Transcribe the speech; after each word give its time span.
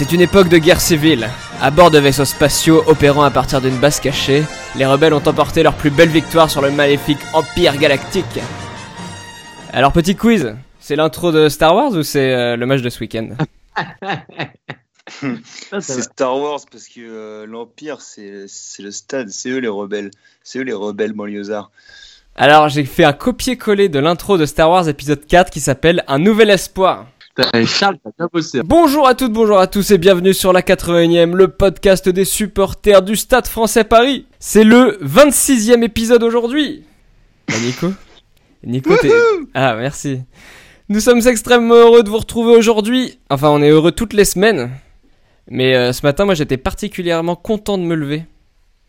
C'est 0.00 0.12
une 0.12 0.22
époque 0.22 0.48
de 0.48 0.56
guerre 0.56 0.80
civile. 0.80 1.28
À 1.60 1.70
bord 1.70 1.90
de 1.90 1.98
vaisseaux 1.98 2.24
spatiaux 2.24 2.82
opérant 2.86 3.22
à 3.22 3.30
partir 3.30 3.60
d'une 3.60 3.76
base 3.76 4.00
cachée, 4.00 4.44
les 4.74 4.86
rebelles 4.86 5.12
ont 5.12 5.22
emporté 5.28 5.62
leur 5.62 5.74
plus 5.74 5.90
belle 5.90 6.08
victoire 6.08 6.50
sur 6.50 6.62
le 6.62 6.70
maléfique 6.70 7.20
Empire 7.34 7.76
Galactique. 7.76 8.40
Alors 9.72 9.92
petit 9.92 10.16
quiz, 10.16 10.56
c'est 10.80 10.96
l'intro 10.96 11.32
de 11.32 11.50
Star 11.50 11.74
Wars 11.74 11.92
ou 11.92 12.02
c'est 12.02 12.32
euh, 12.32 12.56
le 12.56 12.64
match 12.64 12.80
de 12.80 12.88
ce 12.88 12.98
week-end? 13.00 13.28
C'est 15.80 16.02
Star 16.02 16.36
Wars 16.38 16.60
parce 16.70 16.88
que 16.88 17.00
euh, 17.00 17.46
l'Empire, 17.46 18.00
c'est 18.00 18.46
le 18.78 18.90
stade, 18.90 19.28
c'est 19.30 19.50
eux 19.50 19.58
les 19.58 19.68
rebelles. 19.68 20.10
C'est 20.42 20.58
eux 20.58 20.62
les 20.62 20.72
rebelles 20.72 21.12
banlieusards. 21.12 21.70
Alors 22.36 22.68
j'ai 22.68 22.84
fait 22.84 23.04
un 23.04 23.12
copier-coller 23.12 23.88
de 23.88 23.98
l'intro 23.98 24.38
de 24.38 24.46
Star 24.46 24.70
Wars 24.70 24.88
épisode 24.88 25.26
4 25.26 25.50
qui 25.50 25.60
s'appelle 25.60 26.04
Un 26.08 26.18
nouvel 26.18 26.50
espoir. 26.50 27.06
Charles, 27.66 27.96
bien 28.18 28.28
bossé. 28.32 28.60
Bonjour 28.64 29.08
à 29.08 29.14
toutes, 29.14 29.32
bonjour 29.32 29.58
à 29.58 29.66
tous 29.66 29.90
et 29.92 29.98
bienvenue 29.98 30.34
sur 30.34 30.52
la 30.52 30.62
81e, 30.62 31.34
le 31.34 31.48
podcast 31.48 32.08
des 32.08 32.24
supporters 32.24 33.02
du 33.02 33.16
Stade 33.16 33.46
français 33.46 33.84
Paris. 33.84 34.26
C'est 34.38 34.64
le 34.64 34.98
26e 35.02 35.82
épisode 35.82 36.22
aujourd'hui. 36.22 36.84
Bah, 37.48 37.54
Nico 37.62 37.92
Nico, 38.62 38.94
t'es... 39.00 39.10
Ah, 39.54 39.74
merci. 39.74 40.20
Nous 40.88 41.00
sommes 41.00 41.26
extrêmement 41.26 41.74
heureux 41.74 42.02
de 42.02 42.10
vous 42.10 42.18
retrouver 42.18 42.54
aujourd'hui. 42.54 43.18
Enfin, 43.30 43.48
on 43.48 43.62
est 43.62 43.70
heureux 43.70 43.92
toutes 43.92 44.12
les 44.12 44.24
semaines. 44.24 44.70
Mais 45.50 45.74
euh, 45.74 45.92
ce 45.92 46.06
matin, 46.06 46.24
moi, 46.24 46.34
j'étais 46.34 46.56
particulièrement 46.56 47.36
content 47.36 47.76
de 47.76 47.82
me 47.82 47.94
lever. 47.94 48.24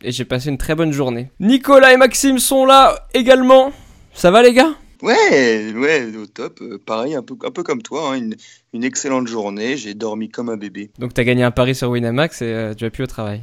Et 0.04 0.12
j'ai 0.12 0.26
passé 0.26 0.50
une 0.50 0.58
très 0.58 0.76
bonne 0.76 0.92
journée. 0.92 1.30
Nicolas 1.40 1.94
et 1.94 1.98
Maxime 1.98 2.40
sont 2.40 2.66
là 2.66 3.08
également. 3.14 3.72
Ça 4.14 4.32
va 4.32 4.42
les 4.42 4.54
gars? 4.54 4.74
Ouais, 5.02 5.72
ouais, 5.76 6.16
au 6.16 6.26
top. 6.28 6.60
Euh, 6.62 6.80
pareil, 6.84 7.16
un 7.16 7.24
peu, 7.24 7.36
un 7.44 7.52
peu 7.52 7.64
comme 7.64 7.82
toi. 7.82 8.12
hein, 8.12 8.16
une, 8.16 8.36
une 8.74 8.84
excellente 8.84 9.28
journée. 9.28 9.78
J'ai 9.78 9.94
dormi 9.96 10.30
comme 10.30 10.50
un 10.50 10.58
bébé. 10.58 10.92
Donc 11.00 11.14
t'as 11.14 11.24
gagné 11.24 11.44
un 11.44 11.52
pari 11.52 11.74
sur 11.76 11.90
Winamax 11.90 12.42
et 12.42 12.46
euh, 12.46 12.74
tu 12.76 12.84
vas 12.86 12.92
plus 12.92 13.04
au 13.04 13.08
travail. 13.08 13.42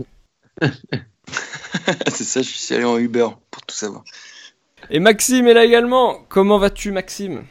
c'est 2.09 2.25
ça, 2.25 2.43
je 2.43 2.49
suis 2.49 2.75
allé 2.75 2.85
en 2.85 2.99
Uber 2.99 3.29
pour 3.51 3.63
tout 3.67 3.75
savoir. 3.75 4.05
Et 4.91 5.01
Maxime 5.01 5.47
est 5.49 5.55
là 5.55 5.65
également. 5.65 6.19
Comment 6.29 6.59
vas-tu 6.59 6.93
Maxime? 6.93 7.43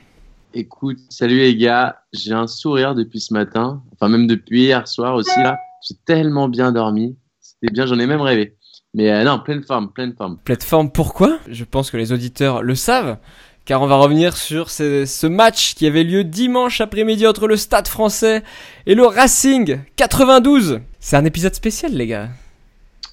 Écoute, 0.59 0.97
salut 1.09 1.37
les 1.37 1.55
gars, 1.55 2.01
j'ai 2.13 2.33
un 2.33 2.47
sourire 2.47 2.95
depuis 2.95 3.19
ce 3.19 3.31
matin, 3.31 3.83
enfin 3.93 4.09
même 4.09 4.25
depuis 4.25 4.61
hier 4.61 4.87
soir 4.87 5.13
aussi 5.13 5.39
là. 5.39 5.59
J'ai 5.87 5.93
tellement 6.03 6.49
bien 6.49 6.71
dormi, 6.71 7.15
c'était 7.39 7.71
bien, 7.71 7.85
j'en 7.85 7.99
ai 7.99 8.07
même 8.07 8.21
rêvé. 8.21 8.57
Mais 8.95 9.11
euh, 9.11 9.23
non, 9.23 9.37
pleine 9.37 9.61
forme, 9.61 9.93
pleine 9.93 10.15
forme. 10.17 10.39
Plateforme 10.43 10.89
pourquoi? 10.89 11.37
Je 11.47 11.63
pense 11.63 11.91
que 11.91 11.97
les 11.97 12.11
auditeurs 12.11 12.63
le 12.63 12.73
savent. 12.73 13.17
Car 13.65 13.83
on 13.83 13.85
va 13.85 13.97
revenir 13.97 14.35
sur 14.35 14.71
ce 14.71 15.27
match 15.27 15.75
qui 15.75 15.85
avait 15.85 16.03
lieu 16.03 16.23
dimanche 16.23 16.81
après-midi 16.81 17.27
entre 17.27 17.47
le 17.47 17.55
Stade 17.55 17.87
français 17.87 18.41
et 18.87 18.95
le 18.95 19.05
Racing 19.05 19.81
92. 19.95 20.79
C'est 20.99 21.17
un 21.17 21.25
épisode 21.25 21.53
spécial 21.53 21.91
les 21.93 22.07
gars. 22.07 22.29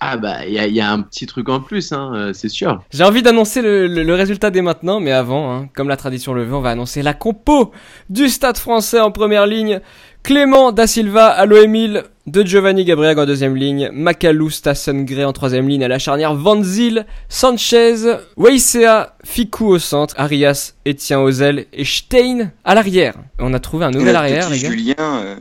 Ah 0.06 0.19
bah, 0.19 0.44
il 0.47 0.52
y 0.52 0.58
a, 0.58 0.66
il 0.66 0.74
y 0.74 0.80
a 0.83 0.92
un 0.92 1.00
petit 1.00 1.24
truc 1.24 1.48
en 1.48 1.60
plus, 1.60 1.91
hein, 1.92 2.12
euh, 2.14 2.33
c'est 2.34 2.50
sûr. 2.50 2.83
J'ai 2.92 3.05
envie 3.05 3.22
d'annoncer 3.22 3.62
le, 3.62 3.86
le- 3.86 4.02
le 4.02 4.14
résultat 4.14 4.50
dès 4.50 4.61
maintenant, 4.61 5.00
mais 5.00 5.12
avant, 5.12 5.50
hein, 5.50 5.69
comme 5.74 5.88
la 5.88 5.96
tradition 5.96 6.34
le 6.34 6.44
veut, 6.44 6.55
on 6.55 6.61
va 6.61 6.70
annoncer 6.70 7.00
la 7.02 7.14
compo 7.14 7.72
du 8.11 8.28
Stade 8.28 8.58
français 8.58 9.00
en 9.00 9.11
première 9.11 9.46
ligne. 9.46 9.80
Clément 10.22 10.72
Da 10.72 10.86
Silva 10.86 11.27
à 11.28 11.46
l'OM 11.46 12.02
de 12.27 12.42
Giovanni 12.44 12.84
Gabriel 12.84 13.19
en 13.19 13.24
deuxième 13.27 13.56
ligne, 13.56 13.91
Macalou 13.92 14.48
Stassen 14.50 15.05
Gray 15.05 15.24
en 15.24 15.33
troisième 15.34 15.69
ligne, 15.69 15.84
à 15.84 15.88
la 15.88 15.98
charnière 15.98 16.34
Van 16.34 16.62
Zyl, 16.62 17.06
Sanchez, 17.28 17.96
Weissea, 18.36 19.16
Ficou 19.24 19.66
au 19.68 19.78
centre, 19.78 20.14
Arias, 20.18 20.74
Etienne 20.86 21.20
Ozel 21.20 21.66
et 21.72 21.84
Stein 21.84 22.50
à 22.64 22.74
l'arrière. 22.74 23.14
On 23.39 23.52
a 23.55 23.58
trouvé 23.58 23.84
un 23.84 23.90
nouvel 23.90 24.07
notre 24.08 24.18
arrière, 24.18 24.48
petit 24.48 24.55
les 24.55 24.61
gars. 24.62 24.70
Julien, 24.70 24.95
euh, 24.98 25.36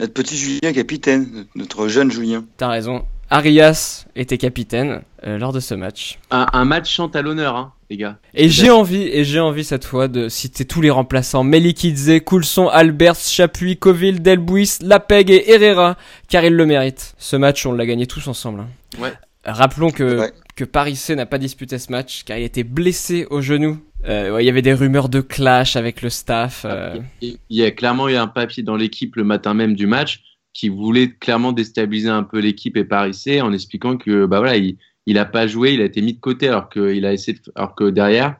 notre 0.00 0.12
petit 0.12 0.36
Julien 0.36 0.72
capitaine, 0.74 1.26
notre- 1.32 1.48
notre 1.56 1.88
jeune 1.88 2.10
Julien. 2.10 2.44
T'as 2.58 2.68
raison. 2.68 3.04
Arias 3.30 4.06
était 4.14 4.38
capitaine 4.38 5.02
euh, 5.26 5.38
lors 5.38 5.52
de 5.52 5.60
ce 5.60 5.74
match. 5.74 6.18
Un, 6.30 6.46
un 6.52 6.64
match 6.64 6.90
chante 6.92 7.16
à 7.16 7.22
l'honneur, 7.22 7.56
hein, 7.56 7.72
les 7.90 7.96
gars. 7.96 8.18
Et 8.34 8.48
j'ai 8.48 8.70
envie, 8.70 9.02
et 9.02 9.24
j'ai 9.24 9.40
envie 9.40 9.64
cette 9.64 9.84
fois 9.84 10.08
de 10.08 10.28
citer 10.28 10.64
tous 10.64 10.80
les 10.80 10.90
remplaçants. 10.90 11.42
Melikidze, 11.42 12.20
Coulson, 12.24 12.68
Albert, 12.68 13.16
Chapuis, 13.16 13.76
Coville, 13.76 14.22
Delbuis, 14.22 14.78
Lapeg 14.80 15.30
et 15.30 15.50
Herrera, 15.50 15.96
car 16.28 16.44
ils 16.44 16.54
le 16.54 16.66
méritent. 16.66 17.14
Ce 17.18 17.36
match, 17.36 17.66
on 17.66 17.72
l'a 17.72 17.86
gagné 17.86 18.06
tous 18.06 18.26
ensemble. 18.28 18.60
hein. 18.60 18.68
Ouais. 19.00 19.12
Rappelons 19.44 19.90
que, 19.90 20.20
Ouais. 20.20 20.32
que 20.56 20.64
Paris 20.64 20.96
C 20.96 21.14
n'a 21.14 21.26
pas 21.26 21.38
disputé 21.38 21.78
ce 21.78 21.90
match, 21.92 22.22
car 22.24 22.36
il 22.38 22.44
était 22.44 22.64
blessé 22.64 23.26
au 23.30 23.40
genou. 23.40 23.78
Euh, 24.08 24.30
ouais, 24.32 24.44
il 24.44 24.46
y 24.46 24.50
avait 24.50 24.62
des 24.62 24.74
rumeurs 24.74 25.08
de 25.08 25.20
clash 25.20 25.74
avec 25.76 26.02
le 26.02 26.10
staff. 26.10 26.62
euh. 26.64 26.96
Il 27.22 27.38
y 27.50 27.64
a 27.64 27.70
clairement 27.72 28.08
eu 28.08 28.14
un 28.16 28.28
papier 28.28 28.62
dans 28.62 28.76
l'équipe 28.76 29.16
le 29.16 29.24
matin 29.24 29.52
même 29.54 29.74
du 29.74 29.86
match 29.86 30.20
qui 30.56 30.70
voulait 30.70 31.10
clairement 31.10 31.52
déstabiliser 31.52 32.08
un 32.08 32.22
peu 32.22 32.38
l'équipe 32.38 32.78
et 32.78 32.84
Paris 32.84 33.12
C 33.12 33.42
en 33.42 33.52
expliquant 33.52 33.98
que 33.98 34.24
bah 34.24 34.38
voilà, 34.38 34.56
il, 34.56 34.78
il 35.04 35.18
a 35.18 35.26
pas 35.26 35.46
joué, 35.46 35.74
il 35.74 35.82
a 35.82 35.84
été 35.84 36.00
mis 36.00 36.14
de 36.14 36.18
côté 36.18 36.48
alors 36.48 36.70
qu'il 36.70 37.04
a 37.04 37.12
essayé 37.12 37.36
de- 37.36 37.52
alors 37.54 37.74
que 37.74 37.90
derrière 37.90 38.36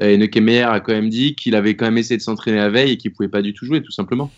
euh, 0.00 0.16
Nekemeyer 0.16 0.62
a 0.62 0.80
quand 0.80 0.94
même 0.94 1.10
dit 1.10 1.34
qu'il 1.34 1.54
avait 1.54 1.76
quand 1.76 1.84
même 1.84 1.98
essayé 1.98 2.16
de 2.16 2.22
s'entraîner 2.22 2.56
la 2.56 2.70
veille 2.70 2.92
et 2.92 2.96
qu'il 2.96 3.12
pouvait 3.12 3.28
pas 3.28 3.42
du 3.42 3.52
tout 3.52 3.66
jouer 3.66 3.82
tout 3.82 3.90
simplement. 3.90 4.30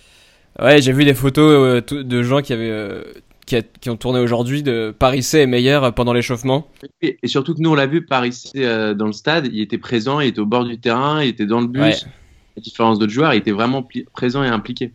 Ouais, 0.61 0.83
j'ai 0.83 0.93
vu 0.93 1.05
des 1.05 1.15
photos 1.15 1.85
euh, 1.93 2.03
de 2.03 2.23
gens 2.25 2.43
qui 2.43 2.53
avaient... 2.53 2.69
euh, 2.69 3.05
qui, 3.47 3.55
a- 3.55 3.63
qui 3.63 3.91
ont 3.91 3.97
tourné 3.97 4.19
aujourd'hui 4.19 4.65
de 4.65 4.93
Paris 4.99 5.23
C 5.23 5.47
meilleur 5.47 5.85
euh, 5.85 5.91
pendant 5.93 6.13
l'échauffement. 6.13 6.69
Et, 7.01 7.17
et 7.23 7.29
surtout 7.29 7.55
que 7.55 7.61
nous 7.61 7.71
on 7.71 7.77
l'a 7.77 7.87
vu 7.87 8.05
Paris 8.05 8.33
C 8.33 8.51
euh, 8.57 8.93
dans 8.95 9.07
le 9.07 9.13
stade, 9.13 9.49
il 9.53 9.61
était 9.61 9.79
présent, 9.79 10.19
il 10.19 10.29
était 10.29 10.41
au 10.41 10.47
bord 10.47 10.65
du 10.65 10.81
terrain, 10.81 11.23
il 11.23 11.29
était 11.29 11.47
dans 11.47 11.61
le 11.61 11.69
bus. 11.69 11.83
Ouais. 11.83 12.11
À 12.57 12.61
différence 12.61 12.99
d'autres 12.99 13.13
joueurs, 13.13 13.33
il 13.35 13.39
était 13.39 13.53
vraiment 13.53 13.87
présent 14.13 14.43
et 14.43 14.49
impliqué. 14.49 14.93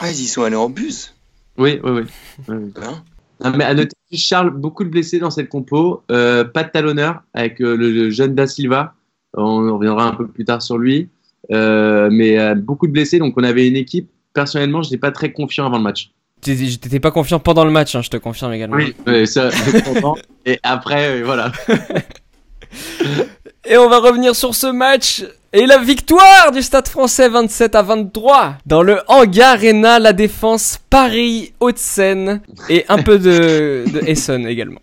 Ah, 0.00 0.10
ils 0.10 0.20
y 0.20 0.26
sont 0.26 0.42
allés 0.42 0.56
en 0.56 0.68
bus. 0.68 1.14
Oui, 1.58 1.80
oui, 1.82 1.90
oui. 1.90 2.02
oui, 2.48 2.56
oui. 2.58 2.72
Hein 2.82 3.02
Non, 3.44 3.56
mais 3.56 3.64
à 3.64 3.74
noter, 3.74 3.96
Charles, 4.12 4.50
beaucoup 4.50 4.84
de 4.84 4.88
blessés 4.88 5.18
dans 5.18 5.30
cette 5.30 5.48
compo. 5.48 6.02
Euh, 6.10 6.44
pas 6.44 6.64
de 6.64 6.70
talonneur 6.70 7.22
avec 7.34 7.60
euh, 7.60 7.76
le, 7.76 7.90
le 7.90 8.10
jeune 8.10 8.34
Da 8.34 8.46
Silva. 8.46 8.94
On 9.34 9.74
reviendra 9.76 10.08
un 10.08 10.14
peu 10.14 10.26
plus 10.26 10.44
tard 10.44 10.62
sur 10.62 10.78
lui. 10.78 11.08
Euh, 11.52 12.08
mais 12.10 12.38
euh, 12.38 12.54
beaucoup 12.54 12.86
de 12.86 12.92
blessés, 12.92 13.18
donc 13.18 13.34
on 13.36 13.44
avait 13.44 13.68
une 13.68 13.76
équipe. 13.76 14.08
Personnellement, 14.32 14.82
je 14.82 14.88
n'étais 14.88 14.98
pas 14.98 15.12
très 15.12 15.32
confiant 15.32 15.66
avant 15.66 15.78
le 15.78 15.82
match. 15.82 16.10
T'étais 16.40 16.76
t'étais 16.76 17.00
pas 17.00 17.10
confiant 17.10 17.38
pendant 17.38 17.64
le 17.64 17.70
match, 17.70 17.94
hein, 17.94 18.02
je 18.02 18.10
te 18.10 18.16
confirme 18.16 18.52
également. 18.52 18.76
Ouais, 19.06 19.26
ça, 19.26 19.50
j'étais 19.50 19.82
content. 19.82 20.16
Et 20.46 20.58
après, 20.62 21.20
euh, 21.20 21.24
voilà. 21.24 21.52
Et 23.68 23.76
on 23.78 23.88
va 23.88 23.98
revenir 23.98 24.36
sur 24.36 24.54
ce 24.54 24.66
match 24.66 25.24
et 25.62 25.66
la 25.66 25.78
victoire 25.78 26.52
du 26.52 26.62
Stade 26.62 26.88
français 26.88 27.28
27 27.28 27.74
à 27.74 27.82
23 27.82 28.56
dans 28.66 28.82
le 28.82 29.00
Hangar 29.08 29.54
Arena, 29.54 29.98
la 29.98 30.12
défense 30.12 30.78
Paris 30.90 31.52
Haute-Seine 31.60 32.40
et 32.68 32.84
un 32.88 33.02
peu 33.02 33.18
de, 33.18 33.84
de 33.90 34.00
Essonne 34.06 34.46
également. 34.46 34.80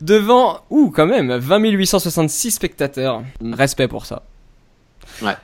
Devant, 0.00 0.60
ouh 0.70 0.90
quand 0.90 1.06
même, 1.06 1.32
20 1.36 1.58
866 1.68 2.50
spectateurs. 2.52 3.22
Respect 3.52 3.88
pour 3.88 4.06
ça. 4.06 4.22
Ouais. 5.22 5.36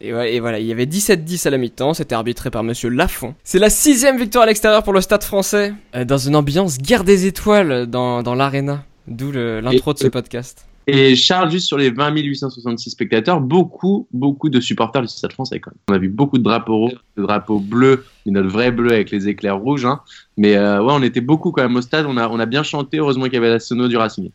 Et, 0.00 0.14
ouais, 0.14 0.34
et 0.34 0.40
voilà, 0.40 0.58
il 0.60 0.66
y 0.66 0.72
avait 0.72 0.86
17-10 0.86 1.46
à 1.48 1.50
la 1.50 1.58
mi-temps, 1.58 1.92
c'était 1.92 2.14
arbitré 2.14 2.50
par 2.50 2.62
Monsieur 2.62 2.88
Lafont. 2.88 3.34
C'est 3.44 3.58
la 3.58 3.68
sixième 3.70 4.16
victoire 4.16 4.44
à 4.44 4.46
l'extérieur 4.46 4.82
pour 4.84 4.92
le 4.92 5.00
Stade 5.00 5.24
français, 5.24 5.74
euh, 5.96 6.04
dans 6.04 6.18
une 6.18 6.36
ambiance 6.36 6.78
guerre 6.78 7.04
des 7.04 7.26
étoiles 7.26 7.86
dans, 7.86 8.22
dans 8.22 8.34
l'arena. 8.34 8.84
D'où 9.08 9.32
l'intro 9.32 9.92
de 9.94 9.98
ce 9.98 10.06
Et- 10.06 10.10
podcast. 10.10 10.66
Et 10.90 11.16
Charles, 11.16 11.50
juste 11.50 11.66
sur 11.66 11.76
les 11.76 11.90
20 11.90 12.16
866 12.16 12.88
spectateurs, 12.88 13.42
beaucoup, 13.42 14.08
beaucoup 14.10 14.48
de 14.48 14.58
supporters 14.58 15.02
du 15.02 15.08
Stade 15.08 15.34
français 15.34 15.60
quand 15.60 15.70
même. 15.70 15.78
On 15.90 15.92
a 15.92 15.98
vu 15.98 16.08
beaucoup 16.08 16.38
de 16.38 16.42
drapeaux 16.42 16.78
rouges, 16.78 16.96
de 17.18 17.22
drapeaux 17.24 17.58
bleus, 17.58 18.06
notre 18.24 18.48
vrai 18.48 18.70
bleu 18.70 18.92
avec 18.92 19.10
les 19.10 19.28
éclairs 19.28 19.58
rouges. 19.58 19.84
Hein. 19.84 20.00
Mais 20.38 20.56
euh, 20.56 20.82
ouais, 20.82 20.94
on 20.96 21.02
était 21.02 21.20
beaucoup 21.20 21.52
quand 21.52 21.62
même 21.62 21.76
au 21.76 21.82
stade. 21.82 22.06
On 22.08 22.16
a, 22.16 22.26
on 22.28 22.38
a 22.38 22.46
bien 22.46 22.62
chanté. 22.62 22.96
Heureusement 22.96 23.24
qu'il 23.24 23.34
y 23.34 23.36
avait 23.36 23.50
la 23.50 23.60
sono 23.60 23.86
du 23.86 23.98
Racing. 23.98 24.30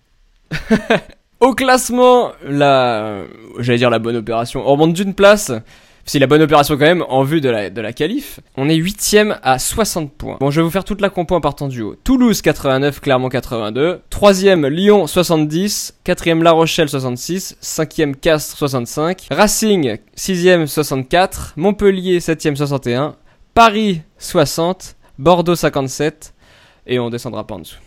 Au 1.40 1.56
classement, 1.56 2.32
la, 2.48 3.24
j'allais 3.58 3.80
dire 3.80 3.90
la 3.90 4.00
bonne 4.00 4.16
opération, 4.16 4.62
on 4.66 4.72
remonte 4.72 4.94
d'une 4.94 5.16
place. 5.16 5.52
C'est 6.06 6.20
la 6.20 6.28
bonne 6.28 6.42
opération 6.42 6.76
quand 6.76 6.86
même 6.86 7.04
en 7.08 7.24
vue 7.24 7.40
de 7.40 7.50
la, 7.50 7.70
de 7.70 7.80
la 7.80 7.94
qualif. 7.94 8.42
On 8.58 8.68
est 8.68 8.76
huitième 8.76 9.40
à 9.42 9.58
60 9.58 10.12
points. 10.12 10.38
Bon, 10.42 10.52
je 10.52 10.60
vais 10.60 10.64
vous 10.64 10.70
faire 10.70 10.84
toute 10.84 11.00
la 11.00 11.10
compo 11.10 11.34
en 11.34 11.40
partant 11.42 11.70
du 11.70 11.82
haut. 11.82 11.96
Toulouse 12.04 12.42
89, 12.42 13.00
Clermont 13.00 13.30
82. 13.30 14.02
Troisième, 14.10 14.68
Lyon 14.68 15.08
70. 15.08 16.00
Quatrième, 16.04 16.44
La 16.44 16.52
Rochelle 16.52 16.90
66. 16.90 17.56
Cinquième, 17.62 18.18
Castres 18.18 18.58
65. 18.58 19.28
Racing, 19.32 19.98
sixième 20.14 20.68
64. 20.68 21.54
Montpellier, 21.56 22.20
septième 22.20 22.58
61. 22.58 23.16
Paris 23.54 24.02
60. 24.18 24.98
Bordeaux 25.18 25.56
57. 25.56 26.34
Et 26.86 27.00
on 27.00 27.10
descendra 27.10 27.48
pas 27.48 27.56
en 27.56 27.60
dessous. 27.60 27.80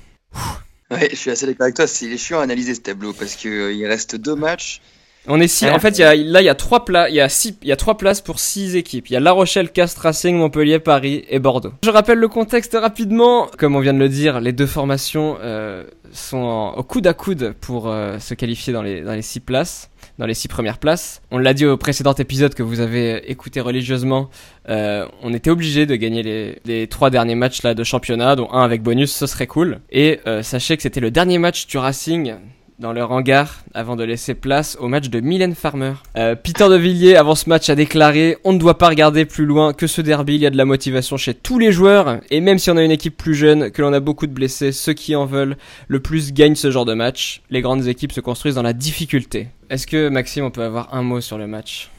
Ouais, 0.91 1.09
je 1.11 1.17
suis 1.17 1.31
assez 1.31 1.47
d'accord 1.47 1.65
avec 1.65 1.75
toi. 1.75 1.87
C'est 1.87 2.17
chiant 2.17 2.41
à 2.41 2.45
analyser 2.45 2.75
ce 2.75 2.81
tableau 2.81 3.12
parce 3.12 3.37
que 3.37 3.49
euh, 3.49 3.89
reste 3.89 4.17
deux 4.17 4.37
matchs 4.37 4.81
On 5.28 5.40
est 5.40 5.49
six. 5.49 5.67
En 5.69 5.78
fait, 5.78 5.99
il 5.99 6.02
y 6.02 6.05
a, 6.05 6.14
là, 6.14 6.40
il 6.40 6.44
y 6.44 6.49
a 6.49 6.55
trois 6.55 6.84
places. 6.84 7.08
Il 7.11 7.17
y 7.17 7.20
a 7.20 7.28
six, 7.28 7.56
il 7.62 7.69
y 7.69 7.73
a 7.73 7.76
trois 7.76 7.96
places 7.96 8.20
pour 8.20 8.38
six 8.38 8.76
équipes. 8.76 9.08
Il 9.11 9.14
y 9.14 9.17
a 9.17 9.20
La 9.20 9.32
Rochelle, 9.32 9.70
Castres, 9.70 10.02
Racing, 10.02 10.37
Montpellier, 10.37 10.78
Paris 10.78 11.25
et 11.28 11.38
Bordeaux. 11.38 11.73
Je 11.84 11.90
rappelle 11.90 12.19
le 12.19 12.28
contexte 12.28 12.76
rapidement. 12.81 13.49
Comme 13.58 13.75
on 13.76 13.81
vient 13.81 13.94
de 13.94 13.99
le 13.99 14.08
dire, 14.08 14.40
les 14.40 14.52
deux 14.52 14.67
formations 14.67 15.37
euh, 15.43 15.84
sont 16.12 16.38
en- 16.38 16.75
au 16.75 16.82
coude 16.82 17.06
à 17.06 17.14
coude 17.14 17.55
pour 17.61 17.88
euh, 17.88 18.19
se 18.19 18.34
qualifier 18.34 18.73
dans 18.73 18.82
les 18.82 19.00
dans 19.02 19.12
les 19.14 19.23
six 19.23 19.40
places, 19.40 19.90
dans 20.19 20.26
les 20.26 20.34
six 20.34 20.49
premières 20.49 20.78
places. 20.78 21.20
On 21.31 21.38
l'a 21.38 21.55
dit 21.55 21.67
au 21.67 21.76
précédent 21.76 22.14
épisode 22.14 22.55
que 22.55 22.62
vous 22.62 22.81
avez 22.81 23.31
écouté 23.31 23.61
religieusement. 23.61 24.31
euh, 24.69 25.06
on 25.23 25.32
était 25.34 25.50
obligé 25.50 25.87
de 25.87 25.96
gagner 25.96 26.23
les, 26.23 26.58
les 26.64 26.87
trois 26.87 27.11
derniers 27.11 27.34
matchs 27.34 27.62
là 27.62 27.75
de 27.75 27.84
championnat, 27.84 28.37
dont 28.37 28.49
un 28.52 28.62
avec 28.62 28.82
bonus, 28.82 29.12
ce 29.14 29.26
serait 29.26 29.46
cool. 29.46 29.81
Et 29.90 30.20
euh, 30.26 30.43
sachez 30.43 30.76
que 30.76 30.82
c'était 30.82 31.00
le 31.00 31.11
dernier 31.11 31.38
match 31.38 31.67
du 31.67 31.78
Racing 31.78 32.34
dans 32.78 32.93
leur 32.93 33.11
hangar 33.11 33.62
avant 33.75 33.96
de 33.96 34.05
laisser 34.05 34.34
place 34.34 34.76
au 34.81 34.88
match 34.88 35.08
de 35.08 35.20
Mylène 35.20 35.55
Farmer. 35.55 35.94
Euh, 36.17 36.34
Peter 36.34 36.69
de 36.69 36.75
Villiers, 36.75 37.17
avant 37.17 37.34
ce 37.34 37.49
match, 37.49 37.70
a 37.70 37.75
déclaré 37.75 38.37
On 38.44 38.52
ne 38.52 38.58
doit 38.58 38.76
pas 38.76 38.88
regarder 38.88 39.25
plus 39.25 39.46
loin 39.46 39.73
que 39.73 39.87
ce 39.87 40.02
derby, 40.02 40.34
il 40.34 40.43
y 40.43 40.46
a 40.46 40.50
de 40.50 40.56
la 40.56 40.64
motivation 40.64 41.17
chez 41.17 41.32
tous 41.32 41.58
les 41.58 41.73
joueurs, 41.73 42.20
et 42.31 42.40
même 42.40 42.58
si 42.58 42.70
on 42.70 42.76
a 42.76 42.82
une 42.82 42.90
équipe 42.90 43.17
plus 43.17 43.34
jeune, 43.34 43.70
que 43.70 43.81
l'on 43.81 43.93
a 43.93 44.00
beaucoup 44.00 44.26
de 44.26 44.32
blessés, 44.32 44.73
ceux 44.73 44.93
qui 44.93 45.17
en 45.17 45.25
veulent 45.25 45.56
le 45.88 46.00
plus 46.00 46.32
gagnent 46.32 46.55
ce 46.55 46.70
genre 46.70 46.84
de 46.84 46.94
match. 46.94 47.43
Les 47.50 47.62
grandes 47.62 47.87
équipes 47.87 48.12
se 48.12 48.20
construisent 48.20 48.56
dans 48.56 48.62
la 48.62 48.75
difficulté. 48.75 49.49
Est-ce 49.70 49.87
que, 49.87 50.08
Maxime, 50.08 50.44
on 50.44 50.50
peut 50.50 50.64
avoir 50.64 50.94
un 50.94 51.02
mot 51.02 51.20
sur 51.20 51.38
le 51.38 51.46
match 51.46 51.90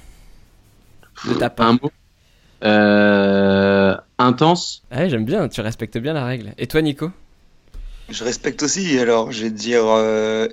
De 1.28 1.34
ta 1.34 1.50
part? 1.50 1.70
Un 1.70 1.74
mot? 1.74 1.92
Euh, 2.64 3.96
intense? 4.20 4.84
Ouais, 4.92 5.10
j'aime 5.10 5.26
bien, 5.26 5.48
tu 5.48 5.62
respectes 5.62 5.98
bien 5.98 6.14
la 6.14 6.26
règle. 6.26 6.54
Et 6.58 6.68
toi, 6.68 6.82
Nico? 6.82 7.12
Je 8.10 8.24
respecte 8.24 8.64
aussi, 8.64 8.98
alors 9.00 9.34
je 9.34 9.44
vais 9.44 9.50
dire 9.50 9.84
euh, 9.86 10.48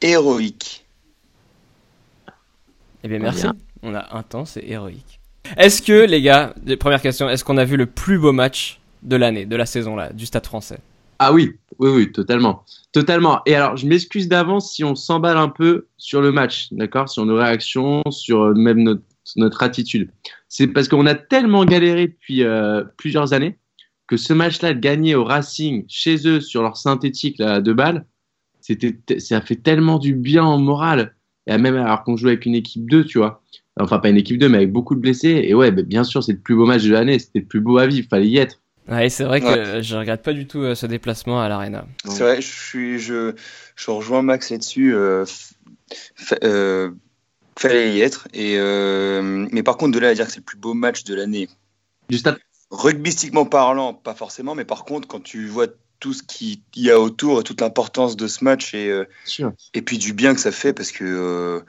héroïque. 0.00 0.84
Eh 3.04 3.08
bien, 3.08 3.18
merci. 3.18 3.42
bien. 3.42 3.56
On 3.82 3.94
a 3.94 4.16
intense 4.16 4.56
et 4.56 4.64
héroïque. 4.70 5.20
Est-ce 5.56 5.82
que, 5.82 6.04
les 6.06 6.20
gars, 6.20 6.54
première 6.78 7.00
question, 7.00 7.28
est-ce 7.28 7.44
qu'on 7.44 7.56
a 7.56 7.64
vu 7.64 7.76
le 7.76 7.86
plus 7.86 8.18
beau 8.18 8.32
match 8.32 8.80
de 9.02 9.16
l'année, 9.16 9.46
de 9.46 9.56
la 9.56 9.66
saison 9.66 9.96
là, 9.96 10.12
du 10.12 10.26
Stade 10.26 10.46
français? 10.46 10.80
Ah 11.20 11.32
oui, 11.32 11.56
oui, 11.78 11.90
oui, 11.90 12.12
totalement. 12.12 12.64
Totalement. 12.92 13.40
Et 13.46 13.54
alors, 13.54 13.76
je 13.76 13.86
m'excuse 13.86 14.28
d'avance 14.28 14.72
si 14.72 14.84
on 14.84 14.94
s'emballe 14.94 15.36
un 15.36 15.48
peu 15.48 15.86
sur 15.96 16.20
le 16.20 16.32
match, 16.32 16.68
d'accord? 16.72 17.08
Sur 17.08 17.24
nos 17.26 17.36
réactions, 17.36 18.02
sur 18.10 18.42
euh, 18.42 18.54
même 18.54 18.82
notre, 18.82 19.02
notre 19.36 19.62
attitude. 19.62 20.10
C'est 20.48 20.68
parce 20.68 20.88
qu'on 20.88 21.06
a 21.06 21.14
tellement 21.14 21.64
galéré 21.64 22.08
depuis 22.08 22.44
euh, 22.44 22.84
plusieurs 22.96 23.32
années 23.32 23.58
que 24.06 24.16
ce 24.16 24.32
match-là, 24.32 24.74
de 24.74 24.80
gagner 24.80 25.14
au 25.14 25.24
Racing, 25.24 25.84
chez 25.88 26.26
eux, 26.26 26.40
sur 26.40 26.62
leur 26.62 26.76
synthétique 26.76 27.38
là, 27.38 27.60
de 27.60 27.72
balles, 27.72 28.06
c'était, 28.68 29.18
ça 29.18 29.40
fait 29.40 29.56
tellement 29.56 29.98
du 29.98 30.14
bien 30.14 30.44
en 30.44 30.58
moral. 30.58 31.14
Et 31.46 31.56
même 31.58 31.76
alors 31.76 32.04
qu'on 32.04 32.16
joue 32.16 32.28
avec 32.28 32.44
une 32.46 32.54
équipe 32.54 32.88
2, 32.90 33.04
tu 33.04 33.18
vois. 33.18 33.42
Enfin, 33.80 33.98
pas 33.98 34.10
une 34.10 34.16
équipe 34.18 34.38
2, 34.38 34.48
mais 34.48 34.58
avec 34.58 34.72
beaucoup 34.72 34.94
de 34.94 35.00
blessés. 35.00 35.40
Et 35.44 35.54
ouais, 35.54 35.70
bah, 35.70 35.82
bien 35.82 36.04
sûr, 36.04 36.22
c'est 36.22 36.32
le 36.32 36.38
plus 36.38 36.54
beau 36.56 36.66
match 36.66 36.82
de 36.84 36.92
l'année. 36.92 37.18
C'était 37.18 37.38
le 37.40 37.46
plus 37.46 37.60
beau 37.60 37.78
à 37.78 37.86
vivre. 37.86 38.06
Fallait 38.10 38.26
y 38.28 38.36
être. 38.38 38.60
Ouais, 38.88 39.08
c'est 39.08 39.24
vrai 39.24 39.40
que 39.40 39.46
Ouais. 39.76 39.82
je 39.82 39.96
regrette 39.96 40.22
pas 40.22 40.32
du 40.32 40.46
tout 40.46 40.60
euh, 40.60 40.74
ce 40.74 40.86
déplacement 40.86 41.40
à 41.40 41.48
l'Arena. 41.48 41.86
C'est 42.04 42.22
vrai, 42.22 42.40
je, 42.40 42.46
suis, 42.46 42.98
je, 42.98 43.34
je 43.76 43.90
rejoins 43.90 44.22
Max 44.22 44.50
là-dessus. 44.50 44.94
euh, 44.94 45.24
euh, 46.44 46.90
fallait 47.58 47.94
y 47.94 48.00
être. 48.00 48.28
Et, 48.34 48.54
euh, 48.58 49.46
mais 49.52 49.62
par 49.62 49.76
contre, 49.76 49.92
de 49.94 49.98
là 50.00 50.08
à 50.08 50.14
dire 50.14 50.26
que 50.26 50.32
c'est 50.32 50.40
le 50.40 50.44
plus 50.44 50.58
beau 50.58 50.74
match 50.74 51.04
de 51.04 51.14
l'année, 51.14 51.48
Du 52.08 52.18
stade 52.18 52.38
rugbystiquement 52.70 53.46
parlant, 53.46 53.94
pas 53.94 54.14
forcément, 54.14 54.54
mais 54.54 54.64
par 54.66 54.84
contre, 54.84 55.08
quand 55.08 55.22
tu 55.22 55.46
vois 55.46 55.68
tout 56.00 56.12
ce 56.12 56.22
qu'il 56.22 56.58
y 56.76 56.90
a 56.90 57.00
autour, 57.00 57.42
toute 57.44 57.60
l'importance 57.60 58.16
de 58.16 58.26
ce 58.26 58.44
match 58.44 58.74
et, 58.74 58.88
euh, 58.90 59.04
et 59.74 59.82
puis 59.82 59.98
du 59.98 60.12
bien 60.12 60.34
que 60.34 60.40
ça 60.40 60.52
fait, 60.52 60.72
parce 60.72 60.92
que 60.92 61.04
euh, 61.04 61.60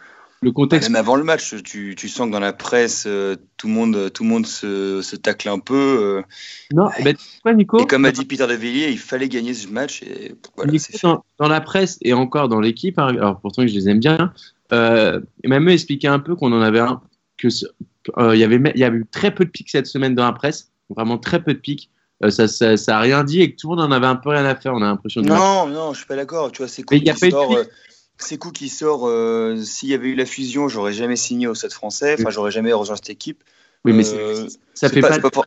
Le 0.42 0.52
contexte 0.52 0.90
même 0.90 1.00
avant 1.00 1.16
le 1.16 1.24
match, 1.24 1.56
tu, 1.64 1.96
tu 1.98 2.08
sens 2.10 2.28
que 2.28 2.32
dans 2.32 2.40
la 2.40 2.54
presse, 2.54 3.06
euh, 3.08 3.36
tout 3.58 3.68
le 3.68 3.74
monde, 3.74 4.12
tout 4.14 4.24
le 4.24 4.30
monde 4.30 4.46
se, 4.46 5.02
se 5.02 5.16
tacle 5.16 5.50
un 5.50 5.60
peu. 5.60 5.76
euh, 5.76 6.22
Non, 6.74 6.90
eh 7.00 7.04
ben, 7.04 7.16
quoi, 7.42 7.54
Nico 7.54 7.80
et 7.80 7.88
comme 7.88 8.06
a 8.06 8.12
dit 8.12 8.26
Peter 8.26 8.46
de 8.48 8.54
Villiers, 8.54 8.92
il 8.92 9.00
fallait 9.00 9.30
gagner 9.30 9.54
ce 9.54 9.68
match. 9.68 10.04
Et 10.04 10.36
voilà, 10.56 10.72
Nico, 10.72 10.98
dans, 11.02 11.24
dans 11.40 11.48
la 11.48 11.62
presse 11.62 11.98
et 12.02 12.14
encore 12.14 12.50
dans 12.50 12.60
l'équipe, 12.60 13.00
hein, 13.00 13.08
alors 13.08 13.40
pourtant 13.40 13.66
je 13.66 13.74
les 13.74 13.90
aime 13.90 14.00
bien, 14.00 14.32
euh, 14.72 15.20
même 15.44 15.68
eux 15.68 15.74
expliquaient 15.74 16.08
un 16.08 16.20
peu 16.20 16.36
qu'on 16.36 16.54
en 16.54 16.62
avait 16.62 16.80
un, 16.80 17.02
que 17.38 17.48
il 18.34 18.40
y 18.40 18.44
avait, 18.44 18.62
il 18.76 18.80
y 18.80 18.84
avait 18.84 18.98
eu 18.98 19.06
très 19.10 19.34
peu 19.34 19.46
de 19.46 19.50
pics 19.50 19.70
cette 19.70 19.88
semaine 19.88 20.16
dans 20.16 20.26
la 20.26 20.34
presse, 20.34 20.72
vraiment 20.90 21.18
très 21.18 21.44
peu 21.44 21.54
de 21.54 21.60
pics. 21.60 21.90
Euh, 22.24 22.30
ça, 22.30 22.48
ça, 22.48 22.76
ça 22.76 22.98
a 22.98 23.00
rien 23.00 23.24
dit 23.24 23.42
et 23.42 23.52
que 23.52 23.56
tout 23.60 23.70
le 23.70 23.76
monde 23.78 23.86
en 23.86 23.92
avait 23.92 24.06
un 24.08 24.16
peu 24.16 24.30
rien 24.30 24.46
à 24.46 24.56
faire. 24.56 24.74
On 24.74 24.82
a 24.82 24.86
l'impression 24.88 25.22
de. 25.22 25.28
Non, 25.28 25.68
non, 25.68 25.94
je 25.94 26.00
suis 26.00 26.08
pas 26.08 26.16
d'accord. 26.16 26.52
Tu 26.52 26.58
vois, 26.60 26.68
c'est 26.68 26.84
cool 26.84 27.02
pas 27.04 27.14
euh, 27.58 27.64
c'est 28.18 28.38
cool 28.38 28.52
qui 28.52 28.68
sort. 28.68 29.08
euh, 29.08 29.56
S'il 29.64 29.90
y 29.90 29.94
avait 29.94 30.10
eu 30.10 30.16
la 30.16 30.26
fusion, 30.26 30.68
j'aurais 30.68 30.92
jamais 30.94 31.16
signé 31.16 31.48
au 31.48 31.56
Stade 31.56 31.72
Français. 31.72 32.16
Enfin, 32.20 32.30
j'aurais 32.30 32.52
jamais 32.52 32.74
rejoint 32.74 32.98
cette 32.98 33.10
équipe. 33.10 33.44
oui, 33.86 33.94
mais 33.94 34.04
Euh, 34.06 34.48
ça 34.74 34.90
fait 34.90 35.00
pas. 35.02 35.14
c'est 35.14 35.34
for- 35.34 35.46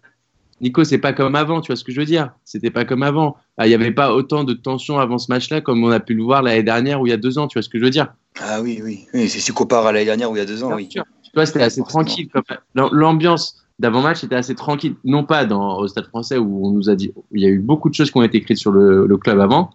Nico, 0.62 0.84
c'est 0.84 0.98
pas 0.98 1.12
comme 1.12 1.34
avant. 1.34 1.60
Tu 1.60 1.66
vois 1.66 1.76
ce 1.76 1.82
que 1.84 1.92
je 1.92 1.98
veux 2.00 2.06
dire 2.06 2.32
C'était 2.44 2.70
pas 2.70 2.84
comme 2.84 3.02
avant. 3.02 3.36
Ah, 3.58 3.66
Il 3.66 3.70
y 3.70 3.74
avait 3.74 3.90
pas 3.90 4.14
autant 4.14 4.44
de 4.44 4.54
tension 4.54 4.98
avant 4.98 5.18
ce 5.18 5.30
match-là 5.30 5.60
comme 5.60 5.82
on 5.84 5.90
a 5.90 6.00
pu 6.00 6.14
le 6.14 6.22
voir 6.22 6.40
l'année 6.40 6.62
dernière 6.62 7.00
ou 7.00 7.06
il 7.06 7.10
y 7.10 7.12
a 7.12 7.16
deux 7.18 7.36
ans. 7.38 7.48
Tu 7.48 7.58
vois 7.58 7.62
ce 7.62 7.68
que 7.68 7.78
je 7.78 7.84
veux 7.84 7.90
dire 7.90 8.14
Ah 8.40 8.62
oui, 8.62 8.80
oui. 8.82 9.06
oui 9.12 9.28
c'est 9.28 9.40
si 9.40 9.46
tu 9.46 9.52
compares 9.52 9.86
à 9.86 9.92
l'année 9.92 10.04
dernière 10.04 10.30
ou 10.30 10.36
il 10.36 10.38
y 10.38 10.42
a 10.42 10.46
deux 10.46 10.62
ans, 10.62 10.68
Bien 10.68 10.76
oui. 10.76 10.88
sûr. 10.90 11.04
Tu 11.24 11.30
vois, 11.34 11.46
c'était 11.46 11.62
assez 11.62 11.80
Forcément. 11.80 12.04
tranquille. 12.04 12.28
L'ambiance 12.74 13.61
d'avant-match 13.82 14.24
était 14.24 14.36
assez 14.36 14.54
tranquille. 14.54 14.94
Non 15.04 15.24
pas 15.24 15.44
dans, 15.44 15.78
au 15.78 15.88
Stade 15.88 16.06
français 16.06 16.38
où 16.38 16.66
on 16.66 16.70
nous 16.70 16.88
a 16.88 16.94
dit, 16.94 17.12
il 17.32 17.42
y 17.42 17.46
a 17.46 17.48
eu 17.48 17.58
beaucoup 17.58 17.90
de 17.90 17.94
choses 17.94 18.10
qui 18.10 18.16
ont 18.16 18.22
été 18.22 18.38
écrites 18.38 18.56
sur 18.56 18.70
le, 18.70 19.06
le 19.06 19.16
club 19.18 19.40
avant. 19.40 19.70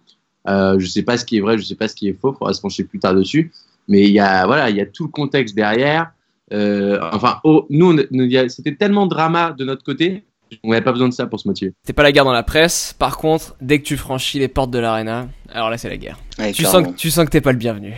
Euh, 0.48 0.78
je 0.78 0.86
sais 0.86 1.02
pas 1.02 1.18
ce 1.18 1.24
qui 1.24 1.36
est 1.36 1.40
vrai, 1.40 1.58
je 1.58 1.64
sais 1.64 1.74
pas 1.74 1.88
ce 1.88 1.94
qui 1.94 2.08
est 2.08 2.18
faux. 2.18 2.32
Faudra 2.32 2.54
se 2.54 2.60
pencher 2.60 2.84
plus 2.84 2.98
tard 2.98 3.14
dessus. 3.14 3.52
Mais 3.86 4.04
il 4.04 4.12
y 4.12 4.18
a, 4.18 4.46
voilà, 4.46 4.70
il 4.70 4.76
y 4.76 4.80
a 4.80 4.86
tout 4.86 5.04
le 5.04 5.10
contexte 5.10 5.54
derrière. 5.54 6.10
Euh, 6.52 6.98
enfin, 7.12 7.40
oh, 7.44 7.66
nous, 7.68 7.98
il 8.10 8.50
c'était 8.50 8.74
tellement 8.74 9.04
de 9.04 9.10
drama 9.10 9.54
de 9.56 9.64
notre 9.64 9.84
côté. 9.84 10.24
On 10.64 10.70
n'avait 10.70 10.82
pas 10.82 10.92
besoin 10.92 11.08
de 11.08 11.12
ça 11.12 11.26
pour 11.26 11.38
se 11.38 11.46
motiver. 11.46 11.74
C'était 11.82 11.92
pas 11.92 12.02
la 12.02 12.10
guerre 12.10 12.24
dans 12.24 12.32
la 12.32 12.42
presse. 12.42 12.94
Par 12.98 13.18
contre, 13.18 13.54
dès 13.60 13.80
que 13.80 13.84
tu 13.84 13.98
franchis 13.98 14.38
les 14.38 14.48
portes 14.48 14.70
de 14.70 14.78
l'Arena, 14.78 15.28
alors 15.52 15.68
là 15.68 15.76
c'est 15.76 15.90
la 15.90 15.98
guerre. 15.98 16.18
Ouais, 16.38 16.52
Tu 16.52 16.64
sens, 16.64 16.86
que, 16.86 16.92
tu 16.92 17.10
sens 17.10 17.26
que 17.26 17.30
t'es 17.30 17.42
pas 17.42 17.52
le 17.52 17.58
bienvenu. 17.58 17.94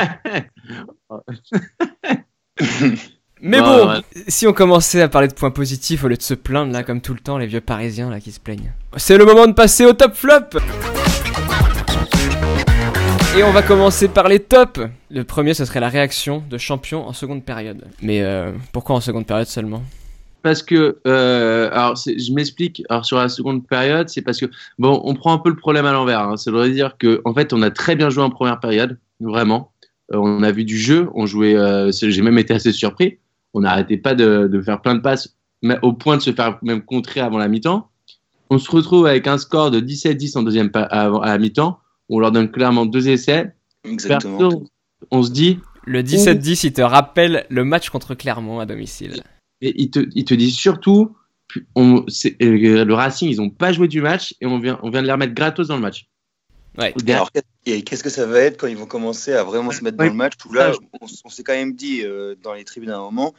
Mais 3.42 3.60
bon, 3.60 3.88
ouais. 3.88 3.98
si 4.28 4.46
on 4.46 4.54
commençait 4.54 5.02
à 5.02 5.08
parler 5.08 5.28
de 5.28 5.34
points 5.34 5.50
positifs 5.50 6.02
au 6.04 6.08
lieu 6.08 6.16
de 6.16 6.22
se 6.22 6.32
plaindre 6.32 6.72
là 6.72 6.82
comme 6.82 7.02
tout 7.02 7.12
le 7.12 7.20
temps 7.20 7.36
les 7.36 7.46
vieux 7.46 7.60
parisiens 7.60 8.08
là 8.08 8.18
qui 8.18 8.32
se 8.32 8.40
plaignent. 8.40 8.72
C'est 8.96 9.18
le 9.18 9.26
moment 9.26 9.46
de 9.46 9.52
passer 9.52 9.84
au 9.84 9.92
top 9.92 10.14
flop. 10.14 10.58
Et 13.36 13.42
on 13.42 13.50
va 13.52 13.60
commencer 13.60 14.08
par 14.08 14.28
les 14.28 14.40
tops. 14.40 14.80
Le 15.10 15.24
premier 15.24 15.52
ce 15.52 15.66
serait 15.66 15.80
la 15.80 15.90
réaction 15.90 16.42
de 16.48 16.56
champion 16.56 17.06
en 17.06 17.12
seconde 17.12 17.44
période. 17.44 17.84
Mais 18.00 18.22
euh, 18.22 18.52
pourquoi 18.72 18.96
en 18.96 19.00
seconde 19.02 19.26
période 19.26 19.46
seulement? 19.46 19.82
Parce 20.42 20.62
que, 20.62 20.98
euh, 21.06 21.68
alors 21.72 21.96
je 21.96 22.32
m'explique. 22.32 22.82
Alors 22.88 23.04
sur 23.04 23.18
la 23.18 23.28
seconde 23.28 23.66
période, 23.66 24.08
c'est 24.08 24.22
parce 24.22 24.40
que 24.40 24.46
bon, 24.78 25.02
on 25.04 25.14
prend 25.14 25.34
un 25.34 25.38
peu 25.38 25.50
le 25.50 25.56
problème 25.56 25.84
à 25.84 25.92
l'envers. 25.92 26.20
Hein. 26.20 26.36
Ça 26.38 26.50
veut 26.50 26.70
dire 26.70 26.96
que 26.98 27.20
en 27.26 27.34
fait, 27.34 27.52
on 27.52 27.60
a 27.60 27.70
très 27.70 27.96
bien 27.96 28.08
joué 28.08 28.22
en 28.22 28.30
première 28.30 28.60
période, 28.60 28.98
vraiment. 29.20 29.72
Euh, 30.14 30.18
on 30.18 30.42
a 30.42 30.52
vu 30.52 30.64
du 30.64 30.78
jeu, 30.78 31.10
on 31.14 31.26
jouait. 31.26 31.54
euh, 31.54 31.90
J'ai 31.92 32.22
même 32.22 32.38
été 32.38 32.54
assez 32.54 32.72
surpris. 32.72 33.18
On 33.54 33.60
n'arrêtait 33.60 33.96
pas 33.96 34.14
de, 34.14 34.48
de 34.50 34.60
faire 34.62 34.80
plein 34.82 34.94
de 34.94 35.00
passes, 35.00 35.36
mais 35.62 35.78
au 35.82 35.92
point 35.92 36.16
de 36.16 36.22
se 36.22 36.32
faire 36.32 36.58
même 36.62 36.82
contrer 36.82 37.20
avant 37.20 37.38
la 37.38 37.48
mi-temps. 37.48 37.88
On 38.50 38.58
se 38.58 38.70
retrouve 38.70 39.06
avec 39.06 39.26
un 39.26 39.38
score 39.38 39.70
de 39.70 39.80
17-10 39.80 40.38
en 40.38 40.42
deuxième 40.42 40.70
pa- 40.70 40.82
avant- 40.82 41.20
à 41.20 41.28
la 41.28 41.38
mi-temps. 41.38 41.78
On 42.08 42.20
leur 42.20 42.30
donne 42.32 42.50
clairement 42.50 42.86
deux 42.86 43.08
essais. 43.08 43.52
Exactement. 43.84 44.38
Perso, 44.38 44.66
on 45.10 45.22
se 45.22 45.30
dit, 45.30 45.58
Le 45.84 46.02
17-10 46.02 46.66
il 46.66 46.72
te 46.72 46.82
rappelle 46.82 47.46
le 47.48 47.64
match 47.64 47.90
contre 47.90 48.14
Clermont 48.14 48.60
à 48.60 48.66
domicile. 48.66 49.22
Et 49.62 49.72
ils 49.80 49.90
te, 49.90 50.00
ils 50.14 50.24
te 50.24 50.34
disent 50.34 50.54
surtout, 50.56 51.16
on, 51.74 52.04
euh, 52.42 52.84
le 52.84 52.94
Racing, 52.94 53.30
ils 53.30 53.38
n'ont 53.38 53.50
pas 53.50 53.72
joué 53.72 53.88
du 53.88 54.00
match 54.02 54.34
et 54.40 54.46
on 54.46 54.58
vient, 54.58 54.78
on 54.82 54.90
vient 54.90 55.00
de 55.02 55.06
les 55.06 55.12
remettre 55.12 55.34
gratos 55.34 55.68
dans 55.68 55.76
le 55.76 55.82
match. 55.82 56.06
Ouais. 56.78 56.94
Et 57.06 57.12
alors, 57.12 57.30
et 57.64 57.82
qu'est-ce 57.82 58.04
que 58.04 58.10
ça 58.10 58.26
va 58.26 58.40
être 58.40 58.58
quand 58.58 58.66
ils 58.66 58.76
vont 58.76 58.86
commencer 58.86 59.32
à 59.32 59.44
vraiment 59.44 59.70
se 59.70 59.82
mettre 59.82 59.98
Ouais. 59.98 60.06
dans 60.06 60.12
le 60.12 60.16
match 60.18 60.34
là, 60.52 60.72
on, 61.00 61.06
on 61.24 61.28
s'est 61.28 61.42
quand 61.42 61.54
même 61.54 61.74
dit 61.74 62.02
euh, 62.04 62.34
dans 62.42 62.52
les 62.54 62.64
tribunes 62.64 62.90
à 62.90 62.96
un 62.98 63.00
moment, 63.02 63.34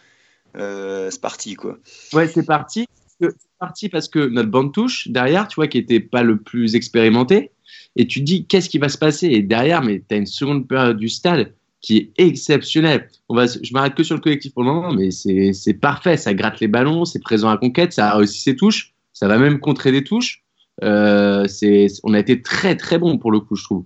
euh, 0.56 1.10
c'est 1.12 1.22
parti 1.22 1.54
quoi. 1.56 1.78
Ouais, 2.14 2.28
c'est 2.28 2.46
parti. 2.46 2.88
C'est 3.20 3.30
parti 3.60 3.90
parce 3.90 4.08
que 4.08 4.20
notre 4.28 4.50
bande 4.50 4.74
touche 4.74 5.08
derrière, 5.08 5.48
tu 5.48 5.56
vois, 5.56 5.68
qui 5.68 5.78
était 5.80 6.00
pas 6.00 6.24
le 6.24 6.38
plus 6.38 6.76
expérimenté. 6.76 7.52
Et 7.96 8.06
tu 8.08 8.20
te 8.20 8.26
dis, 8.26 8.46
qu'est-ce 8.46 8.70
qui 8.70 8.78
va 8.78 8.90
se 8.90 8.98
passer? 8.98 9.28
Et 9.28 9.42
derrière, 9.42 9.82
mais 9.82 10.04
tu 10.08 10.14
as 10.16 10.18
une 10.20 10.28
seconde 10.28 10.68
période 10.68 10.98
du 10.98 11.10
stade 11.10 11.54
qui 11.82 11.98
est 11.98 12.12
exceptionnelle. 12.18 13.10
On 13.30 13.36
va, 13.36 13.46
je 13.48 13.74
m'arrête 13.74 13.96
que 13.96 14.04
sur 14.04 14.16
le 14.16 14.22
collectif 14.22 14.54
pour 14.54 14.64
le 14.64 14.70
moment, 14.72 14.94
mais 14.94 15.10
c'est 15.12 15.54
c'est 15.54 15.74
parfait. 15.74 16.18
Ça 16.18 16.34
gratte 16.34 16.60
les 16.60 16.68
ballons, 16.68 17.06
c'est 17.06 17.20
présent 17.20 17.50
à 17.50 17.58
conquête, 17.58 17.94
ça 17.94 18.12
a 18.12 18.18
réussi 18.18 18.42
ses 18.42 18.56
touches, 18.56 18.94
ça 19.14 19.28
va 19.28 19.38
même 19.38 19.60
contrer 19.60 19.92
des 19.92 20.04
touches. 20.04 20.44
Euh, 20.84 21.46
c'est, 21.48 21.88
on 22.04 22.14
a 22.14 22.20
été 22.20 22.42
très 22.42 22.76
très 22.76 22.98
bon 23.00 23.18
pour 23.18 23.32
le 23.32 23.40
coup, 23.40 23.56
je 23.56 23.64
trouve. 23.64 23.84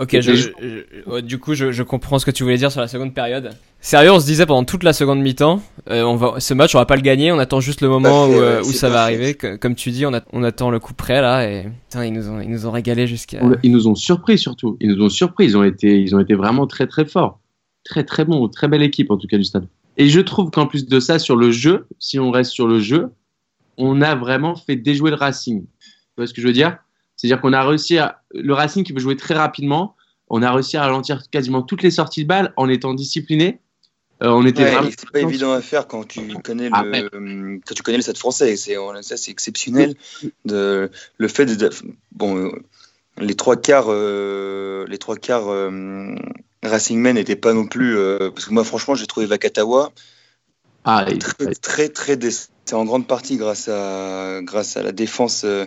Ok, 0.00 0.20
je, 0.20 0.32
je- 0.34 0.48
je- 0.60 1.20
du 1.20 1.38
coup, 1.38 1.54
je, 1.54 1.82
comprends 1.84 2.18
ce 2.18 2.26
que 2.26 2.32
tu 2.32 2.42
voulais 2.42 2.56
dire 2.56 2.72
sur 2.72 2.80
la 2.80 2.88
seconde 2.88 3.14
période. 3.14 3.50
Sérieux, 3.80 4.10
on 4.10 4.18
se 4.18 4.26
disait 4.26 4.44
pendant 4.44 4.64
toute 4.64 4.82
la 4.82 4.92
seconde 4.92 5.20
mi-temps, 5.20 5.62
euh, 5.88 6.02
on 6.02 6.16
va, 6.16 6.40
ce 6.40 6.52
match, 6.52 6.74
on 6.74 6.78
va 6.78 6.86
pas 6.86 6.96
le 6.96 7.02
gagner, 7.02 7.30
on 7.30 7.38
attend 7.38 7.60
juste 7.60 7.80
le 7.80 7.88
moment 7.88 8.26
où, 8.26 8.32
euh, 8.32 8.56
ouais, 8.60 8.66
où 8.66 8.72
c'est 8.72 8.78
ça 8.78 8.88
va 8.88 9.02
arriver. 9.04 9.34
Comme 9.34 9.76
tu 9.76 9.92
dis, 9.92 10.04
on, 10.04 10.12
a- 10.12 10.24
on 10.32 10.42
attend 10.42 10.70
le 10.70 10.80
coup 10.80 10.94
près 10.94 11.20
là, 11.20 11.48
et 11.48 11.68
putain, 11.88 12.04
ils 12.04 12.12
nous 12.12 12.28
ont, 12.28 12.40
ils 12.40 12.50
nous 12.50 12.66
ont 12.66 12.72
régalé 12.72 13.06
jusqu'à. 13.06 13.38
Ils 13.62 13.70
nous 13.70 13.86
ont 13.86 13.94
surpris 13.94 14.36
surtout. 14.36 14.76
Ils 14.80 14.88
nous 14.90 15.04
ont 15.04 15.08
surpris. 15.08 15.44
Ils 15.44 15.56
ont 15.56 15.62
été, 15.62 16.00
ils 16.00 16.16
ont 16.16 16.20
été 16.20 16.34
vraiment 16.34 16.66
très 16.66 16.88
très 16.88 17.04
forts. 17.04 17.38
Très 17.84 18.02
très 18.02 18.24
bons. 18.24 18.48
Très 18.48 18.66
belle 18.66 18.82
équipe 18.82 19.12
en 19.12 19.16
tout 19.16 19.28
cas 19.28 19.36
du 19.38 19.44
stade. 19.44 19.68
Et 19.96 20.08
je 20.08 20.18
trouve 20.20 20.50
qu'en 20.50 20.66
plus 20.66 20.86
de 20.88 20.98
ça, 20.98 21.20
sur 21.20 21.36
le 21.36 21.52
jeu, 21.52 21.86
si 22.00 22.18
on 22.18 22.32
reste 22.32 22.50
sur 22.50 22.66
le 22.66 22.80
jeu, 22.80 23.10
on 23.76 24.00
a 24.02 24.14
vraiment 24.14 24.56
fait 24.56 24.76
déjouer 24.76 25.10
le 25.10 25.16
Racing. 25.16 25.64
Tu 25.64 25.90
vois 26.16 26.26
ce 26.26 26.34
que 26.34 26.40
je 26.40 26.46
veux 26.46 26.52
dire? 26.52 26.78
C'est-à-dire 27.16 27.40
qu'on 27.40 27.52
a 27.52 27.62
réussi 27.66 27.98
à 27.98 28.22
le 28.32 28.52
Racing 28.52 28.84
qui 28.84 28.92
veut 28.92 29.00
jouer 29.00 29.16
très 29.16 29.34
rapidement. 29.34 29.96
On 30.28 30.42
a 30.42 30.52
réussi 30.52 30.76
à 30.76 30.82
ralentir 30.82 31.30
quasiment 31.30 31.62
toutes 31.62 31.82
les 31.82 31.90
sorties 31.90 32.22
de 32.22 32.28
balles 32.28 32.52
en 32.56 32.68
étant 32.68 32.94
discipliné. 32.94 33.60
Euh, 34.22 34.28
on 34.28 34.46
était 34.46 34.64
Ouais, 34.64 34.90
c'est 34.96 35.10
pas 35.10 35.20
évident 35.20 35.52
à 35.52 35.60
faire 35.60 35.88
quand 35.88 36.06
tu 36.06 36.20
connais 36.42 36.68
Ah, 36.72 36.84
le 36.84 36.90
ouais. 36.90 37.60
quand 37.66 37.74
tu 37.74 37.82
connais 37.82 37.98
le 37.98 38.02
stade 38.02 38.16
français. 38.16 38.56
C'est 38.56 38.76
ça 39.02 39.16
c'est 39.16 39.30
exceptionnel. 39.30 39.94
De 40.44 40.90
le 41.18 41.28
fait 41.28 41.46
de 41.46 41.70
bon 42.12 42.36
euh, 42.36 42.50
les 43.18 43.34
trois 43.34 43.56
quarts 43.56 43.86
euh, 43.88 44.86
les 44.88 44.98
trois 44.98 45.16
quarts 45.16 45.48
euh, 45.48 46.14
Racing 46.62 47.00
Men 47.00 47.16
n'étaient 47.16 47.36
pas 47.36 47.52
non 47.52 47.66
plus 47.66 47.96
parce 48.34 48.46
que 48.46 48.54
moi 48.54 48.64
franchement 48.64 48.94
j'ai 48.94 49.06
trouvé 49.06 49.26
Vakatawa 49.26 49.92
Ah, 50.84 51.06
et- 51.10 51.18
très 51.18 51.88
très 51.88 52.18
c'est 52.66 52.74
en 52.74 52.84
grande 52.84 53.06
partie 53.06 53.36
grâce 53.36 53.68
à 53.68 54.40
grâce 54.42 54.76
à 54.76 54.82
la 54.82 54.92
défense 54.92 55.44
euh, 55.44 55.64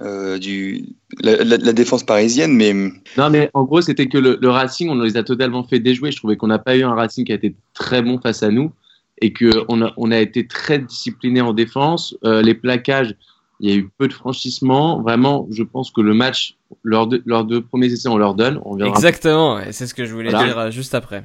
euh, 0.00 0.38
du 0.38 0.86
la, 1.22 1.36
la- 1.44 1.56
la 1.58 1.72
défense 1.72 2.04
parisienne 2.04 2.54
mais 2.54 2.72
Non, 3.18 3.28
mais 3.30 3.50
en 3.54 3.64
gros, 3.64 3.80
c'était 3.82 4.06
que 4.06 4.16
le, 4.18 4.38
le 4.40 4.48
Racing, 4.48 4.88
on 4.88 4.94
les 4.94 5.16
a 5.18 5.22
totalement 5.22 5.64
fait 5.64 5.78
déjouer. 5.80 6.10
Je 6.12 6.16
trouvais 6.16 6.36
qu'on 6.36 6.46
n'a 6.46 6.58
pas 6.58 6.76
eu 6.76 6.82
un 6.84 6.94
Racing 6.94 7.24
qui 7.26 7.32
a 7.32 7.34
été 7.34 7.54
très 7.74 8.00
bon 8.02 8.18
face 8.18 8.42
à 8.42 8.50
nous 8.50 8.72
et 9.20 9.32
qu'on 9.34 9.82
a, 9.82 9.92
on 9.98 10.10
a 10.10 10.18
été 10.18 10.46
très 10.46 10.78
discipliné 10.78 11.42
en 11.42 11.52
défense. 11.52 12.16
Euh, 12.24 12.40
les 12.40 12.54
plaquages, 12.54 13.14
il 13.60 13.68
y 13.68 13.72
a 13.74 13.76
eu 13.76 13.90
peu 13.98 14.08
de 14.08 14.14
franchissements. 14.14 15.02
Vraiment, 15.02 15.46
je 15.50 15.62
pense 15.62 15.90
que 15.90 16.00
le 16.00 16.14
match, 16.14 16.56
leurs 16.82 17.06
deux, 17.06 17.22
leurs 17.26 17.44
deux 17.44 17.60
premiers 17.60 17.92
essais, 17.92 18.08
on 18.08 18.16
leur 18.16 18.34
donne. 18.34 18.58
On. 18.64 18.78
Exactement, 18.78 19.60
et 19.60 19.72
c'est 19.72 19.86
ce 19.86 19.92
que 19.92 20.06
je 20.06 20.14
voulais 20.14 20.30
Voilà. 20.30 20.46
dire 20.46 20.70
juste 20.70 20.94
après. 20.94 21.24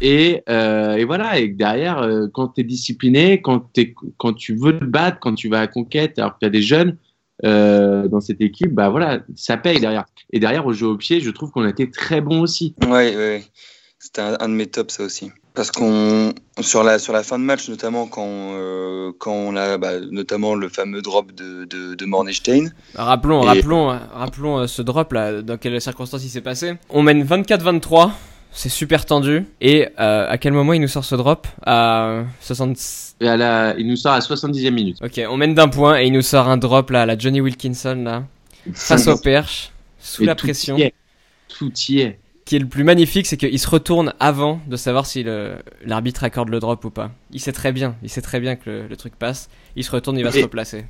Et, 0.00 0.42
euh, 0.48 0.96
et 0.96 1.04
voilà, 1.04 1.38
et 1.38 1.52
que 1.52 1.56
derrière, 1.56 1.98
euh, 1.98 2.26
quand 2.32 2.48
tu 2.48 2.60
es 2.60 2.64
discipliné, 2.64 3.40
quand, 3.40 3.60
t'es- 3.72 3.94
quand 4.18 4.32
tu 4.34 4.54
veux 4.56 4.78
te 4.78 4.84
battre, 4.84 5.18
quand 5.20 5.34
tu 5.34 5.48
vas 5.48 5.60
à 5.60 5.66
conquête, 5.66 6.18
alors 6.18 6.36
qu'il 6.38 6.46
y 6.46 6.48
a 6.48 6.50
des 6.50 6.62
jeunes 6.62 6.96
euh, 7.44 8.06
dans 8.08 8.20
cette 8.20 8.40
équipe, 8.40 8.72
bah 8.72 8.88
voilà, 8.90 9.20
ça 9.34 9.56
paye 9.56 9.80
derrière. 9.80 10.04
Et 10.32 10.38
derrière, 10.40 10.66
au 10.66 10.72
jeu 10.72 10.86
au 10.86 10.96
pied, 10.96 11.20
je 11.20 11.30
trouve 11.30 11.50
qu'on 11.50 11.64
a 11.64 11.68
été 11.70 11.90
très 11.90 12.20
bon 12.20 12.40
aussi. 12.40 12.74
Ouais, 12.86 13.14
ouais. 13.16 13.44
C'était 13.98 14.20
un, 14.20 14.36
un 14.40 14.48
de 14.48 14.54
mes 14.54 14.66
tops, 14.66 14.94
ça 14.94 15.02
aussi. 15.04 15.30
Parce 15.54 15.70
qu'on 15.70 16.32
sur 16.60 16.82
la 16.82 16.98
sur 16.98 17.12
la 17.12 17.22
fin 17.22 17.38
de 17.38 17.44
match, 17.44 17.68
notamment 17.68 18.06
quand 18.08 18.26
euh, 18.28 19.12
quand 19.18 19.32
on 19.32 19.54
a 19.56 19.78
bah, 19.78 20.00
notamment 20.10 20.54
le 20.56 20.68
fameux 20.68 21.00
drop 21.00 21.32
de 21.32 21.64
de, 21.64 21.94
de 21.94 22.04
Mornestein. 22.04 22.66
Rappelons, 22.94 23.42
Et- 23.44 23.46
rappelons, 23.46 23.90
euh, 23.92 23.96
rappelons 24.12 24.66
ce 24.66 24.82
drop 24.82 25.12
là, 25.12 25.42
dans 25.42 25.56
quelles 25.56 25.80
circonstances 25.80 26.24
il 26.24 26.28
s'est 26.28 26.40
passé. 26.40 26.74
On 26.90 27.02
mène 27.02 27.22
24-23, 27.24 28.10
c'est 28.54 28.68
super 28.68 29.04
tendu. 29.04 29.44
Et 29.60 29.88
euh, 30.00 30.26
à 30.28 30.38
quel 30.38 30.52
moment 30.52 30.72
il 30.72 30.80
nous 30.80 30.88
sort 30.88 31.04
ce 31.04 31.14
drop? 31.14 31.46
À 31.66 32.22
60. 32.40 32.76
Et 33.20 33.28
à 33.28 33.36
la, 33.36 33.74
il 33.78 33.86
nous 33.86 33.96
sort 33.96 34.12
à 34.12 34.20
70e 34.20 34.70
minute. 34.70 34.98
Ok, 35.02 35.20
on 35.28 35.36
mène 35.36 35.54
d'un 35.54 35.68
point 35.68 36.00
et 36.00 36.06
il 36.06 36.12
nous 36.12 36.22
sort 36.22 36.48
un 36.48 36.56
drop 36.56 36.90
là, 36.90 37.04
la 37.06 37.16
Johnny 37.18 37.40
Wilkinson 37.40 38.02
là, 38.04 38.24
face 38.72 39.06
au 39.08 39.18
perche, 39.18 39.70
sous 39.98 40.24
la 40.24 40.34
tout 40.34 40.46
pression. 40.46 40.76
y 40.78 40.82
est. 40.82 40.94
Tout 41.48 41.72
y 41.88 42.00
est. 42.00 42.18
qui 42.44 42.56
est 42.56 42.58
le 42.58 42.66
plus 42.68 42.84
magnifique, 42.84 43.26
c'est 43.26 43.36
qu'il 43.36 43.58
se 43.58 43.68
retourne 43.68 44.12
avant 44.20 44.60
de 44.66 44.76
savoir 44.76 45.06
si 45.06 45.24
l'arbitre 45.84 46.24
accorde 46.24 46.48
le 46.48 46.58
drop 46.60 46.84
ou 46.84 46.90
pas. 46.90 47.10
Il 47.30 47.40
sait 47.40 47.52
très 47.52 47.72
bien, 47.72 47.94
il 48.02 48.10
sait 48.10 48.22
très 48.22 48.40
bien 48.40 48.56
que 48.56 48.68
le, 48.70 48.86
le 48.88 48.96
truc 48.96 49.14
passe. 49.16 49.48
Il 49.76 49.84
se 49.84 49.90
retourne, 49.90 50.18
il 50.18 50.24
va 50.24 50.30
Et- 50.30 50.38
se 50.40 50.42
replacer. 50.42 50.86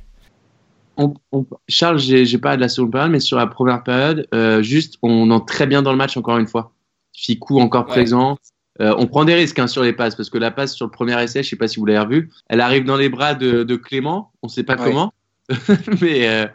On, 0.97 1.13
on- 1.33 1.45
Charles, 1.67 1.99
j'ai 1.99 2.25
j'ai 2.25 2.37
pas 2.37 2.55
de 2.55 2.61
la 2.61 2.69
seconde 2.69 2.91
période, 2.93 3.11
mais 3.11 3.19
sur 3.19 3.37
la 3.37 3.47
première 3.47 3.83
période, 3.83 4.27
euh, 4.33 4.61
juste, 4.63 4.95
on 5.01 5.29
entre 5.29 5.45
très 5.45 5.67
bien 5.67 5.81
dans 5.81 5.91
le 5.91 5.97
match 5.97 6.15
encore 6.17 6.37
une 6.37 6.47
fois. 6.47 6.71
Ficou 7.15 7.59
encore 7.59 7.83
Ouais. 7.85 7.91
présent. 7.91 8.37
Euh, 8.81 8.93
on 8.97 9.07
prend 9.07 9.23
des 9.23 9.35
risques 9.35 9.57
hein, 9.59 9.67
sur 9.67 9.83
les 9.83 9.93
passes 9.93 10.15
parce 10.15 10.29
que 10.29 10.37
la 10.37 10.51
passe 10.51 10.75
sur 10.75 10.85
le 10.85 10.91
premier 10.91 11.21
essai, 11.23 11.43
je 11.43 11.49
sais 11.49 11.55
pas 11.55 11.67
si 11.69 11.79
vous 11.79 11.85
l'avez 11.85 11.99
revu, 11.99 12.29
elle 12.49 12.59
arrive 12.59 12.83
dans 12.83 12.97
les 12.97 13.07
bras 13.07 13.33
de, 13.33 13.63
de 13.63 13.75
Clément. 13.77 14.31
On 14.43 14.49
sait 14.49 14.63
pas 14.63 14.75
Ouais. 14.75 14.83
comment, 14.83 15.13
mais, 16.01 16.27
euh, 16.27 16.45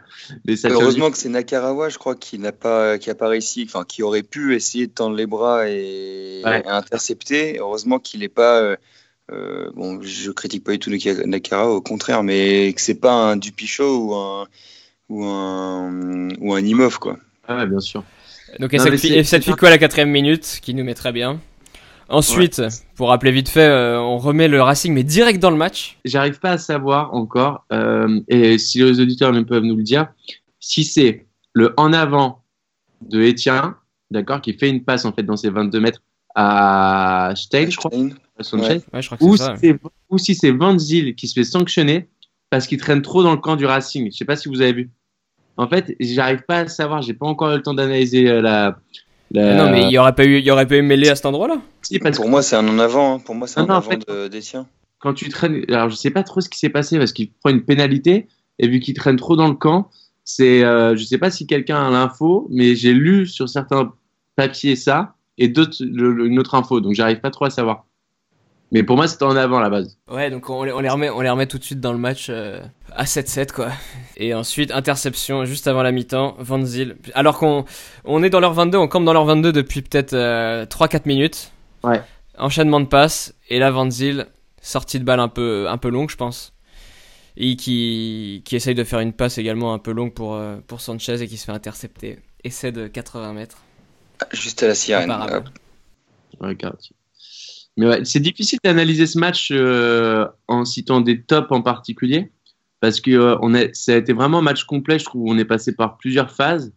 mais 0.45 0.55
ça 0.55 0.69
fait- 0.69 0.75
Heureusement 0.75 1.09
que 1.09 1.17
c'est 1.17 1.29
Nakarawa, 1.29 1.89
je 1.89 1.97
crois, 1.97 2.15
qui 2.15 2.37
n'a 2.37 2.51
pas 2.51 2.99
qui 2.99 3.09
a 3.09 3.15
pas 3.15 3.27
réussi, 3.27 3.63
enfin 3.67 3.83
qui 3.87 4.03
aurait 4.03 4.21
pu 4.21 4.53
essayer 4.55 4.85
de 4.85 4.91
tendre 4.91 5.15
les 5.15 5.25
bras 5.25 5.67
et, 5.67 6.41
Ouais. 6.45 6.61
et 6.63 6.67
intercepter. 6.67 7.57
Heureusement 7.59 7.97
qu'il 7.97 8.19
n'est 8.19 8.27
pas 8.29 8.59
euh, 8.61 8.75
euh, 9.31 9.71
bon, 9.75 9.99
je 10.03 10.29
critique 10.29 10.63
pas 10.63 10.73
du 10.73 10.79
tout 10.79 10.91
Naka- 10.91 11.25
Nakarawa, 11.25 11.73
au 11.73 11.81
contraire, 11.81 12.21
mais 12.21 12.71
que 12.73 12.81
c'est 12.81 12.99
pas 12.99 13.13
un 13.13 13.35
Dupichot 13.37 13.97
ou 13.97 14.13
un 14.13 14.47
ou 15.09 15.25
un 15.25 16.29
ou 16.39 16.53
un 16.53 16.59
Imhoff 16.63 16.97
quoi. 16.99 17.17
Ah 17.47 17.57
ouais, 17.57 17.65
bien 17.65 17.79
sûr. 17.79 18.03
Donc 18.59 18.73
et 18.73 18.77
Non, 18.77 18.83
cette, 18.83 18.91
mais 18.93 18.97
fi- 18.97 19.07
c'est- 19.09 19.13
et 19.17 19.23
cette 19.23 19.43
c'est 19.43 19.51
fico 19.51 19.65
à 19.65 19.69
la 19.69 19.77
quatrième 19.77 20.09
minute, 20.09 20.59
qui 20.61 20.73
nous 20.73 20.83
met 20.83 20.93
très 20.93 21.11
bien. 21.11 21.39
Ensuite, 22.09 22.61
pour 22.95 23.07
rappeler 23.09 23.31
vite 23.31 23.47
fait, 23.47 23.61
euh, 23.65 23.99
on 23.99 24.17
remet 24.17 24.47
le 24.49 24.61
Racing, 24.61 24.93
mais 24.93 25.03
direct 25.03 25.39
dans 25.39 25.49
le 25.51 25.55
match. 25.55 25.97
J'arrive 26.03 26.39
pas 26.39 26.51
à 26.51 26.57
savoir 26.57 27.13
encore, 27.13 27.65
euh, 27.71 28.19
et 28.27 28.57
si 28.57 28.79
les 28.83 28.99
auditeurs 28.99 29.31
ne 29.31 29.41
peuvent 29.41 29.63
nous 29.63 29.77
le 29.77 29.83
dire, 29.83 30.07
si 30.59 30.83
c'est 30.83 31.25
le 31.53 31.73
en 31.77 31.93
avant 31.93 32.43
de 33.01 33.21
Etienne, 33.21 33.73
d'accord, 34.09 34.41
qui 34.41 34.53
fait 34.53 34.69
une 34.69 34.83
passe 34.83 35.05
en 35.05 35.13
fait 35.13 35.23
dans 35.23 35.37
ses 35.37 35.49
22 35.49 35.79
mètres 35.79 36.01
à 36.35 37.31
Stein, 37.35 37.69
je 37.69 37.77
crois, 37.77 37.91
Stein. 37.91 38.09
à 38.37 38.43
Sanchez, 38.43 38.81
Ouais, 38.93 39.01
je 39.01 39.05
crois 39.07 39.17
que 39.17 39.23
ou, 39.23 39.37
c'est 39.37 39.43
ça. 39.43 39.55
si 39.55 39.67
c'est- 39.67 39.79
ou 40.09 40.17
si 40.17 40.35
c'est 40.35 40.51
Van 40.51 40.77
Zyl 40.77 41.15
qui 41.15 41.27
se 41.27 41.33
fait 41.33 41.43
sanctionner 41.45 42.09
parce 42.49 42.67
qu'il 42.67 42.77
traîne 42.79 43.01
trop 43.01 43.23
dans 43.23 43.31
le 43.31 43.37
camp 43.37 43.55
du 43.55 43.65
Racing. 43.65 44.11
Je 44.11 44.17
sais 44.17 44.25
pas 44.25 44.35
si 44.35 44.49
vous 44.49 44.61
avez 44.61 44.73
vu. 44.73 44.89
En 45.57 45.67
fait, 45.67 45.95
j'arrive 45.99 46.43
pas 46.47 46.59
à 46.59 46.67
savoir, 46.67 47.01
j'ai 47.01 47.13
pas 47.13 47.25
encore 47.25 47.51
eu 47.51 47.57
le 47.57 47.61
temps 47.61 47.73
d'analyser 47.73 48.29
euh, 48.29 48.41
la. 48.41 48.77
la- 49.31 49.55
Non, 49.55 49.71
mais 49.71 49.83
il 49.83 49.91
y 49.91 49.97
aurait 49.97 50.15
pas 50.15 50.25
eu, 50.25 50.37
il 50.37 50.45
y 50.45 50.51
aurait 50.51 50.67
pas 50.67 50.77
eu 50.77 50.81
mêlée 50.81 51.09
à 51.09 51.15
cet 51.15 51.25
endroit-là? 51.25 51.57
Si, 51.81 51.99
parce 51.99 52.17
que 52.17 52.21
Pour 52.21 52.29
moi, 52.29 52.41
c'est 52.41 52.55
un 52.55 52.67
en 52.67 52.79
avant. 52.79 53.15
hein. 53.15 53.19
Pour 53.19 53.35
moi, 53.35 53.47
c'est 53.47 53.59
un 53.59 53.65
non, 53.65 53.73
en 53.73 53.77
avant 53.77 53.91
fait- 53.91 54.07
de- 54.07 54.27
des 54.27 54.41
quand 54.99 55.13
tu 55.13 55.29
traînes, 55.29 55.65
alors 55.69 55.89
je 55.89 55.95
sais 55.95 56.11
pas 56.11 56.23
trop 56.23 56.41
ce 56.41 56.49
qui 56.49 56.59
s'est 56.59 56.69
passé 56.69 56.97
parce 56.99 57.11
qu'il 57.11 57.31
prend 57.31 57.49
une 57.49 57.63
pénalité 57.63 58.27
et 58.59 58.67
vu 58.67 58.79
qu'il 58.79 58.93
traîne 58.93 59.15
trop 59.15 59.35
dans 59.35 59.47
le 59.47 59.55
camp, 59.55 59.89
c'est, 60.23 60.63
euh, 60.63 60.95
je 60.95 61.03
sais 61.03 61.17
pas 61.17 61.31
si 61.31 61.47
quelqu'un 61.47 61.83
a 61.87 61.89
l'info, 61.89 62.47
mais 62.51 62.75
j'ai 62.75 62.93
lu 62.93 63.25
sur 63.25 63.49
certains 63.49 63.91
papiers 64.35 64.75
ça 64.75 65.15
et 65.39 65.47
d'autres 65.47 65.81
une 65.81 66.37
autre 66.37 66.53
info, 66.53 66.79
donc 66.81 66.93
j'arrive 66.93 67.19
pas 67.19 67.31
trop 67.31 67.45
à 67.45 67.49
savoir. 67.49 67.85
Mais 68.71 68.83
pour 68.83 68.95
moi 68.95 69.07
c'était 69.07 69.23
en 69.23 69.35
avant 69.35 69.57
à 69.57 69.61
la 69.61 69.69
base. 69.69 69.97
Ouais, 70.09 70.29
donc 70.29 70.49
on 70.49 70.63
les, 70.63 70.71
on 70.71 70.79
les 70.79 70.89
remet, 70.89 71.09
on 71.09 71.19
les 71.19 71.29
remet 71.29 71.45
tout 71.45 71.57
de 71.57 71.63
suite 71.63 71.81
dans 71.81 71.91
le 71.91 71.97
match 71.97 72.27
euh, 72.29 72.61
à 72.93 73.03
7-7 73.03 73.51
quoi. 73.51 73.69
Et 74.15 74.33
ensuite 74.33 74.71
interception 74.71 75.43
juste 75.43 75.67
avant 75.67 75.83
la 75.83 75.91
mi-temps, 75.91 76.35
Van 76.39 76.63
Zyl. 76.63 76.95
Alors 77.13 77.37
qu'on 77.37 77.65
on 78.05 78.23
est 78.23 78.29
dans 78.29 78.39
leur 78.39 78.53
22, 78.53 78.77
on 78.77 78.87
campe 78.87 79.03
dans 79.03 79.13
leur 79.13 79.25
22 79.25 79.51
depuis 79.51 79.81
peut-être 79.81 80.13
euh, 80.13 80.65
3-4 80.65 81.01
minutes. 81.05 81.51
Ouais. 81.83 82.01
Enchaînement 82.37 82.79
de 82.79 82.85
passes 82.85 83.33
et 83.49 83.59
là 83.59 83.71
Van 83.71 83.89
Zyl 83.89 84.27
sortie 84.61 84.99
de 84.99 85.03
balle 85.03 85.19
un 85.19 85.27
peu 85.27 85.67
un 85.67 85.77
peu 85.77 85.89
longue 85.89 86.09
je 86.09 86.15
pense. 86.17 86.53
Et 87.35 87.57
qui 87.57 88.41
qui 88.45 88.55
essaye 88.55 88.75
de 88.75 88.83
faire 88.85 88.99
une 88.99 89.13
passe 89.13 89.37
également 89.37 89.73
un 89.73 89.79
peu 89.79 89.91
longue 89.91 90.13
pour 90.13 90.35
euh, 90.35 90.57
pour 90.65 90.79
Sanchez 90.79 91.21
et 91.21 91.27
qui 91.27 91.37
se 91.37 91.45
fait 91.45 91.51
intercepter. 91.51 92.19
Essai 92.45 92.71
de 92.71 92.87
80 92.87 93.33
mètres. 93.33 93.63
Juste 94.31 94.63
à 94.63 94.67
la 94.67 94.75
sirène. 94.75 95.11
Imparable. 95.11 95.51
Mais 97.77 97.87
ouais, 97.87 98.05
c'est 98.05 98.19
difficile 98.19 98.59
d'analyser 98.63 99.05
ce 99.07 99.17
match 99.17 99.49
euh, 99.51 100.27
en 100.47 100.65
citant 100.65 101.01
des 101.01 101.21
tops 101.21 101.51
en 101.51 101.61
particulier 101.61 102.29
parce 102.81 102.99
que 102.99 103.11
euh, 103.11 103.37
on 103.41 103.53
a, 103.53 103.73
ça 103.73 103.93
a 103.93 103.95
été 103.97 104.11
vraiment 104.13 104.39
un 104.39 104.43
match 104.43 104.63
complet. 104.65 104.99
Je 104.99 105.05
trouve 105.05 105.23
on 105.25 105.37
est 105.37 105.45
passé 105.45 105.73
par 105.75 105.97
plusieurs 105.97 106.31
phases 106.31 106.73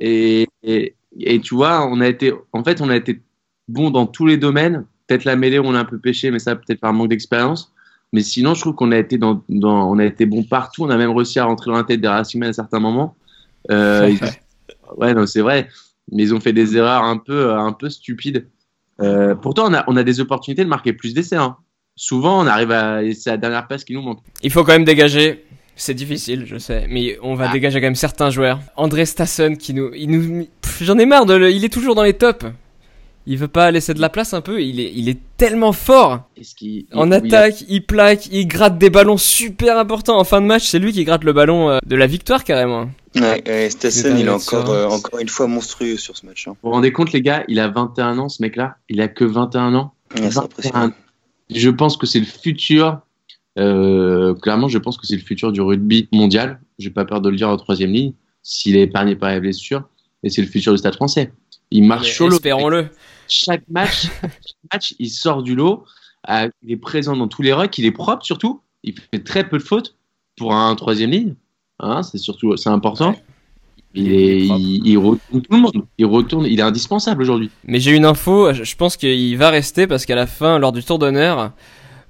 et, 0.00 0.46
et, 0.62 0.94
et 1.18 1.40
tu 1.40 1.54
vois, 1.54 1.86
on 1.86 2.00
a 2.00 2.08
été, 2.08 2.32
en 2.52 2.62
fait, 2.62 2.80
on 2.80 2.90
a 2.90 2.96
été 2.96 3.20
bon 3.68 3.90
dans 3.90 4.06
tous 4.06 4.26
les 4.26 4.36
domaines. 4.36 4.84
Peut-être 5.06 5.24
la 5.24 5.36
mêlée, 5.36 5.58
on 5.58 5.74
a 5.74 5.78
un 5.80 5.84
peu 5.86 5.98
pêché, 5.98 6.30
mais 6.30 6.38
ça 6.38 6.54
peut-être 6.56 6.80
par 6.80 6.92
manque 6.92 7.08
d'expérience. 7.08 7.72
Mais 8.12 8.22
sinon, 8.22 8.54
je 8.54 8.60
trouve 8.60 8.74
qu'on 8.74 8.92
a 8.92 8.98
été 8.98 9.16
dans, 9.18 9.42
dans, 9.48 9.90
on 9.90 9.98
a 9.98 10.04
été 10.04 10.26
bon 10.26 10.42
partout. 10.42 10.84
On 10.84 10.90
a 10.90 10.96
même 10.96 11.10
réussi 11.10 11.38
à 11.38 11.44
rentrer 11.46 11.70
dans 11.70 11.76
la 11.78 11.84
tête 11.84 12.00
des 12.00 12.08
Racingmen 12.08 12.50
à 12.50 12.52
certains 12.52 12.78
moments. 12.80 13.16
Euh, 13.70 14.10
ils- 14.10 14.20
ouais, 14.96 15.14
non, 15.14 15.26
c'est 15.26 15.40
vrai. 15.40 15.68
Mais 16.12 16.22
ils 16.24 16.34
ont 16.34 16.40
fait 16.40 16.52
des 16.52 16.76
erreurs 16.76 17.04
un 17.04 17.16
peu, 17.18 17.52
un 17.54 17.72
peu 17.72 17.88
stupides. 17.90 18.46
Euh, 19.00 19.34
pourtant, 19.34 19.66
on 19.70 19.74
a, 19.74 19.84
on 19.86 19.96
a 19.96 20.02
des 20.02 20.20
opportunités 20.20 20.64
de 20.64 20.68
marquer 20.68 20.92
plus 20.92 21.14
d'essais. 21.14 21.36
hein. 21.36 21.56
Souvent, 21.96 22.42
on 22.42 22.46
arrive 22.46 22.70
à. 22.70 23.00
C'est 23.14 23.30
la 23.30 23.36
dernière 23.36 23.66
passe 23.66 23.84
qui 23.84 23.92
nous 23.92 24.02
manque. 24.02 24.20
Il 24.42 24.50
faut 24.52 24.62
quand 24.64 24.72
même 24.72 24.84
dégager. 24.84 25.44
C'est 25.80 25.94
difficile, 25.94 26.44
je 26.46 26.58
sais, 26.58 26.86
mais 26.88 27.16
on 27.22 27.34
va 27.34 27.48
Ah. 27.48 27.52
dégager 27.52 27.80
quand 27.80 27.86
même 27.86 27.94
certains 27.94 28.30
joueurs. 28.30 28.58
André 28.76 29.04
Stassen 29.06 29.56
qui 29.56 29.74
nous, 29.74 29.90
il 29.94 30.10
nous, 30.10 30.46
Pff, 30.60 30.82
j'en 30.82 30.98
ai 30.98 31.06
marre 31.06 31.24
de, 31.24 31.34
le... 31.34 31.50
il 31.52 31.64
est 31.64 31.68
toujours 31.72 31.94
dans 31.94 32.02
les 32.02 32.14
tops. 32.14 32.46
Il 33.30 33.36
veut 33.36 33.46
pas 33.48 33.70
laisser 33.70 33.92
de 33.92 34.00
la 34.00 34.08
place 34.08 34.32
un 34.32 34.40
peu. 34.40 34.62
Il 34.62 34.80
est, 34.80 34.90
il 34.94 35.08
est 35.10 35.18
tellement 35.36 35.72
fort 35.72 36.22
en 36.94 37.06
il- 37.10 37.12
attaque. 37.12 37.62
Il 37.68 37.84
plaque, 37.84 38.26
il 38.32 38.46
gratte 38.48 38.78
des 38.78 38.88
ballons 38.90 39.18
super 39.18 39.76
importants 39.78 40.18
en 40.18 40.24
fin 40.24 40.40
de 40.40 40.46
match. 40.46 40.64
C'est 40.66 40.78
lui 40.78 40.92
qui 40.92 41.04
gratte 41.04 41.24
le 41.24 41.34
ballon 41.34 41.68
euh, 41.70 41.78
de 41.84 41.94
la 41.94 42.06
victoire 42.06 42.42
carrément. 42.42 42.88
Ouais, 43.16 43.42
ouais, 43.46 43.68
Stassen, 43.70 44.02
permet 44.04 44.20
il 44.22 44.26
est 44.26 44.30
encore, 44.30 44.70
euh, 44.70 44.86
encore 44.86 45.20
une 45.20 45.28
fois 45.28 45.46
monstrueux 45.46 45.96
sur 45.98 46.16
ce 46.16 46.24
match. 46.24 46.48
hein. 46.48 46.52
Vous 46.62 46.70
vous 46.70 46.74
rendez 46.74 46.90
compte, 46.90 47.12
les 47.12 47.20
gars, 47.20 47.44
il 47.48 47.60
a 47.60 47.68
21 47.68 48.18
ans, 48.18 48.28
ce 48.30 48.40
mec-là? 48.42 48.76
Il 48.88 49.00
a 49.02 49.08
que 49.08 49.24
21 49.24 49.74
ans? 49.74 49.92
Ouais. 50.18 50.30
Je 51.50 51.70
pense 51.70 51.96
que 51.98 52.06
c'est 52.06 52.20
le 52.20 52.26
futur. 52.26 53.00
euh, 53.58 54.34
clairement, 54.36 54.68
je 54.68 54.78
pense 54.78 54.96
que 54.96 55.06
c'est 55.06 55.16
le 55.16 55.22
futur 55.22 55.52
du 55.52 55.60
rugby 55.60 56.08
mondial. 56.12 56.60
J'ai 56.78 56.90
pas 56.90 57.04
peur 57.04 57.20
de 57.20 57.28
le 57.28 57.36
dire 57.36 57.48
en 57.50 57.56
troisième 57.56 57.92
ligne, 57.92 58.12
s'il 58.42 58.76
est 58.76 58.82
épargné 58.82 59.16
par 59.16 59.30
les 59.30 59.40
blessures. 59.40 59.82
Et 60.22 60.30
c'est 60.30 60.40
le 60.42 60.48
futur 60.48 60.72
du 60.72 60.78
Stade 60.78 60.94
Français. 60.94 61.32
Il 61.70 61.82
marche 61.84 62.06
Mais 62.06 62.12
sur 62.12 62.28
l'eau. 62.28 62.36
Espérons-le. 62.36 62.88
Chaque 63.28 63.62
match, 63.68 64.04
chaque 64.22 64.32
match, 64.72 64.94
il 64.98 65.10
sort 65.10 65.42
du 65.42 65.54
lot. 65.54 65.84
euh, 66.30 66.48
il 66.62 66.72
est 66.72 66.76
présent 66.76 67.16
dans 67.16 67.28
tous 67.28 67.42
les 67.42 67.52
rucks. 67.52 67.76
Il 67.78 67.84
est 67.86 67.92
propre 67.92 68.24
surtout. 68.24 68.60
Il 68.84 68.94
fait 69.12 69.22
très 69.22 69.48
peu 69.48 69.58
de 69.58 69.62
fautes 69.62 69.96
pour 70.36 70.54
un 70.54 70.74
troisième 70.76 71.10
ligne. 71.10 71.34
Hein, 71.80 72.02
c'est 72.02 72.18
surtout, 72.18 72.56
c'est 72.56 72.70
important. 72.70 73.10
Ouais. 73.10 73.22
Il, 73.94 74.12
est, 74.12 74.96
retourne 74.96 75.42
tout 75.42 75.52
le 75.52 75.58
monde. 75.58 75.86
Il 75.96 76.06
retourne. 76.06 76.44
Il 76.46 76.58
est 76.60 76.62
indispensable 76.62 77.22
aujourd'hui. 77.22 77.50
Mais 77.64 77.80
j'ai 77.80 77.92
une 77.96 78.04
info, 78.04 78.52
je 78.52 78.76
pense 78.76 78.96
qu'il 78.96 79.36
va 79.36 79.50
rester 79.50 79.86
parce 79.86 80.06
qu'à 80.06 80.14
la 80.14 80.26
fin, 80.26 80.58
lors 80.58 80.72
du 80.72 80.84
tour 80.84 80.98
d'honneur, 80.98 81.52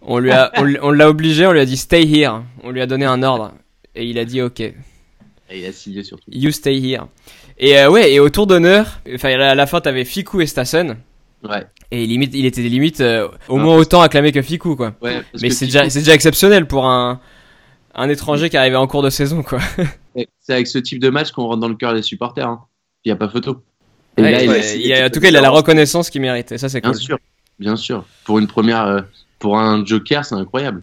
on 0.03 0.19
lui 0.19 0.31
a, 0.33 0.51
on, 0.57 0.67
l- 0.67 0.81
on 0.83 0.91
l'a 0.91 1.09
obligé, 1.09 1.47
on 1.47 1.53
lui 1.53 1.61
a 1.61 1.65
dit 1.65 1.77
stay 1.77 2.03
here. 2.07 2.43
On 2.63 2.71
lui 2.71 2.81
a 2.81 2.87
donné 2.87 3.05
un 3.07 3.23
ordre. 3.23 3.53
Et 3.95 4.07
il 4.07 4.19
a 4.19 4.25
dit 4.25 4.43
ok, 4.43 4.61
Et 4.61 4.75
il 5.53 5.65
a 5.67 5.73
signé 5.73 6.03
surtout. 6.03 6.25
you 6.31 6.51
stay 6.51 6.77
here. 6.79 7.07
Et 7.59 7.79
euh, 7.79 7.91
ouais, 7.91 8.13
et 8.13 8.21
au 8.21 8.29
tour 8.29 8.47
d'honneur, 8.47 9.01
enfin 9.15 9.31
à 9.39 9.55
la 9.55 9.67
fin 9.67 9.81
t'avais 9.81 10.05
Fiku 10.05 10.41
et 10.41 10.47
Stassen. 10.47 10.97
Ouais. 11.45 11.67
Et 11.91 12.05
limite, 12.07 12.33
il 12.35 12.47
était 12.47 12.63
limite 12.63 13.01
euh, 13.01 13.29
au 13.49 13.57
moins 13.59 13.77
autant 13.77 14.01
acclamé 14.01 14.33
que 14.33 14.43
Fiku 14.43 14.75
quoi. 14.77 14.95
Ouais, 15.01 15.23
Mais 15.41 15.51
c'est 15.51 15.67
déjà, 15.67 15.85
exceptionnel 16.15 16.67
pour 16.67 16.87
un, 16.87 17.21
un 17.95 18.09
étranger 18.09 18.51
qui 18.51 18.57
arrivait 18.57 18.77
en 18.77 18.87
cours 18.87 19.03
de 19.03 19.11
saison 19.11 19.43
quoi. 19.43 19.61
C'est 20.41 20.53
avec 20.55 20.67
ce 20.67 20.79
type 20.79 20.99
de 21.01 21.11
match 21.11 21.31
qu'on 21.31 21.45
rentre 21.45 21.61
dans 21.61 21.69
le 21.69 21.77
cœur 21.77 21.95
des 21.95 22.03
supporters. 22.03 22.49
hein. 22.49 22.61
Il 23.05 23.09
n'y 23.09 23.13
a 23.13 23.17
pas 23.17 23.29
photo. 23.29 23.63
Et 24.17 24.23
Ouais, 24.23 24.33
là, 24.33 24.43
il 24.43 24.45
il 24.47 24.49
a- 24.49 24.53
ouais, 24.53 24.59
est- 24.59 24.63
c'est- 24.63 24.81
il 24.81 24.93
a- 24.93 25.07
en 25.07 25.11
tout 25.11 25.21
cas, 25.21 25.29
il 25.29 25.37
a 25.37 25.41
la 25.41 25.51
reconnaissance 25.51 26.11
qu'il 26.11 26.21
méritait. 26.21 26.59
Ça 26.59 26.69
c'est 26.69 26.81
bien 26.81 26.93
sûr, 26.95 27.19
bien 27.61 27.77
sûr. 27.77 28.05
Pour 28.25 28.39
une 28.41 28.49
première, 28.49 28.85
euh, 28.87 29.01
pour 29.39 29.59
un 29.59 29.85
joker, 29.85 30.25
c'est 30.25 30.35
incroyable. 30.35 30.83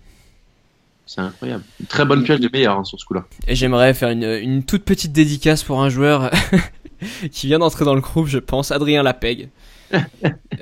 C'est 1.06 1.20
incroyable. 1.22 1.64
Une 1.82 1.86
très 1.88 2.06
bonne 2.06 2.24
pioche 2.24 2.40
de 2.40 2.50
meilleur 2.52 2.78
hein, 2.80 2.84
sur 2.86 2.98
ce 3.00 3.06
coup-là. 3.06 3.26
Et 3.48 3.56
j'aimerais 3.56 3.94
faire 3.94 4.10
une, 4.10 4.24
une 4.24 4.64
toute 4.64 4.84
petite 4.86 5.12
dédicace 5.12 5.64
pour 5.64 5.82
un 5.84 5.90
joueur 5.90 6.32
qui 7.32 7.48
vient 7.48 7.60
d'entrer 7.60 7.84
dans 7.86 7.94
le 7.96 8.02
groupe, 8.02 8.28
je 8.28 8.40
pense, 8.40 8.72
Adrien 8.72 9.04
Lapeg. 9.04 9.50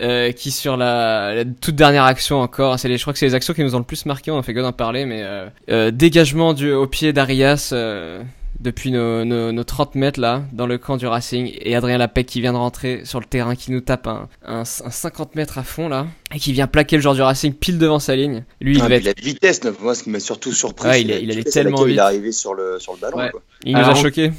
Euh, 0.01 0.31
qui 0.31 0.51
sur 0.51 0.77
la, 0.77 1.33
la 1.35 1.45
toute 1.45 1.75
dernière 1.75 2.03
action 2.03 2.41
encore, 2.41 2.79
c'est 2.79 2.87
les, 2.87 2.97
je 2.97 3.03
crois 3.03 3.13
que 3.13 3.19
c'est 3.19 3.25
les 3.27 3.35
actions 3.35 3.53
qui 3.53 3.63
nous 3.63 3.75
ont 3.75 3.79
le 3.79 3.83
plus 3.85 4.05
marqué, 4.05 4.31
on 4.31 4.37
en 4.37 4.43
fait 4.43 4.53
que 4.53 4.59
d'en 4.59 4.71
parler, 4.71 5.05
mais 5.05 5.21
euh, 5.23 5.47
euh, 5.69 5.91
dégagement 5.91 6.53
du, 6.53 6.71
au 6.71 6.87
pied 6.87 7.13
d'Arias 7.13 7.69
euh, 7.73 8.21
depuis 8.59 8.91
nos, 8.91 9.25
nos, 9.25 9.51
nos 9.51 9.63
30 9.63 9.95
mètres 9.95 10.19
là, 10.19 10.43
dans 10.53 10.67
le 10.67 10.77
camp 10.77 10.97
du 10.97 11.05
Racing, 11.07 11.51
et 11.59 11.75
Adrien 11.75 11.97
Lapeg 11.97 12.25
qui 12.25 12.39
vient 12.41 12.53
de 12.53 12.57
rentrer 12.57 13.01
sur 13.05 13.19
le 13.19 13.25
terrain, 13.25 13.55
qui 13.55 13.71
nous 13.71 13.81
tape 13.81 14.07
un, 14.07 14.27
un, 14.45 14.59
un 14.61 14.65
50 14.65 15.35
mètres 15.35 15.57
à 15.57 15.63
fond 15.63 15.89
là, 15.89 16.07
et 16.33 16.39
qui 16.39 16.53
vient 16.53 16.67
plaquer 16.67 16.95
le 16.97 17.01
joueur 17.01 17.15
du 17.15 17.21
Racing 17.21 17.53
pile 17.53 17.77
devant 17.77 17.99
sa 17.99 18.15
ligne. 18.15 18.43
Lui, 18.61 18.75
il 18.75 18.81
Ah, 18.81 18.85
devait 18.85 18.97
être- 18.97 19.05
la 19.05 19.13
vitesse, 19.23 19.63
neuf, 19.63 19.79
moi, 19.81 19.95
ce 19.95 20.03
qui 20.03 20.09
m'a 20.11 20.19
surtout 20.19 20.51
surpris, 20.53 20.87
Ouais, 20.87 21.01
il 21.01 21.09
il 21.11 21.31
allait 21.31 21.43
tellement 21.43 21.83
vite. 21.83 21.95
Il 21.95 21.97
est 21.97 22.01
arrivé 22.01 22.31
sur 22.31 22.53
le, 22.53 22.77
sur 22.79 22.93
le 22.93 22.99
ballon. 22.99 23.17
Ouais. 23.17 23.31
quoi. 23.31 23.41
il 23.65 23.73
nous 23.75 23.79
a 23.81 23.95
choqué. 23.95 24.31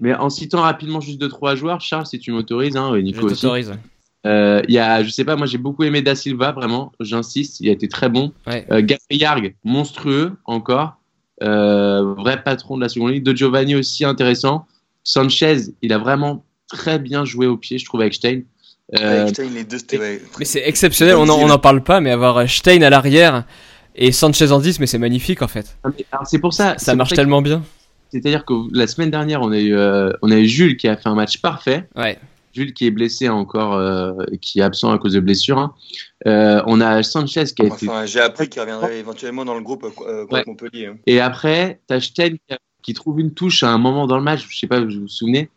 Mais 0.00 0.14
en 0.14 0.30
citant 0.30 0.62
rapidement 0.62 1.00
juste 1.00 1.18
deux 1.20 1.28
trois 1.28 1.56
joueurs, 1.56 1.80
Charles, 1.80 2.06
si 2.06 2.20
tu 2.20 2.30
m'autorises, 2.30 2.76
hein, 2.76 2.96
Nico 3.02 3.26
aussi. 3.26 3.44
Euh, 4.26 4.62
Il 4.68 4.74
y 4.74 4.78
a, 4.78 5.02
je 5.04 5.10
sais 5.10 5.24
pas, 5.24 5.36
moi 5.36 5.46
j'ai 5.46 5.58
beaucoup 5.58 5.84
aimé 5.84 6.02
Da 6.02 6.14
Silva, 6.14 6.52
vraiment. 6.52 6.92
J'insiste, 7.00 7.60
il 7.60 7.68
a 7.68 7.72
été 7.72 7.88
très 7.88 8.08
bon. 8.08 8.32
Ouais. 8.46 8.66
Euh, 8.70 8.82
Gabriel, 8.82 9.54
monstrueux 9.64 10.32
encore. 10.44 10.96
Euh, 11.42 12.14
vrai 12.14 12.42
patron 12.42 12.76
de 12.76 12.82
la 12.82 12.88
seconde 12.88 13.12
ligue. 13.12 13.22
De 13.24 13.34
Giovanni 13.36 13.76
aussi 13.76 14.04
intéressant. 14.04 14.66
Sanchez, 15.04 15.56
il 15.82 15.92
a 15.92 15.98
vraiment 15.98 16.44
très 16.68 16.98
bien 16.98 17.24
joué 17.24 17.46
au 17.46 17.56
pied, 17.56 17.78
je 17.78 17.84
trouve, 17.84 18.00
avec 18.00 18.14
Stein. 18.14 18.40
Euh, 18.98 19.24
Ouais, 19.24 19.28
Stein, 19.30 19.48
les 19.54 19.64
deux, 19.64 19.78
ouais, 19.98 20.20
Mais 20.38 20.44
c'est 20.44 20.62
exceptionnel, 20.66 21.14
on 21.14 21.22
en, 21.22 21.26
Comme 21.26 21.42
on 21.44 21.46
dit, 21.46 21.52
en 21.52 21.58
parle 21.58 21.82
pas, 21.82 22.00
mais 22.00 22.10
avoir 22.10 22.48
Stein 22.48 22.82
à 22.82 22.90
l'arrière 22.90 23.44
et 23.94 24.12
Sanchez 24.12 24.50
en 24.52 24.58
10, 24.60 24.80
mais 24.80 24.86
c'est 24.86 24.98
magnifique 24.98 25.42
en 25.42 25.48
fait. 25.48 25.76
alors, 26.12 26.26
c'est 26.26 26.38
pour 26.40 26.52
ça. 26.52 26.76
Ça 26.78 26.94
marche 26.94 27.10
que- 27.10 27.16
tellement 27.16 27.40
bien. 27.42 27.62
C'est-à-dire 28.10 28.44
que 28.46 28.54
la 28.72 28.86
semaine 28.86 29.10
dernière, 29.10 29.42
on 29.42 29.52
a 29.52 29.58
eu, 29.58 29.74
euh, 29.76 30.10
on 30.22 30.30
a 30.30 30.36
eu 30.38 30.46
Jules 30.46 30.76
qui 30.78 30.88
a 30.88 30.96
fait 30.96 31.08
un 31.08 31.14
match 31.14 31.40
parfait. 31.42 31.86
Ouais. 31.94 32.18
Jules 32.54 32.72
qui 32.72 32.86
est 32.86 32.90
blessé 32.90 33.28
encore, 33.28 33.74
euh, 33.74 34.12
qui 34.40 34.60
est 34.60 34.62
absent 34.62 34.90
à 34.90 34.98
cause 34.98 35.12
de 35.12 35.20
blessure. 35.20 35.58
hein. 35.58 35.74
Euh, 36.26 36.62
on 36.66 36.80
a 36.80 37.02
Sanchez 37.02 37.44
qui 37.54 37.62
a 37.62 37.66
été. 37.66 37.88
Enfin, 37.88 38.06
j'ai 38.06 38.20
appris 38.20 38.48
qu'il 38.48 38.60
reviendrait 38.60 38.98
éventuellement 38.98 39.44
dans 39.44 39.54
le 39.54 39.60
groupe 39.62 39.84
euh, 39.84 39.90
contre 40.22 40.32
Ouais. 40.32 40.44
Montpellier. 40.46 40.86
hein. 40.86 40.96
Et 41.06 41.20
après, 41.20 41.80
t'as 41.86 42.00
qui, 42.00 42.22
a- 42.50 42.58
qui 42.82 42.94
trouve 42.94 43.20
une 43.20 43.32
touche 43.34 43.62
à 43.62 43.70
un 43.70 43.78
moment 43.78 44.06
dans 44.06 44.16
le 44.16 44.22
match, 44.24 44.46
je 44.48 44.58
sais 44.58 44.66
pas, 44.66 44.80
vous 44.80 44.90
vous 45.02 45.08
souvenez, 45.08 45.50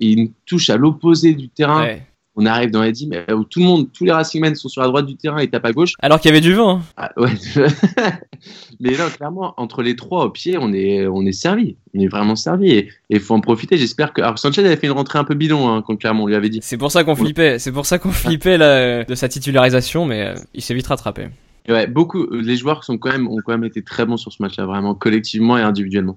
et 0.00 0.12
une 0.12 0.32
touche 0.46 0.70
à 0.70 0.76
l'opposé 0.76 1.34
du 1.34 1.48
terrain. 1.48 1.82
ouais. 1.82 2.06
On 2.40 2.46
arrive 2.46 2.70
dans 2.70 2.82
les 2.82 2.92
10, 2.92 3.08
mais 3.08 3.32
où 3.32 3.42
tout 3.42 3.58
le 3.58 3.64
monde, 3.66 3.88
tous 3.92 4.04
les 4.04 4.12
Racingmen 4.12 4.54
sont 4.54 4.68
sur 4.68 4.80
la 4.80 4.86
droite 4.86 5.06
du 5.06 5.16
terrain 5.16 5.38
et 5.38 5.48
tapent 5.48 5.64
à 5.66 5.72
gauche. 5.72 5.94
Alors 5.98 6.20
qu'il 6.20 6.28
y 6.28 6.32
avait 6.32 6.40
du 6.40 6.54
vent. 6.54 6.76
hein. 6.78 6.82
Ah, 6.96 7.10
ouais. 7.16 7.32
mais 8.80 8.90
là, 8.90 9.08
clairement, 9.10 9.54
entre 9.56 9.82
les 9.82 9.96
trois 9.96 10.24
au 10.26 10.30
pied, 10.30 10.56
on 10.56 10.72
est, 10.72 11.04
on 11.08 11.26
est 11.26 11.32
servi. 11.32 11.74
On 11.94 12.00
est 12.00 12.06
vraiment 12.06 12.36
servi. 12.36 12.70
Et 12.70 12.88
il 13.10 13.18
faut 13.18 13.34
en 13.34 13.40
profiter. 13.40 13.76
J'espère 13.76 14.12
que. 14.12 14.22
Alors, 14.22 14.38
Sanchez 14.38 14.64
avait 14.64 14.76
fait 14.76 14.86
une 14.86 14.92
rentrée 14.92 15.18
un 15.18 15.24
peu 15.24 15.34
bidon, 15.34 15.68
hein, 15.68 15.82
contre 15.82 15.98
Clermont, 15.98 16.24
on 16.24 16.26
lui 16.28 16.36
avait 16.36 16.48
dit. 16.48 16.60
C'est 16.62 16.78
pour 16.78 16.92
ça 16.92 17.02
qu'on 17.02 17.16
flippait. 17.16 17.58
C'est 17.58 17.72
pour 17.72 17.86
ça 17.86 17.98
qu'on 17.98 18.12
flippait 18.12 18.56
là, 18.56 18.66
euh, 18.66 19.04
de 19.04 19.16
sa 19.16 19.28
titularisation, 19.28 20.06
mais 20.06 20.22
euh, 20.22 20.34
il 20.54 20.62
s'est 20.62 20.74
vite 20.74 20.86
rattrapé. 20.86 21.26
Et 21.66 21.72
ouais, 21.72 21.88
beaucoup, 21.88 22.30
les 22.30 22.56
joueurs 22.56 22.84
sont 22.84 22.98
quand 22.98 23.10
même, 23.10 23.26
ont 23.26 23.38
quand 23.44 23.52
même 23.52 23.64
été 23.64 23.82
très 23.82 24.06
bons 24.06 24.16
sur 24.16 24.32
ce 24.32 24.40
match-là, 24.42 24.64
vraiment, 24.64 24.94
collectivement 24.94 25.58
et 25.58 25.62
individuellement. 25.62 26.16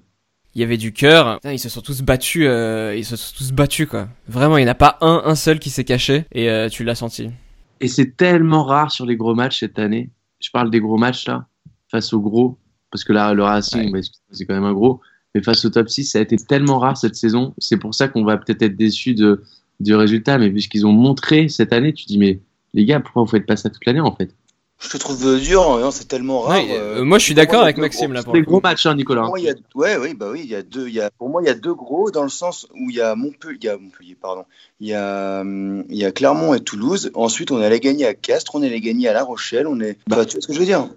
Il 0.54 0.60
y 0.60 0.64
avait 0.64 0.76
du 0.76 0.92
cœur. 0.92 1.36
Putain, 1.36 1.52
Ils 1.52 1.58
se 1.58 1.68
sont 1.68 1.80
tous 1.80 2.02
battus. 2.02 2.44
euh, 2.46 2.94
ils 2.96 3.04
se 3.04 3.16
sont 3.16 3.34
tous 3.36 3.52
battus 3.52 3.86
quoi. 3.88 4.08
Vraiment, 4.28 4.58
il 4.58 4.64
n'y 4.64 4.68
en 4.68 4.72
a 4.72 4.76
pas 4.76 4.98
un, 5.00 5.22
un 5.24 5.34
seul 5.34 5.58
qui 5.58 5.70
s'est 5.70 5.84
caché 5.84 6.26
et 6.32 6.50
euh, 6.50 6.68
tu 6.68 6.84
l'as 6.84 6.94
senti. 6.94 7.30
Et 7.80 7.88
c'est 7.88 8.16
tellement 8.16 8.64
rare 8.64 8.90
sur 8.92 9.06
les 9.06 9.16
gros 9.16 9.34
matchs 9.34 9.60
cette 9.60 9.78
année. 9.78 10.10
Je 10.40 10.50
parle 10.50 10.70
des 10.70 10.80
gros 10.80 10.98
matchs 10.98 11.26
là, 11.26 11.46
face 11.90 12.12
aux 12.12 12.20
gros, 12.20 12.58
parce 12.90 13.02
que 13.04 13.12
là, 13.12 13.32
le 13.34 13.42
Racing, 13.42 13.92
Ouais. 13.92 14.00
bah, 14.02 14.08
c'est 14.30 14.44
quand 14.44 14.54
même 14.54 14.64
un 14.64 14.72
gros. 14.72 15.00
Mais 15.34 15.42
face 15.42 15.64
au 15.64 15.70
top 15.70 15.88
6, 15.88 16.04
ça 16.04 16.18
a 16.18 16.22
été 16.22 16.36
tellement 16.36 16.78
rare 16.78 16.96
cette 16.96 17.14
saison. 17.16 17.54
C'est 17.58 17.78
pour 17.78 17.94
ça 17.94 18.08
qu'on 18.08 18.22
va 18.24 18.36
peut-être 18.36 18.60
être 18.62 18.76
déçu 18.76 19.14
de, 19.14 19.42
du 19.80 19.94
résultat. 19.94 20.36
Mais 20.38 20.50
puisqu'ils 20.50 20.84
ont 20.86 20.92
montré 20.92 21.48
cette 21.48 21.72
année, 21.72 21.92
tu 21.94 22.04
dis, 22.04 22.18
mais 22.18 22.40
les 22.74 22.84
gars, 22.84 23.00
pourquoi 23.00 23.22
vous 23.22 23.28
faites 23.30 23.46
pas 23.46 23.56
ça 23.56 23.70
toute 23.70 23.84
l'année 23.86 24.00
en 24.00 24.14
fait? 24.14 24.34
Je 24.82 24.88
te 24.88 24.96
trouve 24.96 25.40
dur, 25.40 25.62
hein, 25.62 25.90
c'est 25.92 26.08
tellement 26.08 26.40
rare. 26.40 26.58
Ouais, 26.58 26.66
euh, 26.72 26.98
euh, 27.00 27.04
moi, 27.04 27.18
je 27.18 27.24
suis 27.24 27.34
d'accord 27.34 27.62
avec 27.62 27.78
Maxime 27.78 28.12
là 28.12 28.22
pour 28.22 28.32
Des 28.32 28.42
gros 28.42 28.60
matchs, 28.60 28.84
hein, 28.86 28.96
Nicolas. 28.96 29.22
Pour 29.22 29.30
moi, 29.30 29.38
il 29.40 29.44
y 29.46 29.50
a, 29.50 29.54
ouais, 29.76 29.96
oui, 29.96 30.14
bah 30.14 30.26
oui, 30.32 30.40
il 30.44 30.50
y 30.50 30.56
a 30.56 30.62
deux, 30.62 30.88
il 30.88 30.94
y 30.94 31.00
a, 31.00 31.08
pour 31.18 31.28
moi, 31.28 31.40
il 31.42 31.46
y 31.46 31.50
a 31.50 31.54
deux 31.54 31.72
gros 31.74 32.10
dans 32.10 32.24
le 32.24 32.28
sens 32.28 32.66
où 32.74 32.90
il 32.90 32.96
y 32.96 33.00
a 33.00 33.14
Montpellier, 33.14 33.58
il 33.60 33.64
y 33.66 33.68
a 33.68 33.78
Montpellier, 33.78 34.16
pardon, 34.20 34.44
il 34.80 34.88
y 34.88 34.94
a, 34.94 35.42
il 35.44 35.96
y 35.96 36.04
a 36.04 36.10
Clermont 36.10 36.52
et 36.54 36.60
Toulouse. 36.60 37.10
Ensuite, 37.14 37.52
on 37.52 37.60
allait 37.62 37.78
gagner 37.80 38.06
à 38.06 38.14
Castres, 38.14 38.54
on 38.56 38.62
allait 38.62 38.80
gagner 38.80 39.08
à 39.08 39.12
La 39.12 39.22
Rochelle, 39.22 39.68
on 39.68 39.78
est, 39.80 39.98
bah, 40.08 40.24
tu 40.24 40.32
vois 40.32 40.40
ce 40.42 40.46
que 40.48 40.52
je 40.52 40.58
veux 40.58 40.64
dire? 40.66 40.88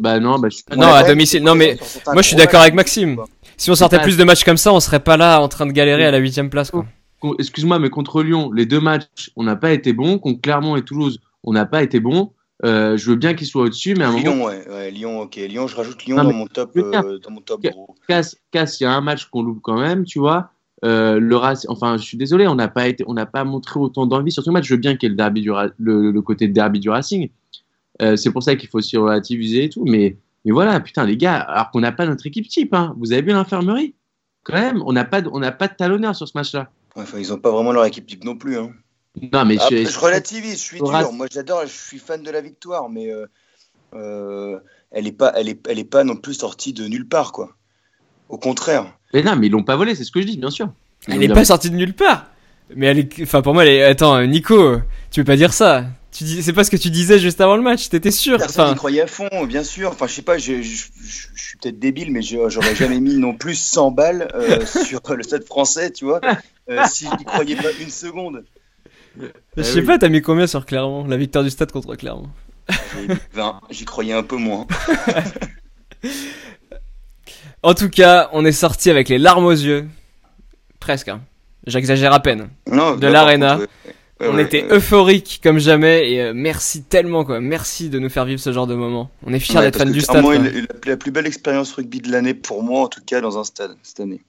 Bah 0.00 0.18
non, 0.18 0.38
bah, 0.38 0.48
je 0.50 0.56
suis- 0.56 0.64
Non, 0.76 0.88
à 0.88 1.02
domicile. 1.04 1.42
Non, 1.44 1.54
mais 1.54 1.76
moi, 2.12 2.22
je 2.22 2.26
suis 2.28 2.36
d'accord 2.36 2.62
avec 2.62 2.74
Maxime. 2.74 3.14
quoi. 3.16 3.26
Si 3.56 3.70
on 3.70 3.74
sortait 3.76 3.98
pas- 3.98 4.02
plus 4.02 4.16
de 4.16 4.24
matchs 4.24 4.42
comme 4.42 4.56
ça, 4.56 4.72
on 4.72 4.80
serait 4.80 4.98
pas 5.00 5.16
là 5.16 5.40
en 5.40 5.48
train 5.48 5.66
de 5.66 5.70
galérer 5.72 6.04
à 6.06 6.10
la 6.10 6.18
huitième 6.18 6.50
place 6.50 6.70
quoi. 6.72 6.84
Con- 7.20 7.36
excuse-moi, 7.38 7.78
mais 7.78 7.88
contre 7.90 8.22
Lyon, 8.24 8.50
les 8.52 8.66
deux 8.66 8.80
matchs, 8.80 9.30
on 9.36 9.44
n'a 9.44 9.54
pas 9.54 9.70
été 9.72 9.92
bon. 9.92 10.18
Contre 10.18 10.40
Clermont 10.40 10.74
et 10.76 10.82
Toulouse, 10.82 11.20
on 11.44 11.52
n'a 11.52 11.64
pas 11.66 11.82
été 11.84 12.00
bon. 12.00 12.32
Euh, 12.64 12.96
je 12.96 13.10
veux 13.10 13.16
bien 13.16 13.34
qu'ils 13.34 13.46
soient 13.46 13.64
au-dessus, 13.64 13.94
mais 13.94 14.04
à 14.04 14.08
un 14.08 14.12
moment, 14.12 14.22
Lyon, 14.22 14.44
ouais, 14.46 14.68
ouais, 14.68 14.90
Lyon, 14.90 15.20
ok. 15.20 15.36
Lyon, 15.36 15.66
je 15.66 15.76
rajoute 15.76 16.04
Lyon 16.04 16.16
Non, 16.16 16.24
dans 16.24 16.32
mon 16.32 16.46
top, 16.46 16.70
euh, 16.76 17.18
dans 17.18 17.30
mon 17.30 17.40
top 17.40 17.66
casse, 18.08 18.36
il 18.80 18.84
y 18.84 18.86
a 18.86 18.92
un 18.92 19.00
match 19.00 19.26
qu'on 19.26 19.42
loupe 19.42 19.60
quand 19.62 19.78
même, 19.78 20.04
tu 20.04 20.18
vois. 20.18 20.50
Euh, 20.84 21.18
le 21.18 21.36
enfin, 21.36 21.96
je 21.96 22.02
suis 22.02 22.16
désolé, 22.16 22.46
on 22.46 22.54
n'a 22.54 22.68
pas 22.68 22.88
été, 22.88 23.04
on 23.06 23.14
n'a 23.14 23.26
pas 23.26 23.44
montré 23.44 23.80
autant 23.80 24.06
d'envie 24.06 24.32
sur 24.32 24.42
ce 24.42 24.50
match. 24.50 24.66
Je 24.66 24.74
veux 24.74 24.80
bien 24.80 24.96
qu'il 24.96 25.06
y 25.06 25.08
ait 25.08 25.10
le 25.10 25.16
derby 25.16 25.40
du, 25.40 25.50
Ra- 25.50 25.68
le, 25.78 26.10
le 26.10 26.22
côté 26.22 26.48
derby 26.48 26.80
du 26.80 26.90
Racing. 26.90 27.30
Euh, 28.02 28.16
c'est 28.16 28.30
pour 28.30 28.42
ça 28.42 28.56
qu'il 28.56 28.68
faut 28.68 28.78
aussi 28.78 28.96
relativiser 28.96 29.64
et 29.64 29.68
tout. 29.68 29.84
Mais, 29.84 30.16
mais 30.44 30.52
voilà, 30.52 30.80
putain, 30.80 31.04
les 31.04 31.16
gars, 31.16 31.36
alors 31.36 31.70
qu'on 31.70 31.80
n'a 31.80 31.92
pas 31.92 32.06
notre 32.06 32.26
équipe 32.26 32.48
type, 32.48 32.74
hein. 32.74 32.94
Vous 32.98 33.12
avez 33.12 33.22
vu 33.22 33.28
l'infirmerie? 33.28 33.94
Quand 34.42 34.54
même, 34.54 34.82
on 34.84 34.92
n'a 34.92 35.04
pas, 35.04 35.22
de- 35.22 35.30
on 35.32 35.38
n'a 35.38 35.52
pas 35.52 35.68
de 35.68 35.74
talonneur 35.74 36.14
sur 36.14 36.28
ce 36.28 36.32
match-là. 36.34 36.70
Ouais, 36.96 37.02
Enfin, 37.02 37.18
ils 37.18 37.32
ont 37.32 37.38
pas 37.38 37.50
vraiment 37.50 37.72
leur 37.72 37.84
équipe 37.86 38.06
type 38.06 38.24
non 38.24 38.36
plus. 38.36 38.58
Hein. 38.58 38.72
Non, 39.32 39.44
mais 39.44 39.56
Après, 39.58 39.84
je- 39.84 39.90
je 39.90 39.98
relativise, 39.98 40.54
je 40.54 40.62
suis 40.64 40.80
dur. 40.80 41.12
Moi, 41.12 41.26
j'adore, 41.32 41.62
je 41.66 41.72
suis 41.72 41.98
fan 41.98 42.22
de 42.22 42.30
la 42.30 42.40
victoire, 42.40 42.88
mais 42.88 43.10
euh, 43.12 43.26
euh, 43.94 44.58
elle 44.90 45.06
est 45.06 45.12
pas, 45.12 45.32
elle 45.36 45.48
est, 45.48 45.60
elle 45.68 45.78
est 45.78 45.84
pas 45.84 46.04
non 46.04 46.16
plus 46.16 46.34
sortie 46.34 46.72
de 46.72 46.86
nulle 46.88 47.06
part, 47.08 47.32
quoi. 47.32 47.54
Au 48.28 48.38
contraire. 48.38 48.86
mais 49.12 49.22
non, 49.22 49.36
mais 49.36 49.46
ils 49.46 49.50
l'ont 49.50 49.62
pas 49.62 49.76
volé, 49.76 49.94
c'est 49.94 50.04
ce 50.04 50.10
que 50.10 50.20
je 50.20 50.26
dis, 50.26 50.36
bien 50.38 50.50
sûr. 50.50 50.68
Ils 51.06 51.12
Elle 51.12 51.16
l'ont 51.18 51.22
est 51.22 51.26
bien 51.28 51.34
pas 51.36 51.44
sortie 51.44 51.70
de 51.70 51.76
nulle 51.76 51.94
part. 51.94 52.26
Mais 52.74 52.86
elle 52.86 52.98
est, 53.00 53.22
enfin 53.22 53.42
pour 53.42 53.52
moi, 53.54 53.64
elle 53.64 53.72
est. 53.72 53.82
Attends, 53.82 54.24
Nico, 54.26 54.78
tu 55.10 55.20
peux 55.20 55.24
pas 55.32 55.36
dire 55.36 55.52
ça. 55.52 55.84
Tu 56.10 56.24
dis, 56.24 56.42
c'est 56.42 56.52
pas 56.52 56.64
ce 56.64 56.70
que 56.70 56.76
tu 56.76 56.90
disais 56.90 57.18
juste 57.18 57.40
avant 57.40 57.56
le 57.56 57.62
match. 57.62 57.88
T'étais 57.90 58.10
sûr. 58.12 58.38
Personne 58.38 58.64
Enfin, 58.66 58.74
croyait 58.74 59.02
à 59.02 59.06
fond, 59.06 59.28
bien 59.46 59.62
sûr. 59.64 59.90
Enfin, 59.90 60.06
je 60.06 60.14
sais 60.14 60.22
pas, 60.22 60.38
je, 60.38 60.62
je- 60.62 60.86
je- 61.02 61.26
je 61.34 61.42
suis 61.42 61.58
peut-être 61.58 61.78
débile, 61.78 62.10
mais 62.10 62.22
je- 62.22 62.48
j'aurais 62.48 62.74
jamais 62.74 63.00
mis 63.00 63.16
non 63.16 63.34
plus 63.34 63.54
100 63.56 63.90
balles 63.90 64.28
euh, 64.34 64.64
sur 64.64 65.00
le 65.14 65.22
stade 65.22 65.44
français, 65.44 65.90
tu 65.90 66.04
vois, 66.06 66.20
euh, 66.70 66.82
si 66.88 67.04
je 67.06 67.16
n'y 67.18 67.24
croyais 67.24 67.56
pas 67.56 67.70
une 67.80 67.90
seconde. 67.90 68.44
Je 69.20 69.26
Eh 69.56 69.62
sais 69.62 69.80
oui. 69.80 69.86
pas, 69.86 69.98
t'as 69.98 70.08
mis 70.08 70.22
combien 70.22 70.46
sur 70.46 70.66
Clermont 70.66 71.06
La 71.06 71.16
victoire 71.16 71.44
du 71.44 71.50
stade 71.50 71.70
contre 71.72 71.94
Clermont? 71.96 72.28
J'ai 72.68 73.08
mis 73.08 73.14
20, 73.34 73.60
j'y 73.70 73.84
croyais 73.84 74.12
un 74.14 74.22
peu 74.22 74.36
moins. 74.36 74.66
En 77.62 77.74
tout 77.74 77.88
cas, 77.88 78.28
on 78.32 78.44
est 78.44 78.52
sorti 78.52 78.90
avec 78.90 79.08
les 79.08 79.18
larmes 79.18 79.46
aux 79.46 79.50
yeux. 79.50 79.88
Presque. 80.80 81.08
Hein. 81.08 81.22
J'exagère 81.66 82.12
à 82.12 82.20
peine. 82.20 82.50
Non, 82.70 82.94
De 82.96 83.06
l'Arena. 83.06 83.58
ouais. 83.58 83.66
On 84.20 84.36
ouais, 84.36 84.42
était 84.44 84.62
ouais. 84.64 84.76
euphoriques 84.76 85.40
comme 85.42 85.58
jamais 85.58 86.10
et 86.12 86.20
euh, 86.22 86.32
merci 86.34 86.84
tellement 86.84 87.24
quoi. 87.24 87.40
Merci 87.40 87.88
de 87.90 87.98
nous 87.98 88.08
faire 88.08 88.24
vivre 88.24 88.40
ce 88.40 88.52
genre 88.52 88.66
de 88.66 88.74
moment. 88.74 89.10
On 89.26 89.32
est 89.32 89.40
fiers 89.40 89.56
Ouais, 89.56 89.62
d'être 89.62 89.78
fans 89.78 89.90
du 89.90 90.00
stade. 90.00 90.24
la, 90.24 90.50
la 90.86 90.96
plus 90.96 91.10
belle 91.10 91.26
expérience 91.26 91.72
rugby 91.72 92.00
de 92.00 92.12
l'année 92.12 92.32
pour 92.32 92.62
moi, 92.62 92.82
en 92.82 92.88
tout 92.88 93.00
cas, 93.04 93.20
dans 93.20 93.38
un 93.38 93.44
stade 93.44 93.76
cette 93.82 94.00
année. 94.00 94.20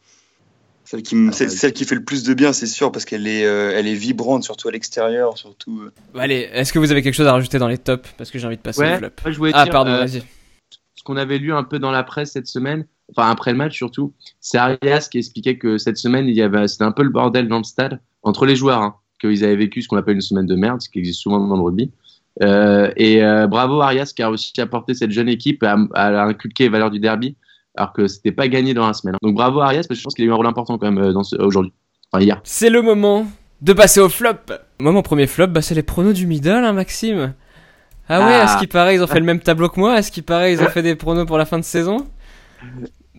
Celle 0.85 1.01
qui, 1.01 1.15
me- 1.15 1.29
Ah, 1.29 1.33
celle 1.33 1.73
qui 1.73 1.83
fait 1.85 1.95
le 1.95 2.03
plus 2.03 2.23
de 2.23 2.33
bien, 2.33 2.53
c'est 2.53 2.67
sûr, 2.67 2.91
parce 2.91 3.05
qu'elle 3.05 3.27
est, 3.27 3.43
euh, 3.45 3.73
elle 3.75 3.87
est 3.87 3.95
vibrante, 3.95 4.43
surtout 4.43 4.67
à 4.67 4.71
l'extérieur, 4.71 5.37
surtout. 5.37 5.81
euh. 5.81 5.91
Bon, 6.13 6.19
Allez, 6.19 6.47
est-ce 6.53 6.71
que 6.71 6.79
vous 6.79 6.91
avez 6.91 7.01
quelque 7.01 7.15
chose 7.15 7.25
à 7.27 7.31
rajouter 7.33 7.57
dans 7.57 7.67
les 7.67 7.77
tops? 7.79 8.07
Parce 8.17 8.29
que 8.31 8.37
j'ai 8.39 8.45
envie 8.45 8.57
de 8.57 8.61
passer 8.61 8.81
Ouais, 8.81 8.95
au 8.95 8.97
flop. 8.99 9.09
moi, 9.39 9.49
je 9.49 9.55
Ah 9.55 9.63
dire, 9.63 9.71
pardon, 9.73 9.91
euh, 9.91 9.99
vas-y. 10.05 10.21
ce 10.95 11.03
qu'on 11.03 11.17
avait 11.17 11.39
lu 11.39 11.53
un 11.53 11.63
peu 11.63 11.79
dans 11.79 11.91
la 11.91 12.03
presse 12.03 12.31
cette 12.33 12.47
semaine, 12.47 12.85
enfin 13.15 13.29
après 13.29 13.51
le 13.51 13.57
match 13.57 13.75
surtout, 13.75 14.13
c'est 14.39 14.57
Arias 14.57 15.07
qui 15.11 15.17
expliquait 15.19 15.57
que 15.57 15.77
cette 15.77 15.97
semaine, 15.97 16.27
il 16.27 16.35
y 16.35 16.41
avait, 16.41 16.67
c'était 16.67 16.83
un 16.83 16.91
peu 16.91 17.03
le 17.03 17.09
bordel 17.09 17.47
dans 17.47 17.57
le 17.59 17.63
stade 17.63 17.99
entre 18.23 18.45
les 18.45 18.55
joueurs, 18.55 18.81
hein, 18.81 18.95
qu'ils 19.19 19.43
avaient 19.43 19.55
vécu 19.55 19.81
ce 19.81 19.87
qu'on 19.87 19.97
appelle 19.97 20.15
une 20.15 20.21
semaine 20.21 20.45
de 20.47 20.55
merde, 20.55 20.81
ce 20.81 20.89
qui 20.89 20.99
existe 20.99 21.21
souvent 21.21 21.39
dans 21.39 21.55
le 21.55 21.61
rugby. 21.63 21.91
Euh, 22.43 22.91
et 22.97 23.23
euh, 23.23 23.47
bravo 23.47 23.81
Arias 23.81 24.11
qui 24.15 24.21
a 24.21 24.29
aussi 24.29 24.51
apporté 24.59 24.93
cette 24.93 25.11
jeune 25.11 25.29
équipe 25.29 25.63
à, 25.63 25.77
à 25.93 26.25
inculquer 26.25 26.65
les 26.65 26.69
valeurs 26.69 26.91
du 26.91 26.99
derby, 26.99 27.35
alors 27.77 27.93
que 27.93 28.07
c'était 28.07 28.31
pas 28.31 28.47
gagné 28.47 28.73
dans 28.73 28.87
la 28.87 28.93
semaine. 28.93 29.15
Donc 29.21 29.35
bravo 29.35 29.61
Arias 29.61 29.77
parce 29.81 29.87
que 29.87 29.95
je 29.95 30.03
pense 30.03 30.13
qu'il 30.15 30.25
a 30.25 30.27
eu 30.27 30.31
un 30.31 30.35
rôle 30.35 30.47
important 30.47 30.77
quand 30.77 30.91
même 30.91 31.03
euh, 31.03 31.13
dans 31.13 31.23
ce, 31.23 31.35
aujourd'hui, 31.35 31.73
enfin 32.11 32.23
hier. 32.23 32.39
C'est 32.43 32.69
le 32.69 32.81
moment 32.81 33.27
de 33.61 33.73
passer 33.73 33.99
au 33.99 34.09
flop. 34.09 34.33
Moi, 34.79 34.91
mon 34.91 35.01
premier 35.01 35.27
flop, 35.27 35.47
bah, 35.47 35.61
c'est 35.61 35.75
les 35.75 35.83
pronos 35.83 36.13
du 36.13 36.27
middle, 36.27 36.49
hein, 36.49 36.73
Maxime. 36.73 37.33
Ah 38.07 38.19
ouais, 38.19 38.33
Ah. 38.33 38.43
à 38.43 38.47
ce 38.47 38.59
qui 38.59 38.67
paraît, 38.67 38.95
ils 38.95 39.01
ont 39.03 39.07
fait 39.07 39.19
le 39.19 39.25
même 39.25 39.39
tableau 39.39 39.69
que 39.69 39.79
moi. 39.79 39.93
À 39.93 40.01
ce 40.01 40.11
qui 40.11 40.21
paraît, 40.21 40.53
ils 40.53 40.61
ont 40.61 40.67
fait 40.67 40.83
des 40.83 40.95
pronos 40.95 41.25
pour 41.25 41.37
la 41.37 41.45
fin 41.45 41.57
de 41.57 41.63
saison. 41.63 42.05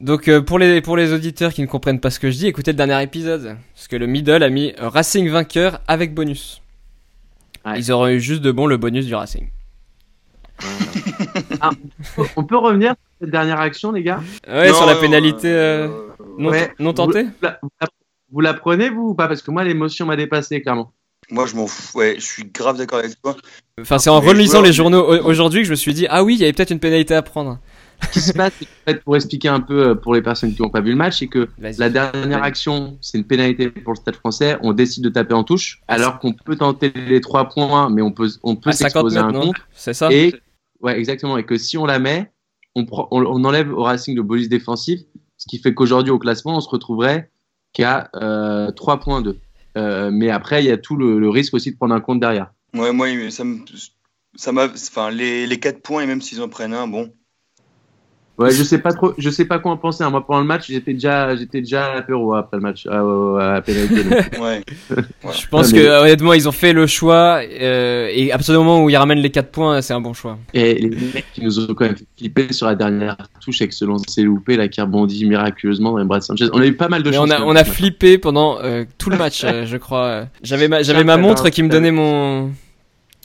Donc, 0.01 0.29
euh, 0.29 0.43
pour, 0.43 0.59
les, 0.59 0.81
pour 0.83 0.97
les 0.97 1.13
auditeurs 1.13 1.53
qui 1.53 1.63
ne 1.63 1.67
comprennent 1.67 2.01
pas 2.01 2.11
ce 2.11 2.21
que 2.21 2.31
je 2.31 2.37
dis, 2.37 2.47
écoutez 2.47 2.73
le 2.73 2.77
dernier 2.77 3.03
épisode. 3.03 3.57
Parce 3.75 3.89
que 3.89 3.97
le 3.97 4.07
middle 4.07 4.43
a 4.43 4.51
mis 4.51 4.75
Racing 4.79 5.29
vainqueur 5.31 5.81
avec 5.89 6.15
bonus. 6.15 6.63
Ouais. 7.65 7.79
Ils 7.79 7.91
auraient 7.91 8.15
eu 8.17 8.21
juste 8.21 8.43
de 8.43 8.53
bon 8.53 8.67
le 8.67 8.77
bonus 8.77 9.07
du 9.07 9.15
Racing. 9.15 9.49
On 12.37 12.45
peut 12.45 12.57
revenir 12.57 12.95
cette 13.21 13.31
dernière 13.31 13.61
action 13.61 13.93
les 13.93 14.03
gars 14.03 14.21
Ouais, 14.49 14.69
Non, 14.69 14.75
sur 14.75 14.87
la 14.87 14.95
non, 14.95 15.01
pénalité 15.01 15.49
euh, 15.49 15.87
euh, 15.89 15.89
non, 16.39 16.51
Ouais. 16.51 16.73
non 16.79 16.93
tentée 16.93 17.25
Vous 18.31 18.41
la, 18.41 18.53
vous 18.53 18.59
prenez 18.61 18.91
vous 18.91 19.09
ou 19.11 19.15
pas 19.15 19.29
Parce 19.29 19.43
que 19.43 19.51
moi 19.51 19.65
l'émotion 19.65 20.07
m'a 20.07 20.17
dépassé 20.17 20.61
clairement. 20.61 20.93
Moi, 21.29 21.47
je 21.47 21.57
m'en 21.57 21.67
fous. 21.67 21.99
Ouais, 21.99 22.15
je 22.19 22.25
suis 22.25 22.45
grave 22.45 22.77
d'accord 22.79 23.01
avec 23.01 23.21
toi. 23.21 23.35
Enfin, 23.81 23.99
c'est 23.99 24.11
en 24.11 24.21
Les 24.21 24.29
relisant 24.29 24.53
joueurs- 24.59 24.63
les 24.65 24.73
journaux 24.73 25.03
au- 25.03 25.25
aujourd'hui 25.29 25.61
que 25.63 25.67
je 25.67 25.73
me 25.73 25.77
suis 25.77 25.93
dit, 25.93 26.07
ah 26.09 26.23
oui, 26.23 26.35
il 26.35 26.41
y 26.41 26.45
avait 26.45 26.53
peut-être 26.53 26.71
une 26.71 26.79
pénalité 26.79 27.15
à 27.17 27.23
prendre. 27.23 27.59
Ce 28.03 28.09
qui 28.13 28.21
se 28.21 28.33
passe, 28.33 28.53
pour 29.05 29.17
expliquer 29.17 29.49
un 29.49 29.59
peu 29.61 29.89
euh, 29.89 29.95
pour 29.97 30.15
les 30.15 30.23
personnes 30.23 30.55
qui 30.55 30.63
n'ont 30.63 30.69
pas 30.69 30.81
vu 30.83 30.91
le 30.91 30.97
match, 30.97 31.19
c'est 31.19 31.27
que 31.27 31.49
la 31.59 31.89
dernière 31.91 32.45
action, 32.45 32.97
c'est 33.01 33.19
une 33.19 33.25
pénalité 33.25 33.71
pour 33.71 33.95
le 33.95 33.97
Stade 33.97 34.15
français. 34.17 34.57
On 34.63 34.73
décide 34.73 35.03
de 35.03 35.09
taper 35.09 35.35
en 35.35 35.43
touche, 35.43 35.81
alors 35.89 36.21
qu'on 36.21 36.33
peut 36.33 36.55
tenter 36.57 36.93
les 36.95 37.21
trois 37.21 37.49
points, 37.49 37.89
mais 37.91 38.03
on 38.03 38.13
peut, 38.13 38.29
on 38.45 38.55
peut 38.55 38.71
À 38.71 38.73
50 38.75 38.93
s'exposer 39.11 39.19
à 39.19 39.25
un 39.25 39.33
contre. 39.33 39.67
C'est 39.75 39.95
ça 39.95 40.13
Et 40.13 40.33
ouais, 40.81 40.97
exactement. 40.97 41.39
Et 41.39 41.45
que 41.45 41.57
si 41.57 41.77
on 41.77 41.87
la 41.87 41.99
met, 41.99 42.31
on, 42.77 43.45
enlève 43.45 43.73
au 43.73 43.83
Racing 43.83 44.15
le 44.15 44.23
bonus 44.23 44.49
défensif, 44.49 45.01
ce 45.37 45.47
qui 45.49 45.59
fait 45.59 45.75
qu'aujourd'hui 45.75 46.13
au 46.13 46.19
classement, 46.19 46.57
on 46.57 46.61
se 46.61 46.69
retrouverait 46.69 47.31
qu'à 47.73 48.11
euh, 48.15 48.71
3.2. 48.71 49.37
Euh, 49.77 50.11
mais 50.13 50.31
après, 50.31 50.63
il 50.63 50.67
y 50.67 50.71
a 50.71 50.79
tout 50.79 50.97
le, 50.97 51.29
risque 51.29 51.55
aussi 51.55 51.73
de 51.73 51.77
prendre 51.77 51.95
un 51.95 52.01
compte 52.01 52.21
derrière. 52.21 52.53
Ouais, 52.75 52.93
moi. 52.93 53.09
Ça 53.31 54.53
m'a. 54.53 54.65
Enfin, 54.65 55.11
les, 55.11 55.47
les 55.47 55.59
4 55.59 55.81
points, 55.81 56.03
et 56.03 56.07
même 56.07 56.21
s'ils 56.21 56.43
en 56.43 56.49
prennent 56.49 56.75
un, 56.75 56.87
bon. 56.87 57.13
Ouais, 58.39 58.51
je 58.51 58.63
sais 58.63 58.79
pas 58.79 58.93
trop, 58.93 59.15
je 59.17 59.31
sais 59.31 59.47
pas 59.47 59.59
quoi 59.59 59.73
en 59.73 59.77
penser. 59.79 60.05
hein. 60.05 60.11
Moi, 60.11 60.25
pendant 60.27 60.41
le 60.41 60.47
match, 60.47 60.67
j'étais 60.69 60.93
déjà, 60.93 61.35
j'étais 61.37 61.61
déjà 61.61 61.87
à 61.87 61.95
l'apéro 61.95 62.35
après 62.35 62.59
le 62.59 62.63
match, 62.63 62.87
à, 62.87 62.99
à 63.01 63.53
la 63.55 63.63
pénalité. 63.63 64.05
donc. 64.05 64.39
Ouais. 64.41 64.63
Je 65.33 65.47
pense 65.49 65.73
Ouais, 65.73 65.79
que 65.79 65.83
mais- 65.85 65.89
honnêtement 65.89 66.33
ils 66.35 66.47
ont 66.49 66.53
fait 66.53 66.73
le 66.73 66.87
choix 66.87 67.41
euh, 67.61 68.09
et 68.13 68.31
à 68.33 68.37
partir 68.37 68.53
du 68.55 68.59
moment 68.59 68.85
où 68.85 68.91
ils 68.91 68.97
ramènent 68.97 69.19
les 69.21 69.31
4 69.31 69.51
points 69.51 69.81
c'est 69.83 69.95
un 69.95 70.01
bon 70.01 70.13
choix. 70.13 70.39
Et 70.55 70.75
les 70.75 70.91
mecs 70.91 71.25
qui 71.33 71.43
nous 71.43 71.59
ont 71.59 71.75
quand 71.75 71.87
même 71.87 71.97
flipper 72.19 72.53
sur 72.53 72.67
la 72.67 72.75
dernière 72.75 73.17
touche 73.41 73.61
avec 73.63 73.73
ce 73.73 73.85
lancer 73.85 74.23
loupé 74.23 74.57
là 74.57 74.69
qui 74.69 74.81
rebondit 74.81 75.25
miraculeusement 75.27 75.93
dans 75.93 75.99
les 75.99 76.05
bras 76.05 76.19
de 76.19 76.25
Sanchez. 76.25 76.47
On 76.53 76.61
a 76.61 76.67
eu 76.67 76.75
pas 76.75 76.89
mal 76.89 77.03
de 77.03 77.11
Mais 77.11 77.17
choses. 77.17 77.27
on 77.29 77.31
a 77.35 77.41
on 77.43 77.57
a 77.57 77.65
flippé 77.65 78.19
pendant 78.19 78.59
euh, 78.63 78.85
tout 78.99 79.11
le 79.11 79.17
match 79.17 79.43
euh, 79.45 79.65
je 79.67 79.77
crois. 79.79 80.27
J'avais 80.43 80.69
ma 80.69 80.83
j'avais 80.83 81.05
ma 81.05 81.17
montre 81.17 81.49
qui 81.49 81.63
me 81.63 81.69
euh, 81.69 81.73
donnait 81.73 81.91
mon 81.93 82.51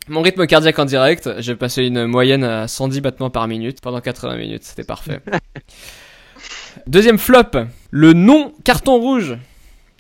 mon 0.07 0.21
rythme 0.21 0.45
cardiaque 0.47 0.79
en 0.79 0.85
direct. 0.85 1.29
J'ai 1.39 1.55
passé 1.55 1.83
une 1.85 2.05
moyenne 2.05 2.43
à 2.43 2.67
110 2.67 3.01
battements 3.01 3.29
par 3.29 3.47
minute 3.47 3.79
pendant 3.81 4.01
80 4.01 4.35
minutes 4.37 4.63
c'était 4.63 4.83
parfait. 4.83 5.21
Deuxième 6.87 7.17
flop 7.17 7.51
le 7.91 8.13
non 8.13 8.53
carton 8.63 8.97
rouge 8.97 9.37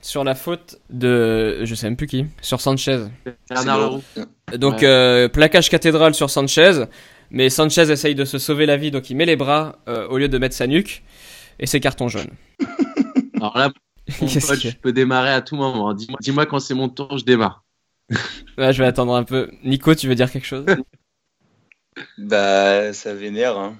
sur 0.01 0.23
la 0.23 0.33
faute 0.35 0.77
de 0.89 1.63
je 1.63 1.75
sais 1.75 1.85
même 1.87 1.97
plus 1.97 2.07
qui 2.07 2.25
sur 2.41 2.61
Sanchez. 2.61 3.05
Donc 4.57 4.79
Ouais. 4.81 4.85
euh, 4.85 5.27
plaquage 5.29 5.69
cathédrale 5.69 6.13
sur 6.15 6.29
Sanchez, 6.29 6.85
mais 7.29 7.49
Sanchez 7.49 7.91
essaye 7.91 8.15
de 8.15 8.25
se 8.25 8.37
sauver 8.39 8.65
la 8.65 8.77
vie, 8.77 8.89
donc 8.91 9.09
il 9.09 9.15
met 9.15 9.25
les 9.25 9.35
bras 9.35 9.75
euh, 9.87 10.07
au 10.07 10.17
lieu 10.17 10.27
de 10.27 10.37
mettre 10.37 10.55
sa 10.55 10.65
nuque, 10.67 11.03
et 11.59 11.67
c'est 11.67 11.79
carton 11.79 12.07
jaune. 12.07 12.31
Alors 13.39 13.57
là, 13.57 13.71
mon 14.21 14.27
pote, 14.27 14.59
je 14.59 14.75
peux 14.81 14.91
démarrer 14.91 15.31
à 15.31 15.41
tout 15.41 15.55
moment. 15.55 15.93
Dis-moi, 15.93 16.17
dis-moi 16.21 16.45
quand 16.47 16.59
c'est 16.59 16.73
mon 16.73 16.89
tour, 16.89 17.17
je 17.17 17.23
démarre. 17.23 17.63
Je 18.57 18.77
vais 18.81 18.85
attendre 18.85 19.13
un 19.15 19.23
peu. 19.23 19.49
Nico, 19.63 19.93
tu 19.95 20.07
veux 20.07 20.15
dire 20.15 20.31
quelque 20.31 20.47
chose? 20.47 20.65
Bah, 22.17 22.93
ça 22.93 23.13
vénère, 23.13 23.57
hein. 23.57 23.75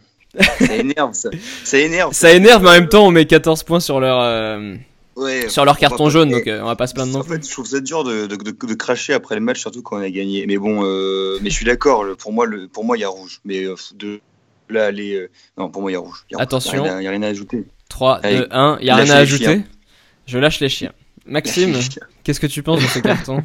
Ça 0.60 0.76
énerve, 0.76 1.14
ça. 1.14 1.30
Ça 1.64 1.78
énerve. 1.78 2.14
Ça 2.14 2.32
énerve, 2.32 2.64
mais 2.64 2.70
en 2.70 2.74
même 2.74 2.90
temps, 2.90 3.06
on 3.06 3.12
met 3.12 3.26
14 3.26 3.64
points 3.64 3.80
sur 3.80 4.00
leur, 4.00 4.20
euh, 4.22 4.76
Ouais, 5.18 5.50
sur 5.50 5.66
leur 5.66 5.78
carton 5.78 6.10
jaune, 6.10 6.30
donc 6.30 6.48
euh, 6.48 6.62
on 6.62 6.66
va 6.68 6.76
pas 6.78 6.88
se 6.88 6.94
plaindre 6.94 7.12
non 7.12 7.20
En 7.20 7.24
fait, 7.24 7.46
je 7.46 7.52
trouve 7.52 7.66
ça 7.68 7.82
dur 7.82 8.04
de, 8.06 8.28
de, 8.28 8.36
de- 8.38 8.52
de 8.68 8.74
cracher 8.74 9.14
après 9.14 9.36
le 9.36 9.42
match, 9.42 9.60
surtout 9.60 9.82
quand 9.82 9.98
on 9.98 10.02
a 10.02 10.10
gagné. 10.10 10.46
Mais 10.48 10.58
bon, 10.58 10.84
euh, 10.86 11.38
mais 11.42 11.50
je 11.50 11.56
suis 11.56 11.66
d'accord. 11.66 12.06
Pour 12.18 12.32
moi, 12.32 12.46
le, 12.46 12.68
pour 12.70 12.86
moi, 12.86 12.96
il 12.98 13.02
y 13.02 13.04
a 13.04 13.10
rouge. 13.10 13.42
Mais 13.44 13.66
euh, 13.66 13.76
de 13.96 14.22
là, 14.70 14.86
aller, 14.86 15.16
euh, 15.16 15.30
non, 15.58 15.70
pour 15.70 15.82
moi, 15.82 15.92
il 15.92 15.96
y 15.96 15.98
a 15.98 16.00
rouge. 16.00 16.24
Il 16.30 16.34
y 16.34 16.36
a 16.36 16.38
rouge. 16.38 16.44
Attention. 16.44 16.86
Il 16.86 16.88
y 16.88 16.90
a 16.90 16.94
rien 16.94 16.96
à- 16.98 17.02
il 17.02 17.04
y 17.04 17.08
a 17.08 17.12
rien 17.12 17.24
à 17.24 17.28
ajouter. 17.28 17.66
3, 17.90 18.20
Allez, 18.24 18.38
2, 18.40 18.48
1, 18.52 18.78
y 18.82 18.90
a 18.90 18.96
rien 18.96 19.04
à 19.04 19.06
les 19.06 19.12
ajouter. 19.22 19.44
chiens. 19.44 19.64
Je 20.28 20.38
lâche 20.38 20.60
les 20.62 20.70
chiens. 20.70 20.94
Maxime, 21.26 21.76
qu'est-ce 22.24 22.40
que 22.40 22.48
tu 22.48 22.64
penses 22.64 22.82
de 22.82 22.88
ce 22.88 23.00
carton? 23.00 23.44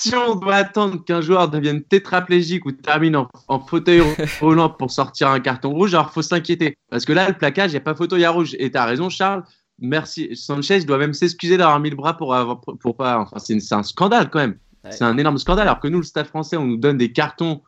Si 0.00 0.14
on 0.14 0.36
doit 0.36 0.54
attendre 0.54 1.04
qu'un 1.04 1.20
joueur 1.20 1.48
devienne 1.48 1.82
tétraplégique 1.82 2.64
ou 2.66 2.70
termine 2.70 3.16
en, 3.16 3.28
en 3.48 3.58
fauteuil 3.58 4.00
roulant 4.40 4.70
pour 4.70 4.92
sortir 4.92 5.28
un 5.28 5.40
carton 5.40 5.70
rouge, 5.70 5.92
alors 5.92 6.12
faut 6.12 6.22
s'inquiéter. 6.22 6.76
Parce 6.88 7.04
que 7.04 7.12
là, 7.12 7.28
le 7.28 7.34
plaquage, 7.34 7.70
il 7.70 7.74
n'y 7.74 7.78
a 7.78 7.80
pas 7.80 7.96
photo, 7.96 8.16
il 8.16 8.20
y 8.20 8.24
a 8.24 8.30
rouge. 8.30 8.54
Et 8.60 8.70
tu 8.70 8.78
as 8.78 8.84
raison, 8.84 9.08
Charles. 9.08 9.42
Merci. 9.80 10.36
Sanchez 10.36 10.84
doit 10.84 10.98
même 10.98 11.14
s'excuser 11.14 11.56
d'avoir 11.56 11.80
mis 11.80 11.90
le 11.90 11.96
bras 11.96 12.16
pour, 12.16 12.32
avoir, 12.32 12.60
pour 12.60 12.96
pas. 12.96 13.18
Enfin, 13.18 13.38
c'est 13.38 13.74
un 13.74 13.82
scandale 13.82 14.30
quand 14.30 14.38
même. 14.38 14.58
Ouais. 14.84 14.92
C'est 14.92 15.02
un 15.02 15.18
énorme 15.18 15.38
scandale. 15.38 15.66
Alors 15.66 15.80
que 15.80 15.88
nous, 15.88 15.98
le 15.98 16.04
stade 16.04 16.26
français, 16.26 16.56
on 16.56 16.64
nous 16.64 16.76
donne 16.76 16.96
des 16.96 17.10
cartons 17.12 17.62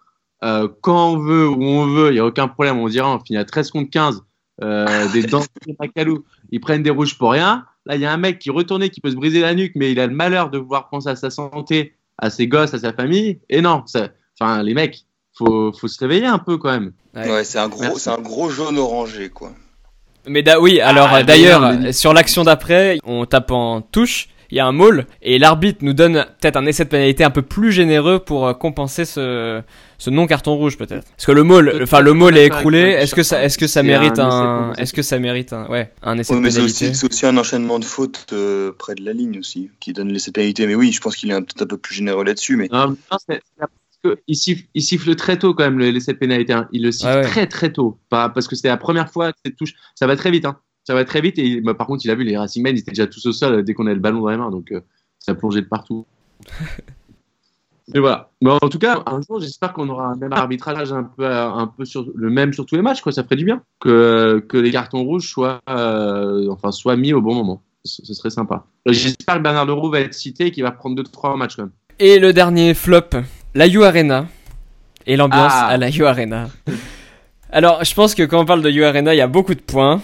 euh, 0.45 0.69
quand 0.83 1.15
on 1.15 1.19
veut, 1.19 1.49
où 1.49 1.65
on 1.65 1.87
veut, 1.87 2.11
il 2.11 2.15
n'y 2.15 2.21
a 2.21 2.27
aucun 2.27 2.47
problème. 2.47 2.79
On 2.79 2.89
dirait, 2.89 3.09
on 3.09 3.19
finit 3.19 3.39
à 3.39 3.45
13 3.45 3.73
contre 3.73 3.91
15. 3.91 4.23
Euh, 4.63 5.09
des 5.13 5.23
dents 5.23 5.41
de. 5.67 6.23
Ils 6.53 6.61
prennent 6.61 6.85
des 6.85 6.91
rouges 6.91 7.19
pour 7.19 7.33
rien. 7.33 7.65
Là, 7.87 7.97
il 7.97 8.03
y 8.03 8.05
a 8.05 8.13
un 8.13 8.19
mec 8.19 8.39
qui 8.39 8.51
retournait, 8.51 8.91
qui 8.91 9.01
peut 9.01 9.11
se 9.11 9.17
briser 9.17 9.41
la 9.41 9.55
nuque, 9.55 9.73
mais 9.75 9.91
il 9.91 9.99
a 9.99 10.07
le 10.07 10.15
malheur 10.15 10.51
de 10.51 10.59
vouloir 10.59 10.91
penser 10.91 11.09
à 11.09 11.17
sa 11.17 11.31
santé, 11.31 11.95
à 12.21 12.31
ses 12.31 12.47
gosses, 12.47 12.75
à 12.75 12.79
sa 12.79 12.93
famille. 12.93 13.41
Et 13.49 13.61
non, 13.61 13.83
enfin, 14.41 14.63
les 14.63 14.75
mecs, 14.75 14.99
faut, 15.37 15.73
faut 15.73 15.89
se 15.89 15.99
réveiller 15.99 16.27
un 16.27 16.39
peu 16.39 16.57
quand 16.59 16.71
même. 16.71 16.93
Ouais. 17.15 17.29
Ouais, 17.31 17.45
c'est 17.45 17.59
un 17.59 17.69
gros, 17.69 17.99
c'est 17.99 18.11
un 18.11 18.19
gros 18.21 18.51
jaune 18.51 18.79
orangé, 18.79 19.29
quoi. 19.31 19.53
Mais 20.27 20.43
da- 20.43 20.61
oui, 20.61 20.81
alors 20.81 21.09
Ah, 21.11 21.19
euh, 21.21 21.23
d'ailleurs, 21.25 21.73
mais- 21.73 21.93
sur 21.93 22.13
l'action 22.13 22.45
d'après, 22.45 22.99
on 23.05 23.25
tape 23.25 23.51
en 23.51 23.81
touche, 23.81 24.29
il 24.51 24.59
y 24.59 24.61
a 24.61 24.67
un 24.67 24.73
maul, 24.73 25.07
et 25.23 25.39
l'arbitre 25.39 25.79
nous 25.83 25.95
donne 25.95 26.27
peut-être 26.41 26.57
un 26.57 26.67
essai 26.67 26.85
de 26.85 26.91
pénalité 26.91 27.25
un 27.25 27.31
peu 27.31 27.43
plus 27.43 27.73
généreux 27.73 28.19
pour 28.19 28.47
euh, 28.47 28.53
compenser 28.53 29.05
ce, 29.05 29.63
ce 30.01 30.09
non 30.11 30.27
carton 30.27 30.57
rouge 30.57 30.77
peut-être. 30.79 31.07
Parce 31.11 31.27
que 31.27 31.33
le 31.33 31.43
maul, 31.45 31.79
enfin 31.83 32.01
le 32.01 32.15
maul 32.15 32.37
est 32.37 32.47
écroulé, 32.47 32.81
est-ce 32.81 33.15
que 33.15 33.23
ça, 33.23 33.45
est-ce 33.45 33.59
que 33.59 33.67
ça 33.67 33.83
mérite 33.83 34.19
un 34.19 34.73
de 34.73 34.81
est-ce 34.81 34.93
que 34.95 35.03
ça 35.03 35.19
mérite 35.19 35.53
un, 35.53 35.67
ouais, 35.69 35.93
un 36.03 36.17
essai 36.19 36.33
Ouais, 36.35 36.41
de 36.41 36.45
pénalité 36.47 36.65
aussi, 36.89 36.95
c'est 36.95 37.07
aussi 37.07 37.27
un 37.27 37.37
enchaînement 37.37 37.79
de 37.79 37.85
fautes 37.85 38.27
euh, 38.33 38.73
près 38.79 38.95
de 38.95 39.05
la 39.05 39.13
ligne 39.13 39.39
aussi, 39.39 39.71
qui 39.79 39.93
donne 39.93 40.09
les 40.09 40.19
pénalités. 40.33 40.67
Mais 40.67 40.75
oui, 40.75 40.91
je 40.91 41.01
pense 41.01 41.17
qu'il 41.17 41.31
est 41.31 41.35
un- 41.35 41.43
peut-être 41.43 41.63
un 41.63 41.67
peu 41.67 41.77
plus 41.77 41.95
généreux 41.95 42.25
là-dessus. 42.25 42.57
Mais 42.57 42.69
il, 44.27 44.37
siffle, 44.37 44.65
il 44.75 44.83
siffle 44.83 45.15
très 45.15 45.39
tôt 45.39 45.53
quand 45.53 45.65
même 45.65 45.79
le- 45.79 45.91
l'essai 45.91 46.15
de 46.15 46.19
pénalité. 46.19 46.55
hein. 46.55 46.67
Il 46.73 46.83
le 46.83 46.93
siffle 46.93 47.09
Ah 47.11 47.17
ouais. 47.19 47.23
très 47.25 47.47
très 47.47 47.71
tôt. 47.71 47.99
Pas, 48.09 48.31
parce 48.31 48.49
que 48.49 48.57
c'était 48.57 48.69
la 48.69 48.79
première 48.79 49.11
fois 49.13 49.33
que 49.33 49.39
cette 49.45 49.57
touche. 49.57 49.75
Ça 49.95 50.07
va 50.07 50.17
très 50.17 50.31
vite. 50.31 50.47
Hein. 50.47 50.57
Ça 50.85 50.95
va 50.95 51.05
très 51.05 51.21
vite. 51.21 51.39
Et 51.39 51.61
bah, 51.61 51.75
par 51.75 51.87
contre, 51.87 52.05
il 52.07 52.11
a 52.11 52.15
vu 52.15 52.25
les 52.25 52.39
Racing 52.39 52.63
Men, 52.63 52.75
ils 52.75 52.81
étaient 52.81 52.93
déjà 52.93 53.07
tous 53.07 53.27
au 53.27 53.33
sol 53.33 53.53
euh, 53.57 53.63
dès 53.63 53.75
qu'on 53.75 53.85
avait 53.85 53.95
le 53.95 54.01
ballon 54.01 54.23
dans 54.23 54.31
les 54.31 54.39
mains. 54.39 54.51
Donc 54.51 54.73
euh, 54.73 54.81
ça 55.19 55.35
plongeait 55.35 55.61
de 55.61 55.67
partout. 55.67 56.07
Et 57.95 57.99
voilà. 57.99 58.31
Mais 58.41 58.51
en 58.51 58.69
tout 58.69 58.79
cas, 58.79 59.03
un 59.07 59.21
jour, 59.23 59.41
j'espère 59.41 59.73
qu'on 59.73 59.89
aura 59.89 60.07
un 60.07 60.17
même 60.17 60.33
arbitrage 60.33 60.93
un 60.93 61.05
peu, 61.05 61.27
un 61.27 61.67
peu 61.67 61.85
sur 61.85 62.07
le 62.15 62.31
même 62.31 62.53
sur 62.53 62.65
tous 62.67 62.77
les 62.77 62.83
matchs. 62.83 63.01
Quoi. 63.01 63.13
Ça 63.13 63.25
ferait 63.25 63.37
du 63.37 63.45
bien 63.45 63.63
que, 63.81 64.45
que 64.49 64.57
les 64.57 64.71
cartons 64.71 65.03
rouges 65.03 65.29
soient, 65.29 65.61
euh, 65.69 66.49
enfin, 66.51 66.71
soient 66.73 66.97
mis 66.97 67.13
au 67.13 67.21
bon 67.21 67.35
moment. 67.35 67.63
Ce, 67.85 68.05
ce 68.05 68.15
serait 68.15 68.31
sympa. 68.31 68.65
J'espère 68.87 69.37
que 69.37 69.41
Bernard 69.41 69.67
Leroux 69.67 69.91
va 69.91 70.01
être 70.01 70.15
cité 70.15 70.47
et 70.47 70.51
qu'il 70.51 70.63
va 70.63 70.71
prendre 70.71 71.03
2-3 71.03 71.37
matchs 71.37 71.57
quand 71.57 71.63
même. 71.63 71.73
Et 71.99 72.19
le 72.19 72.33
dernier 72.33 72.75
flop, 72.75 73.11
la 73.55 73.67
U 73.67 73.83
Arena 73.85 74.27
et 75.07 75.17
l'ambiance 75.17 75.53
Ah. 75.55 75.67
à 75.69 75.77
la 75.77 75.91
U 75.91 76.05
Arena. 76.05 76.49
Alors, 77.51 77.83
je 77.85 77.95
pense 77.95 78.15
que 78.15 78.23
quand 78.23 78.41
on 78.41 78.45
parle 78.45 78.63
de 78.63 78.71
U 78.71 78.85
Arena, 78.85 79.15
il 79.15 79.19
y 79.19 79.23
a 79.23 79.27
beaucoup 79.27 79.55
de 79.55 79.61
points. 79.61 80.01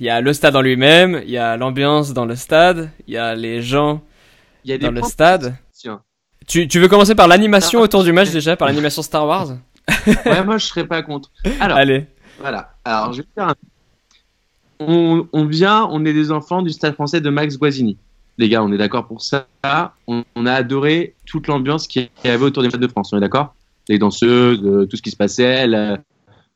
Il 0.00 0.06
y 0.06 0.10
a 0.10 0.20
le 0.20 0.32
stade 0.32 0.54
en 0.56 0.60
lui-même, 0.62 1.20
il 1.24 1.30
y 1.30 1.38
a 1.38 1.56
l'ambiance 1.56 2.12
dans 2.14 2.24
le 2.24 2.36
stade, 2.36 2.90
il 3.06 3.14
y 3.14 3.16
a 3.16 3.34
les 3.34 3.62
gens 3.62 4.00
Il 4.64 4.70
y 4.70 4.72
a 4.72 4.78
des 4.78 4.86
dans 4.86 4.92
le 4.92 5.02
stade. 5.02 5.56
Tiens. 5.72 6.02
Tu, 6.48 6.66
tu 6.66 6.80
veux 6.80 6.88
commencer 6.88 7.14
par 7.14 7.28
l'animation 7.28 7.80
autour 7.80 8.02
du 8.04 8.12
match 8.12 8.30
déjà, 8.30 8.56
par 8.56 8.68
l'animation 8.68 9.02
Star 9.02 9.26
Wars 9.26 9.48
Ouais, 10.26 10.44
moi 10.44 10.58
je 10.58 10.66
serais 10.66 10.86
pas 10.86 11.02
contre. 11.02 11.30
Alors, 11.60 11.76
Allez. 11.78 12.06
voilà. 12.40 12.72
Alors, 12.84 13.12
je 13.12 13.22
vais 13.22 13.28
faire 13.34 13.48
un. 13.48 13.54
On, 14.80 15.26
on 15.32 15.44
vient, 15.44 15.86
on 15.90 16.04
est 16.04 16.12
des 16.12 16.30
enfants 16.30 16.62
du 16.62 16.70
stade 16.70 16.94
français 16.94 17.20
de 17.20 17.30
Max 17.30 17.58
Guazzini. 17.58 17.96
Les 18.38 18.48
gars, 18.48 18.62
on 18.62 18.70
est 18.72 18.78
d'accord 18.78 19.06
pour 19.06 19.20
ça. 19.22 19.46
On, 20.06 20.24
on 20.36 20.46
a 20.46 20.52
adoré 20.52 21.14
toute 21.26 21.48
l'ambiance 21.48 21.88
qui 21.88 22.08
y 22.24 22.28
avait 22.28 22.44
autour 22.44 22.62
des 22.62 22.68
Stades 22.68 22.80
de 22.82 22.86
France. 22.88 23.12
On 23.12 23.16
est 23.16 23.20
d'accord? 23.20 23.54
Les 23.88 23.98
danseuses, 23.98 24.62
euh, 24.64 24.86
tout 24.86 24.96
ce 24.96 25.02
qui 25.02 25.10
se 25.10 25.16
passait, 25.16 25.66
la- 25.66 25.98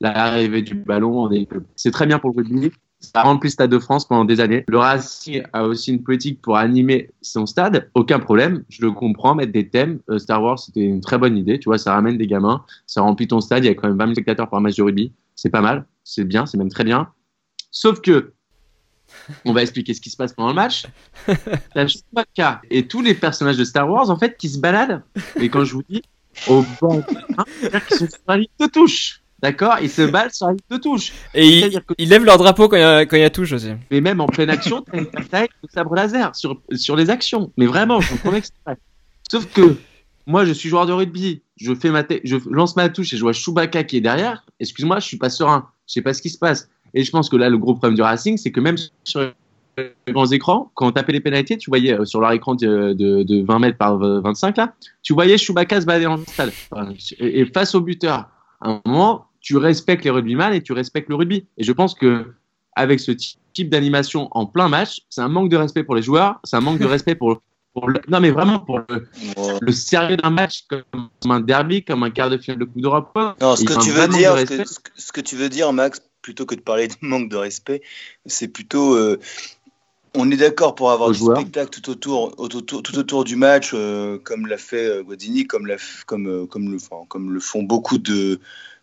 l'arrivée 0.00 0.62
du 0.62 0.74
ballon. 0.74 1.22
on 1.24 1.32
est- 1.32 1.48
C'est 1.74 1.90
très 1.90 2.06
bien 2.06 2.18
pour 2.20 2.30
le 2.30 2.36
rugby. 2.36 2.70
Ça 3.02 3.20
a 3.20 3.22
rempli 3.24 3.48
le 3.48 3.52
Stade 3.52 3.70
de 3.70 3.78
France 3.78 4.06
pendant 4.06 4.24
des 4.24 4.40
années. 4.40 4.64
Le 4.68 4.78
Racing 4.78 5.42
a 5.52 5.64
aussi 5.64 5.90
une 5.92 6.02
politique 6.02 6.40
pour 6.40 6.56
animer 6.56 7.10
son 7.20 7.46
stade. 7.46 7.90
Aucun 7.94 8.20
problème. 8.20 8.64
Je 8.68 8.80
le 8.82 8.92
comprends. 8.92 9.34
Mettre 9.34 9.52
des 9.52 9.68
thèmes. 9.68 9.98
Euh, 10.08 10.18
Star 10.18 10.42
Wars, 10.42 10.58
c'était 10.58 10.82
une 10.82 11.00
très 11.00 11.18
bonne 11.18 11.36
idée. 11.36 11.58
Tu 11.58 11.68
vois, 11.68 11.78
ça 11.78 11.92
ramène 11.94 12.16
des 12.16 12.26
gamins. 12.26 12.64
Ça 12.86 13.02
remplit 13.02 13.26
ton 13.26 13.40
stade. 13.40 13.64
Il 13.64 13.66
y 13.66 13.70
a 13.70 13.74
quand 13.74 13.88
même 13.88 13.98
20 13.98 14.04
000 14.04 14.14
spectateurs 14.14 14.48
par 14.48 14.60
match 14.60 14.76
de 14.76 14.82
rugby. 14.82 15.12
C'est 15.34 15.50
pas 15.50 15.60
mal. 15.60 15.84
C'est 16.04 16.24
bien. 16.24 16.46
C'est 16.46 16.58
même 16.58 16.70
très 16.70 16.84
bien. 16.84 17.08
Sauf 17.72 18.00
que, 18.00 18.32
on 19.44 19.52
va 19.52 19.62
expliquer 19.62 19.94
ce 19.94 20.00
qui 20.00 20.10
se 20.10 20.16
passe 20.16 20.32
pendant 20.32 20.50
le 20.50 20.54
match. 20.54 20.86
T'as 21.74 21.86
Chewbacca 21.86 22.62
et 22.70 22.86
tous 22.86 23.02
les 23.02 23.14
personnages 23.14 23.56
de 23.56 23.64
Star 23.64 23.90
Wars, 23.90 24.10
en 24.10 24.18
fait, 24.18 24.36
qui 24.36 24.48
se 24.48 24.58
baladent. 24.58 25.02
Et 25.40 25.48
quand 25.48 25.64
je 25.64 25.74
vous 25.74 25.82
dis, 25.88 26.02
au 26.48 26.62
du 26.62 26.76
terrain, 26.76 27.44
c'est-à-dire 27.60 27.86
qu'ils 27.86 27.96
sont 27.98 28.06
sur 28.06 28.18
la 28.28 28.36
ligne 28.36 28.46
de 28.60 28.66
touche. 28.66 29.21
D'accord 29.42 29.76
Ils 29.82 29.90
se 29.90 30.02
baladent 30.02 30.32
sur 30.32 30.46
la 30.46 30.52
ligne 30.52 30.60
de 30.70 30.76
touche. 30.76 31.12
Et 31.34 31.46
ils, 31.46 31.60
C'est-à-dire 31.60 31.84
que 31.84 31.94
ils 31.98 32.08
lèvent 32.08 32.24
leur 32.24 32.38
drapeau 32.38 32.68
quand 32.68 32.76
il 32.76 32.80
y 33.18 33.22
a, 33.22 33.26
y 33.26 33.30
touche 33.30 33.52
aussi. 33.52 33.72
mais 33.90 34.00
même 34.00 34.20
en 34.20 34.26
pleine 34.26 34.50
action, 34.50 34.82
t'as 34.82 34.98
une 34.98 35.06
sabre 35.68 35.94
laser 35.96 36.34
sur, 36.36 36.60
sur 36.72 36.94
les 36.94 37.10
actions. 37.10 37.52
Mais 37.56 37.66
vraiment, 37.66 38.00
je 38.00 38.10
vous 38.10 38.18
promets 38.18 38.40
que 38.40 38.46
c'est 38.46 38.54
vrai. 38.64 38.78
Sauf 39.30 39.46
que 39.52 39.76
moi, 40.26 40.44
je 40.44 40.52
suis 40.52 40.68
joueur 40.68 40.86
de 40.86 40.92
rugby, 40.92 41.42
je 41.56 41.74
fais 41.74 41.90
ma 41.90 42.04
je 42.22 42.36
lance 42.50 42.76
ma 42.76 42.88
touche 42.88 43.12
et 43.12 43.16
je 43.16 43.22
vois 43.22 43.32
Chewbacca 43.32 43.82
qui 43.82 43.96
est 43.96 44.00
derrière. 44.00 44.44
Excuse-moi, 44.60 45.00
je 45.00 45.06
suis 45.06 45.18
pas 45.18 45.30
serein. 45.30 45.68
Je 45.88 45.94
sais 45.94 46.02
pas 46.02 46.14
ce 46.14 46.22
qui 46.22 46.30
se 46.30 46.38
passe. 46.38 46.68
Et 46.94 47.02
je 47.02 47.10
pense 47.10 47.28
que 47.28 47.36
là, 47.36 47.48
le 47.48 47.58
gros 47.58 47.74
problème 47.74 47.96
du 47.96 48.02
Racing, 48.02 48.36
c'est 48.36 48.52
que 48.52 48.60
même 48.60 48.76
sur 49.04 49.32
les 49.78 50.12
grands 50.12 50.26
écrans, 50.26 50.70
quand 50.74 50.86
on 50.86 50.92
tapait 50.92 51.12
les 51.12 51.20
pénalités, 51.20 51.56
tu 51.56 51.70
voyais 51.70 51.98
euh, 51.98 52.04
sur 52.04 52.20
leur 52.20 52.30
écran 52.32 52.54
de, 52.54 52.92
de, 52.92 53.22
de 53.22 53.42
20 53.42 53.58
mètres 53.58 53.78
par 53.78 53.98
25 53.98 54.56
là, 54.58 54.74
tu 55.02 55.14
voyais 55.14 55.38
Chewbacca 55.38 55.80
se 55.80 55.86
balader 55.86 56.06
en. 56.06 56.20
Enfin, 56.20 56.48
Et, 57.18 57.40
et 57.40 57.46
face 57.46 57.74
au 57.74 57.80
buteur, 57.80 58.28
à 58.60 58.70
un 58.70 58.80
moment, 58.86 59.26
tu 59.42 59.56
respectes 59.56 60.04
les 60.04 60.10
rugbyman 60.10 60.54
et 60.54 60.62
tu 60.62 60.72
respectes 60.72 61.08
le 61.08 61.16
rugby. 61.16 61.46
Et 61.58 61.64
je 61.64 61.72
pense 61.72 61.94
que 61.94 62.32
avec 62.74 63.00
ce 63.00 63.10
ty- 63.12 63.36
type 63.52 63.68
d'animation 63.68 64.28
en 64.30 64.46
plein 64.46 64.68
match, 64.68 65.02
c'est 65.10 65.20
un 65.20 65.28
manque 65.28 65.50
de 65.50 65.56
respect 65.56 65.84
pour 65.84 65.94
les 65.94 66.02
joueurs, 66.02 66.40
c'est 66.44 66.56
un 66.56 66.60
manque 66.60 66.78
de 66.78 66.86
respect 66.86 67.16
pour, 67.16 67.42
pour 67.74 67.88
le, 67.88 68.00
non 68.08 68.20
mais 68.20 68.30
vraiment 68.30 68.60
pour 68.60 68.80
le, 69.60 69.72
sérieux 69.72 70.16
d'un 70.16 70.30
match 70.30 70.64
comme 70.68 71.10
un 71.28 71.40
derby, 71.40 71.84
comme 71.84 72.02
un 72.04 72.10
quart 72.10 72.30
de 72.30 72.38
finale 72.38 72.60
de 72.60 72.64
Coupe 72.64 72.80
d'Europe. 72.80 73.18
Non, 73.40 73.56
ce 73.56 73.64
que 73.64 73.78
tu 73.82 73.90
veux 73.90 74.08
dire, 74.08 74.38
ce 74.38 74.44
que, 74.44 74.90
ce 74.96 75.20
tu 75.20 75.36
veux 75.36 75.48
dire, 75.48 75.72
Max, 75.72 76.00
plutôt 76.22 76.46
que 76.46 76.54
de 76.54 76.60
parler 76.60 76.88
de 76.88 76.94
manque 77.02 77.28
de 77.28 77.36
respect, 77.36 77.82
c'est 78.24 78.48
plutôt. 78.48 78.94
euh, 78.94 79.18
on 80.14 80.30
est 80.30 80.36
d'accord 80.36 80.74
pour 80.74 80.90
avoir 80.90 81.10
du 81.10 81.18
joueurs. 81.18 81.38
spectacle 81.38 81.80
tout 81.80 81.90
autour, 81.90 82.36
tout 82.36 82.56
autour, 82.56 82.82
tout 82.82 82.98
autour 82.98 83.24
du 83.24 83.34
match, 83.34 83.70
euh, 83.72 84.18
comme 84.18 84.46
l'a 84.46 84.58
fait 84.58 84.86
euh, 84.86 85.02
Guadini, 85.02 85.46
comme, 85.46 85.66
l'a 85.66 85.76
comme, 86.06 86.46
comme, 86.48 86.70
le, 86.70 86.76
enfin, 86.76 87.06
comme 87.08 87.32
le 87.32 87.40
font 87.40 87.62
beaucoup 87.62 87.96
de, 87.96 88.38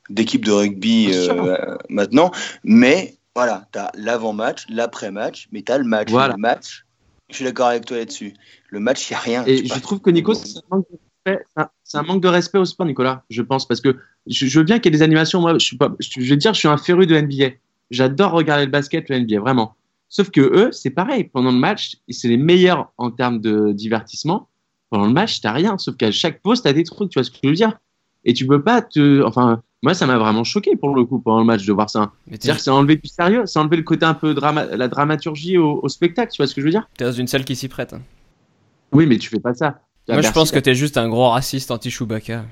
d'équipes 0.10 0.46
de 0.46 0.52
rugby 0.52 1.12
euh, 1.14 1.76
maintenant. 1.90 2.32
Mais 2.64 3.18
voilà, 3.36 3.68
tu 3.72 3.80
as 3.80 3.92
l'avant-match, 3.96 4.66
l'après-match, 4.70 5.48
mais 5.52 5.62
tu 5.62 5.72
as 5.72 5.78
le 5.78 5.84
match. 5.84 6.10
Voilà. 6.10 6.34
Le 6.36 6.42
match, 6.42 6.86
je 7.30 7.36
suis 7.36 7.46
d'accord 7.46 7.68
avec 7.68 7.86
toi 7.86 7.98
là-dessus. 7.98 8.34
Le 8.70 8.80
match, 8.80 9.10
il 9.10 9.14
n'y 9.14 9.18
a 9.18 9.20
rien. 9.20 9.44
Et 9.46 9.66
je 9.66 9.80
trouve 9.80 10.00
que 10.00 10.10
Nico, 10.10 10.34
c'est 10.34 10.58
un 10.58 10.62
manque 10.70 10.86
de 10.92 10.98
respect, 11.26 11.46
c'est 11.56 11.62
un- 11.62 11.70
c'est 11.84 11.98
un 11.98 12.04
manque 12.04 12.22
de 12.22 12.28
respect 12.28 12.58
au 12.58 12.66
sport, 12.66 12.86
Nicolas, 12.86 13.24
je 13.30 13.42
pense, 13.42 13.68
parce 13.68 13.82
que 13.82 13.96
je, 14.28 14.46
je 14.48 14.60
veux 14.60 14.66
bien 14.66 14.80
qu'il 14.80 14.92
y 14.92 14.96
ait 14.96 14.98
des 14.98 15.04
animations. 15.04 15.42
Moi, 15.42 15.54
je, 15.54 15.60
suis 15.66 15.78
pas, 15.78 15.94
je, 16.00 16.10
je 16.22 16.30
veux 16.30 16.38
dire, 16.38 16.54
je 16.54 16.60
suis 16.60 16.68
un 16.68 16.78
féru 16.78 17.08
de 17.08 17.16
NBA. 17.20 17.56
J'adore 17.92 18.32
regarder 18.32 18.66
le 18.66 18.72
basket, 18.72 19.10
le 19.10 19.20
NBA, 19.20 19.40
vraiment. 19.40 19.76
Sauf 20.10 20.32
que 20.32 20.42
eux, 20.42 20.72
c'est 20.72 20.90
pareil. 20.90 21.24
Pendant 21.26 21.52
le 21.52 21.58
match, 21.58 21.98
c'est 22.10 22.28
les 22.28 22.38
meilleurs 22.38 22.92
en 22.98 23.12
termes 23.12 23.40
de 23.40 23.72
divertissement. 23.72 24.48
Pendant 24.90 25.06
le 25.06 25.14
match, 25.14 25.40
t'as 25.40 25.52
rien. 25.52 25.78
Sauf 25.78 25.96
qu'à 25.98 26.12
chaque 26.12 26.42
pause, 26.42 26.64
t'as 26.64 26.74
des 26.74 26.84
trucs. 26.84 27.12
Tu 27.12 27.20
vois 27.20 27.24
ce 27.24 27.30
que 27.32 27.38
je 27.44 27.50
veux 27.50 27.56
dire 27.56 27.78
Et 28.26 28.34
tu 28.34 28.48
peux 28.48 28.62
pas 28.64 28.82
te. 28.82 29.24
Enfin, 29.24 29.62
moi, 29.82 29.94
ça 29.94 30.06
m'a 30.06 30.18
vraiment 30.18 30.44
choqué 30.44 30.76
pour 30.76 30.94
le 30.96 31.06
coup 31.06 31.20
pendant 31.20 31.40
le 31.40 31.46
match 31.46 31.66
de 31.66 31.72
voir 31.74 31.90
ça. 31.90 32.12
C'est-à-dire 32.28 32.58
que 32.58 32.62
c'est 32.62 32.70
enlevé 32.70 32.98
du 32.98 33.08
sérieux, 33.08 33.44
c'est 33.46 33.60
enlevé 33.60 33.78
le 33.78 33.84
côté 33.84 34.06
un 34.06 34.14
peu 34.14 34.34
drama, 34.34 34.66
la 34.66 34.88
dramaturgie 34.88 35.58
au, 35.58 35.80
au 35.82 35.88
spectacle. 35.90 36.32
Tu 36.34 36.38
vois 36.42 36.48
ce 36.48 36.56
que 36.56 36.62
je 36.62 36.66
veux 36.66 36.72
dire? 36.72 36.88
T'es 36.98 37.06
dans 37.06 37.12
une 37.12 37.28
salle 37.28 37.46
qui 37.46 37.56
s'y 37.56 37.68
prête. 37.68 37.94
hein. 37.94 38.02
Oui, 38.92 39.06
mais 39.06 39.18
tu 39.18 39.30
fais 39.30 39.40
pas 39.40 39.54
ça. 39.54 39.82
Moi, 40.08 40.22
je 40.22 40.32
pense 40.32 40.52
que 40.52 40.60
t'es 40.60 40.74
juste 40.76 40.98
un 40.98 41.08
gros 41.08 41.30
raciste 41.30 41.70
anti-Chewbacca. 41.72 42.44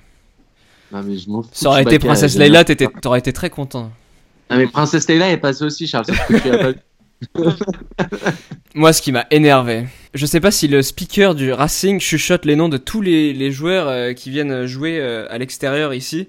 Non, 0.92 1.02
mais 1.04 1.18
je 1.18 1.30
m'en 1.30 1.42
fous. 1.42 1.50
Ça 1.52 1.70
aurait 1.70 1.84
été 1.84 2.00
Princesse 2.00 2.38
Leila, 2.38 2.64
t'aurais 2.64 3.20
été 3.20 3.34
très 3.34 3.50
content. 3.50 3.92
Non, 4.50 4.58
mais 4.58 4.68
Princesse 4.68 5.08
Leila 5.10 5.30
est 5.32 5.38
passée 5.38 5.66
aussi, 5.66 5.88
Charles. 5.88 6.06
Moi, 8.76 8.94
ce 8.94 9.02
qui 9.02 9.12
m'a 9.12 9.26
énervé, 9.32 9.88
je 10.14 10.26
sais 10.26 10.40
pas 10.40 10.52
si 10.52 10.68
le 10.68 10.82
speaker 10.84 11.34
du 11.34 11.52
Racing 11.52 12.00
chuchote 12.00 12.46
les 12.46 12.56
noms 12.56 12.70
de 12.70 12.78
tous 12.78 13.02
les, 13.02 13.34
les 13.34 13.52
joueurs 13.52 13.88
euh, 13.88 14.14
qui 14.14 14.30
viennent 14.30 14.66
jouer 14.68 15.00
euh, 15.00 15.26
à 15.32 15.40
l'extérieur 15.40 15.94
ici. 15.96 16.28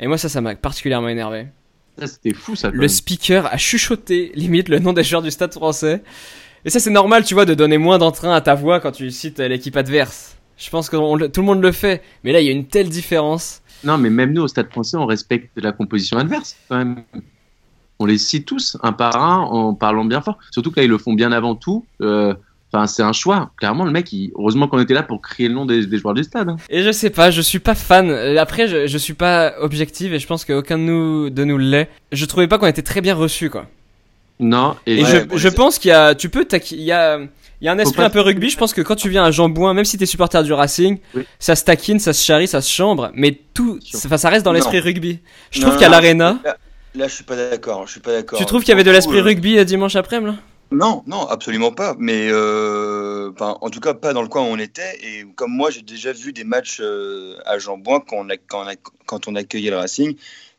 Et 0.00 0.06
moi, 0.06 0.18
ça, 0.18 0.28
ça 0.28 0.40
m'a 0.40 0.54
particulièrement 0.54 1.08
énervé. 1.08 1.48
Ça, 1.98 2.06
c'était 2.06 2.32
fou, 2.32 2.54
ça. 2.54 2.70
Le 2.72 2.86
speaker 2.86 3.46
a 3.46 3.56
chuchoté 3.56 4.32
limite 4.34 4.68
le 4.68 4.78
nom 4.78 4.92
des 4.92 5.02
joueurs 5.02 5.22
du 5.22 5.30
stade 5.30 5.52
français. 5.52 6.02
Et 6.64 6.70
ça, 6.70 6.80
c'est 6.80 6.90
normal, 6.90 7.24
tu 7.24 7.34
vois, 7.34 7.44
de 7.44 7.54
donner 7.54 7.78
moins 7.78 7.98
d'entrain 7.98 8.32
à 8.32 8.40
ta 8.40 8.54
voix 8.54 8.80
quand 8.80 8.92
tu 8.92 9.10
cites 9.10 9.38
l'équipe 9.38 9.76
adverse. 9.76 10.36
Je 10.56 10.70
pense 10.70 10.88
que 10.90 10.96
on 10.96 11.16
tout 11.18 11.40
le 11.40 11.46
monde 11.46 11.62
le 11.62 11.72
fait. 11.72 12.02
Mais 12.24 12.32
là, 12.32 12.40
il 12.40 12.46
y 12.46 12.48
a 12.48 12.52
une 12.52 12.66
telle 12.66 12.88
différence. 12.88 13.62
Non, 13.84 13.96
mais 13.96 14.10
même 14.10 14.32
nous, 14.32 14.42
au 14.42 14.48
Stade 14.48 14.70
français, 14.70 14.96
on 14.96 15.06
respecte 15.06 15.50
la 15.56 15.72
composition 15.72 16.18
adverse, 16.18 16.56
quand 16.68 16.78
même. 16.78 17.02
On 18.00 18.06
les 18.06 18.18
cite 18.18 18.46
tous, 18.46 18.76
un 18.82 18.92
par 18.92 19.16
un, 19.16 19.38
en 19.38 19.74
parlant 19.74 20.04
bien 20.04 20.20
fort. 20.20 20.38
Surtout 20.50 20.70
que 20.70 20.80
là, 20.80 20.84
ils 20.84 20.90
le 20.90 20.98
font 20.98 21.14
bien 21.14 21.32
avant 21.32 21.54
tout. 21.54 21.84
Euh, 22.00 22.34
Enfin, 22.72 22.86
c'est 22.86 23.02
un 23.02 23.12
choix. 23.14 23.50
Clairement, 23.56 23.84
le 23.84 23.90
mec, 23.90 24.12
il... 24.12 24.30
heureusement 24.36 24.68
qu'on 24.68 24.78
était 24.78 24.92
là 24.94 25.02
pour 25.02 25.22
crier 25.22 25.48
le 25.48 25.54
nom 25.54 25.64
des, 25.64 25.86
des 25.86 25.98
joueurs 25.98 26.12
du 26.14 26.22
stade. 26.22 26.48
hein. 26.50 26.56
Et 26.68 26.82
je 26.82 26.90
sais 26.92 27.08
pas, 27.10 27.30
je 27.30 27.40
suis 27.40 27.58
pas 27.60 27.74
fan. 27.74 28.10
Euh, 28.10 28.36
Après, 28.38 28.68
je, 28.68 28.86
je 28.86 28.98
suis 28.98 29.14
pas 29.14 29.54
objectif 29.60 30.12
et 30.12 30.18
je 30.18 30.26
pense 30.26 30.44
qu'aucun 30.44 30.76
de 30.76 30.82
nous, 30.82 31.30
de 31.30 31.44
nous 31.44 31.56
l'est. 31.58 31.88
Je 32.12 32.24
trouvais 32.26 32.46
pas 32.46 32.58
qu'on 32.58 32.66
était 32.66 32.82
très 32.82 33.00
bien 33.00 33.14
reçus, 33.14 33.48
quoi. 33.48 33.66
Non, 34.40 34.76
et, 34.86 34.98
Et 35.00 35.02
Ouais, 35.04 35.10
je, 35.10 35.18
bon, 35.24 35.36
je 35.36 35.48
pense 35.48 35.78
qu'il 35.78 35.88
y 35.88 35.92
a, 35.92 36.14
tu 36.14 36.28
peux, 36.28 36.46
il 36.70 36.82
y 36.82 36.92
a, 36.92 37.18
il 37.18 37.64
y 37.64 37.68
a 37.68 37.72
un 37.72 37.78
esprit 37.78 37.96
pas- 37.96 38.04
un 38.04 38.10
peu 38.10 38.20
rugby. 38.20 38.50
Je 38.50 38.56
pense 38.56 38.72
que 38.72 38.82
quand 38.82 38.94
tu 38.94 39.08
viens 39.08 39.24
à 39.24 39.30
Jambouin, 39.32 39.74
même 39.74 39.84
si 39.84 39.96
t'es 39.98 40.06
supporter 40.06 40.42
du 40.44 40.52
Racing, 40.52 40.98
Oui. 41.14 41.24
ça 41.40 41.56
se 41.56 41.64
taquine, 41.64 41.98
ça 41.98 42.12
se 42.12 42.24
charrie, 42.24 42.46
ça 42.46 42.60
se 42.60 42.70
chambre, 42.70 43.10
mais 43.14 43.36
tout, 43.54 43.80
enfin, 43.96 44.16
ça 44.16 44.28
reste 44.28 44.44
dans 44.44 44.52
l'esprit 44.52 44.78
rugby. 44.78 45.18
Je 45.50 45.60
Non, 45.60 45.68
trouve 45.68 45.80
qu'à 45.80 45.88
l'arena, 45.88 46.38
Là, 46.44 46.56
là, 46.94 47.08
je 47.08 47.14
suis 47.14 47.24
pas 47.24 47.34
d'accord. 47.34 47.86
Je 47.86 47.92
suis 47.92 48.00
pas 48.00 48.12
d'accord. 48.12 48.38
tu 48.38 48.44
trouves 48.44 48.60
qu'il 48.60 48.68
y 48.68 48.72
avait 48.74 48.84
de 48.84 48.90
l'esprit 48.92 49.18
euh, 49.18 49.22
rugby 49.22 49.58
euh, 49.58 49.64
dimanche 49.64 49.96
après-midi, 49.96 50.32
là? 50.32 50.38
Non, 50.70 51.02
non, 51.06 51.26
absolument 51.26 51.72
pas. 51.72 51.96
Mais 51.98 52.28
euh, 52.30 53.32
en 53.40 53.70
tout 53.70 53.80
cas, 53.80 53.94
pas 53.94 54.12
dans 54.12 54.22
le 54.22 54.28
coin 54.28 54.42
où 54.42 54.46
on 54.46 54.58
était. 54.58 54.98
Et 55.02 55.24
comme 55.34 55.50
moi, 55.52 55.70
j'ai 55.70 55.82
déjà 55.82 56.12
vu 56.12 56.32
des 56.32 56.44
matchs 56.44 56.78
euh, 56.80 57.36
à 57.46 57.58
Jambouin 57.58 58.00
quand 58.06 58.26
quand, 58.48 58.66
quand 59.06 59.28
on 59.28 59.34
accueillait 59.34 59.70
le 59.70 59.78
Racing, 59.78 60.14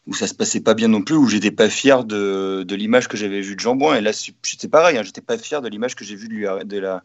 où 0.08 0.16
ça 0.16 0.26
se 0.28 0.34
passait 0.34 0.62
pas 0.62 0.74
bien 0.74 0.88
non 0.88 1.02
plus, 1.04 1.16
où 1.16 1.28
j'étais 1.28 1.52
pas 1.52 1.70
fier 1.70 2.04
de, 2.04 2.64
de 2.68 2.76
l'image 2.76 3.08
que 3.08 3.18
j'avais 3.18 3.42
vue 3.42 3.56
de 3.56 3.60
Jambouin. 3.60 3.96
Et 3.98 4.02
là, 4.02 4.12
c'est- 4.14 4.34
c'était 4.42 4.68
pareil. 4.68 4.98
Hein, 4.98 5.04
j'étais 5.04 5.22
pas 5.22 5.38
fier 5.38 5.62
de 5.62 5.70
l'image 5.70 5.96
que 5.96 6.04
j'ai 6.04 6.16
vue 6.16 6.28
de, 6.28 6.34
l'U- 6.34 6.66
de 6.66 6.80
la 6.80 7.04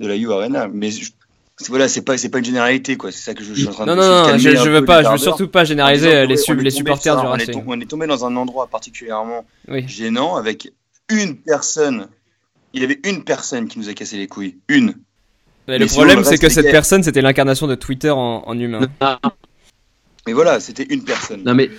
de 0.00 0.06
la 0.08 0.16
U 0.16 0.30
Arena. 0.30 0.68
Mais 0.70 0.90
je- 0.90 1.10
c'est- 1.56 1.68
voilà, 1.70 1.88
c'est 1.88 2.02
pas 2.02 2.16
pas 2.30 2.38
une 2.40 2.44
généralité 2.44 2.96
quoi. 2.96 3.10
C'est 3.10 3.22
ça 3.22 3.32
que 3.32 3.42
je, 3.42 3.54
je 3.54 3.60
suis 3.60 3.68
en 3.68 3.72
train 3.72 3.86
Non, 3.86 3.94
de 3.96 4.00
non, 4.00 4.28
non, 4.32 4.36
je, 4.38 4.50
je 4.50 4.68
veux 4.70 4.84
pas, 4.84 5.02
je 5.02 5.08
veux 5.08 5.16
surtout 5.18 5.48
pas 5.48 5.64
généraliser 5.64 6.10
disant 6.10 6.26
les, 6.28 6.36
sub- 6.36 6.68
supporters 6.68 7.16
du 7.18 7.26
un- 7.26 7.30
on 7.30 7.36
est, 7.36 7.46
Racing. 7.46 7.64
on 7.66 7.80
est 7.80 7.88
tombé 7.88 8.06
dans 8.06 8.26
un 8.26 8.36
endroit 8.36 8.66
particulièrement 8.66 9.46
Oui. 9.68 9.88
gênant 9.88 10.36
avec 10.36 10.70
une 11.08 11.36
personne. 11.38 12.08
Il 12.74 12.80
y 12.82 12.84
avait 12.84 12.98
une 13.04 13.24
personne 13.24 13.68
qui 13.68 13.78
nous 13.78 13.88
a 13.88 13.94
cassé 13.94 14.16
les 14.18 14.26
couilles. 14.26 14.56
Une. 14.68 14.94
Mais 15.68 15.78
le 15.78 15.86
problème, 15.86 16.22
c'est 16.24 16.36
que 16.38 16.48
cette 16.50 16.70
personne, 16.70 17.02
c'était 17.02 17.22
l'incarnation 17.22 17.66
de 17.66 17.74
Twitter 17.74 18.10
en, 18.10 18.42
en 18.46 18.58
humain. 18.58 18.86
Mais 20.26 20.32
voilà, 20.32 20.60
c'était 20.60 20.84
une 20.90 21.04
personne. 21.04 21.42
non, 21.44 21.54
mais 21.54 21.70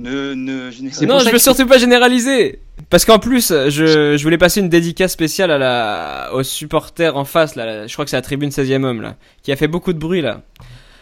Ne, 0.00 0.32
ne 0.34 0.70
C'est 0.90 1.04
Non, 1.06 1.18
je 1.18 1.26
veux 1.26 1.32
que- 1.32 1.38
surtout 1.38 1.66
pas 1.66 1.78
généraliser. 1.78 2.60
Parce 2.90 3.04
qu'en 3.04 3.18
plus, 3.18 3.48
je, 3.68 4.16
je 4.16 4.22
voulais 4.22 4.38
passer 4.38 4.60
une 4.60 4.68
dédicace 4.70 5.12
spéciale 5.12 5.50
à 5.50 5.58
la, 5.58 6.30
aux 6.34 6.42
supporters 6.42 7.16
en 7.16 7.24
face, 7.24 7.54
là. 7.56 7.86
Je 7.86 7.92
crois 7.92 8.04
que 8.04 8.10
c'est 8.10 8.16
la 8.16 8.22
tribune 8.22 8.50
16e 8.50 8.84
homme, 8.84 9.02
là. 9.02 9.16
Qui 9.42 9.52
a 9.52 9.56
fait 9.56 9.68
beaucoup 9.68 9.92
de 9.92 9.98
bruit, 9.98 10.22
là. 10.22 10.42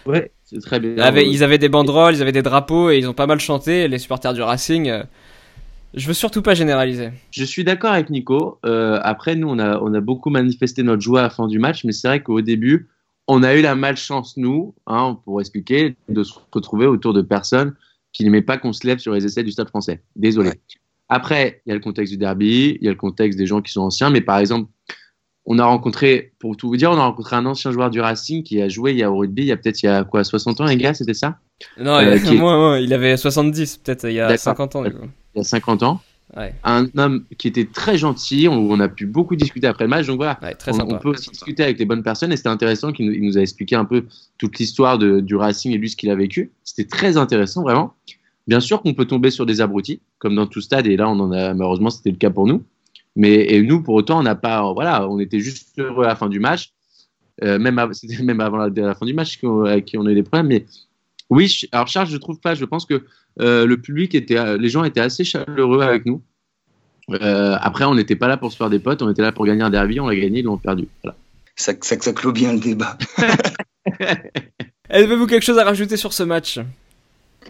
ouais, 0.06 0.30
c'est 0.44 0.60
très 0.60 0.80
bien. 0.80 0.90
Ils 0.96 1.00
avaient, 1.00 1.28
ils 1.28 1.42
avaient 1.44 1.58
des 1.58 1.68
banderoles, 1.68 2.14
ils 2.16 2.22
avaient 2.22 2.32
des 2.32 2.42
drapeaux 2.42 2.90
et 2.90 2.98
ils 2.98 3.08
ont 3.08 3.14
pas 3.14 3.26
mal 3.26 3.38
chanté, 3.40 3.86
les 3.88 3.98
supporters 3.98 4.34
du 4.34 4.42
Racing. 4.42 4.88
euh, 4.88 5.02
Je 5.94 6.06
veux 6.06 6.14
surtout 6.14 6.42
pas 6.42 6.54
généraliser. 6.54 7.10
Je 7.30 7.44
suis 7.44 7.64
d'accord 7.64 7.92
avec 7.92 8.10
Nico. 8.10 8.58
Euh, 8.64 9.00
après, 9.02 9.34
nous, 9.34 9.48
on 9.48 9.58
a, 9.58 9.78
on 9.80 9.92
a 9.92 10.00
beaucoup 10.00 10.30
manifesté 10.30 10.82
notre 10.82 11.02
joie 11.02 11.20
à 11.20 11.22
la 11.24 11.30
fin 11.30 11.48
du 11.48 11.58
match, 11.58 11.84
mais 11.84 11.92
c'est 11.92 12.06
vrai 12.06 12.22
qu'au 12.22 12.40
début, 12.40 12.88
on 13.26 13.42
a 13.42 13.54
eu 13.54 13.62
la 13.62 13.74
malchance, 13.74 14.36
nous, 14.36 14.74
hein, 14.86 15.18
pour 15.24 15.40
expliquer, 15.40 15.96
de 16.08 16.22
se 16.22 16.34
retrouver 16.52 16.86
autour 16.86 17.12
de 17.12 17.22
personnes 17.22 17.74
qui 18.12 18.24
n'aimaient 18.24 18.42
pas 18.42 18.58
qu'on 18.58 18.72
se 18.72 18.86
lève 18.86 18.98
sur 18.98 19.12
les 19.14 19.24
essais 19.24 19.42
du 19.42 19.50
Stade 19.50 19.68
français. 19.68 20.02
Désolé. 20.16 20.50
Ouais. 20.50 20.60
Après, 21.08 21.62
il 21.66 21.70
y 21.70 21.72
a 21.72 21.74
le 21.74 21.80
contexte 21.80 22.12
du 22.12 22.18
derby, 22.18 22.78
il 22.80 22.84
y 22.84 22.88
a 22.88 22.90
le 22.90 22.96
contexte 22.96 23.38
des 23.38 23.46
gens 23.46 23.62
qui 23.62 23.72
sont 23.72 23.82
anciens, 23.82 24.10
mais 24.10 24.20
par 24.20 24.38
exemple, 24.38 24.70
on 25.52 25.58
a 25.58 25.64
rencontré, 25.64 26.30
pour 26.38 26.56
tout 26.56 26.68
vous 26.68 26.76
dire, 26.76 26.92
on 26.92 26.96
a 26.96 27.04
rencontré 27.04 27.34
un 27.34 27.44
ancien 27.44 27.72
joueur 27.72 27.90
du 27.90 28.00
Racing 28.00 28.44
qui 28.44 28.62
a 28.62 28.68
joué 28.68 28.92
il 28.92 28.98
y 28.98 29.02
a 29.02 29.10
au 29.10 29.16
rugby, 29.16 29.42
il 29.42 29.48
y 29.48 29.52
a 29.52 29.56
peut-être 29.56 29.82
il 29.82 29.86
y 29.86 29.88
a 29.88 30.04
quoi, 30.04 30.22
60 30.22 30.60
ans, 30.60 30.64
les 30.64 30.76
gars, 30.76 30.94
c'était 30.94 31.12
ça? 31.12 31.38
Non, 31.76 31.94
euh, 31.94 32.16
il, 32.24 32.38
moins, 32.38 32.78
il 32.78 32.94
avait 32.94 33.16
70, 33.16 33.78
peut-être 33.78 34.08
il 34.08 34.14
y 34.14 34.20
a 34.20 34.36
50 34.36 34.76
ans. 34.76 34.84
Du 34.84 34.92
coup. 34.92 35.06
Il 35.34 35.38
y 35.38 35.40
a 35.40 35.44
50 35.44 35.82
ans. 35.82 36.00
Un 36.62 36.86
homme 36.96 37.24
qui 37.36 37.48
était 37.48 37.64
très 37.64 37.98
gentil, 37.98 38.46
on, 38.46 38.70
on, 38.70 38.78
a 38.78 38.88
pu 38.88 39.06
beaucoup 39.06 39.34
discuter 39.34 39.66
après 39.66 39.82
le 39.82 39.90
match, 39.90 40.06
donc 40.06 40.18
voilà, 40.18 40.36
très 40.56 40.72
on, 40.80 40.94
on, 40.94 40.98
peut 41.00 41.08
aussi 41.08 41.30
discuter 41.30 41.64
avec 41.64 41.80
les 41.80 41.84
bonnes 41.84 42.04
personnes 42.04 42.30
et 42.30 42.36
c'était 42.36 42.48
intéressant 42.48 42.92
qu'il 42.92 43.10
nous, 43.10 43.20
nous, 43.20 43.36
a 43.36 43.40
expliqué 43.40 43.74
un 43.74 43.84
peu 43.84 44.04
toute 44.38 44.56
l'histoire 44.60 44.98
du 44.98 45.34
Racing 45.34 45.72
et 45.72 45.78
lui 45.78 45.90
ce 45.90 45.96
qu'il 45.96 46.10
a 46.10 46.14
vécu. 46.14 46.52
C'était 46.62 46.88
très 46.88 47.16
intéressant, 47.16 47.62
vraiment. 47.64 47.94
Bien 48.46 48.60
sûr 48.60 48.82
qu'on 48.82 48.94
peut 48.94 49.06
tomber 49.06 49.32
sur 49.32 49.46
des 49.46 49.60
abrutis, 49.60 50.00
comme 50.20 50.36
dans 50.36 50.46
tout 50.46 50.60
stade, 50.60 50.86
et 50.86 50.96
là 50.96 51.08
on 51.08 51.18
en 51.18 51.32
a 51.32 51.54
malheureusement 51.54 51.90
c'était 51.90 52.12
le 52.12 52.18
cas 52.18 52.30
pour 52.30 52.46
nous. 52.46 52.62
Mais 53.16 53.52
et 53.52 53.62
nous, 53.62 53.82
pour 53.82 53.94
autant, 53.94 54.20
on 54.20 54.22
n'a 54.22 54.34
pas, 54.34 54.72
voilà, 54.72 55.08
on 55.08 55.18
était 55.18 55.40
juste 55.40 55.78
heureux 55.78 56.04
à 56.04 56.08
la 56.08 56.16
fin 56.16 56.28
du 56.28 56.40
match. 56.40 56.72
Euh, 57.42 57.58
même 57.58 57.80
c'était 57.92 58.22
même 58.22 58.40
avant 58.40 58.58
la, 58.58 58.68
la 58.68 58.94
fin 58.94 59.06
du 59.06 59.14
match 59.14 59.38
avec 59.66 59.84
qui 59.84 59.98
on 59.98 60.06
a 60.06 60.10
eu 60.10 60.14
des 60.14 60.22
problèmes. 60.22 60.46
Mais 60.46 60.66
oui, 61.28 61.60
alors 61.72 61.88
Charles, 61.88 62.08
je 62.08 62.16
trouve 62.16 62.40
pas. 62.40 62.54
Je 62.54 62.64
pense 62.64 62.86
que 62.86 63.02
euh, 63.40 63.66
le 63.66 63.76
public 63.80 64.14
était, 64.14 64.58
les 64.58 64.68
gens 64.68 64.84
étaient 64.84 65.00
assez 65.00 65.24
chaleureux 65.24 65.82
avec 65.82 66.06
nous. 66.06 66.22
Euh, 67.10 67.56
après, 67.60 67.84
on 67.84 67.94
n'était 67.94 68.16
pas 68.16 68.28
là 68.28 68.36
pour 68.36 68.52
se 68.52 68.56
faire 68.56 68.70
des 68.70 68.78
potes, 68.78 69.02
on 69.02 69.10
était 69.10 69.22
là 69.22 69.32
pour 69.32 69.44
gagner 69.44 69.62
un 69.62 69.70
derby, 69.70 69.98
on 70.00 70.08
l'a 70.08 70.14
gagné, 70.16 70.40
ils 70.40 70.44
l'ont 70.44 70.58
perdu. 70.58 70.86
Voilà. 71.02 71.16
Ça, 71.56 71.72
ça, 71.80 72.00
ça 72.00 72.12
clôt 72.12 72.32
bien 72.32 72.52
le 72.52 72.60
débat. 72.60 72.96
Avez-vous 74.90 75.26
quelque 75.26 75.44
chose 75.44 75.58
à 75.58 75.64
rajouter 75.64 75.96
sur 75.96 76.12
ce 76.12 76.22
match? 76.22 76.58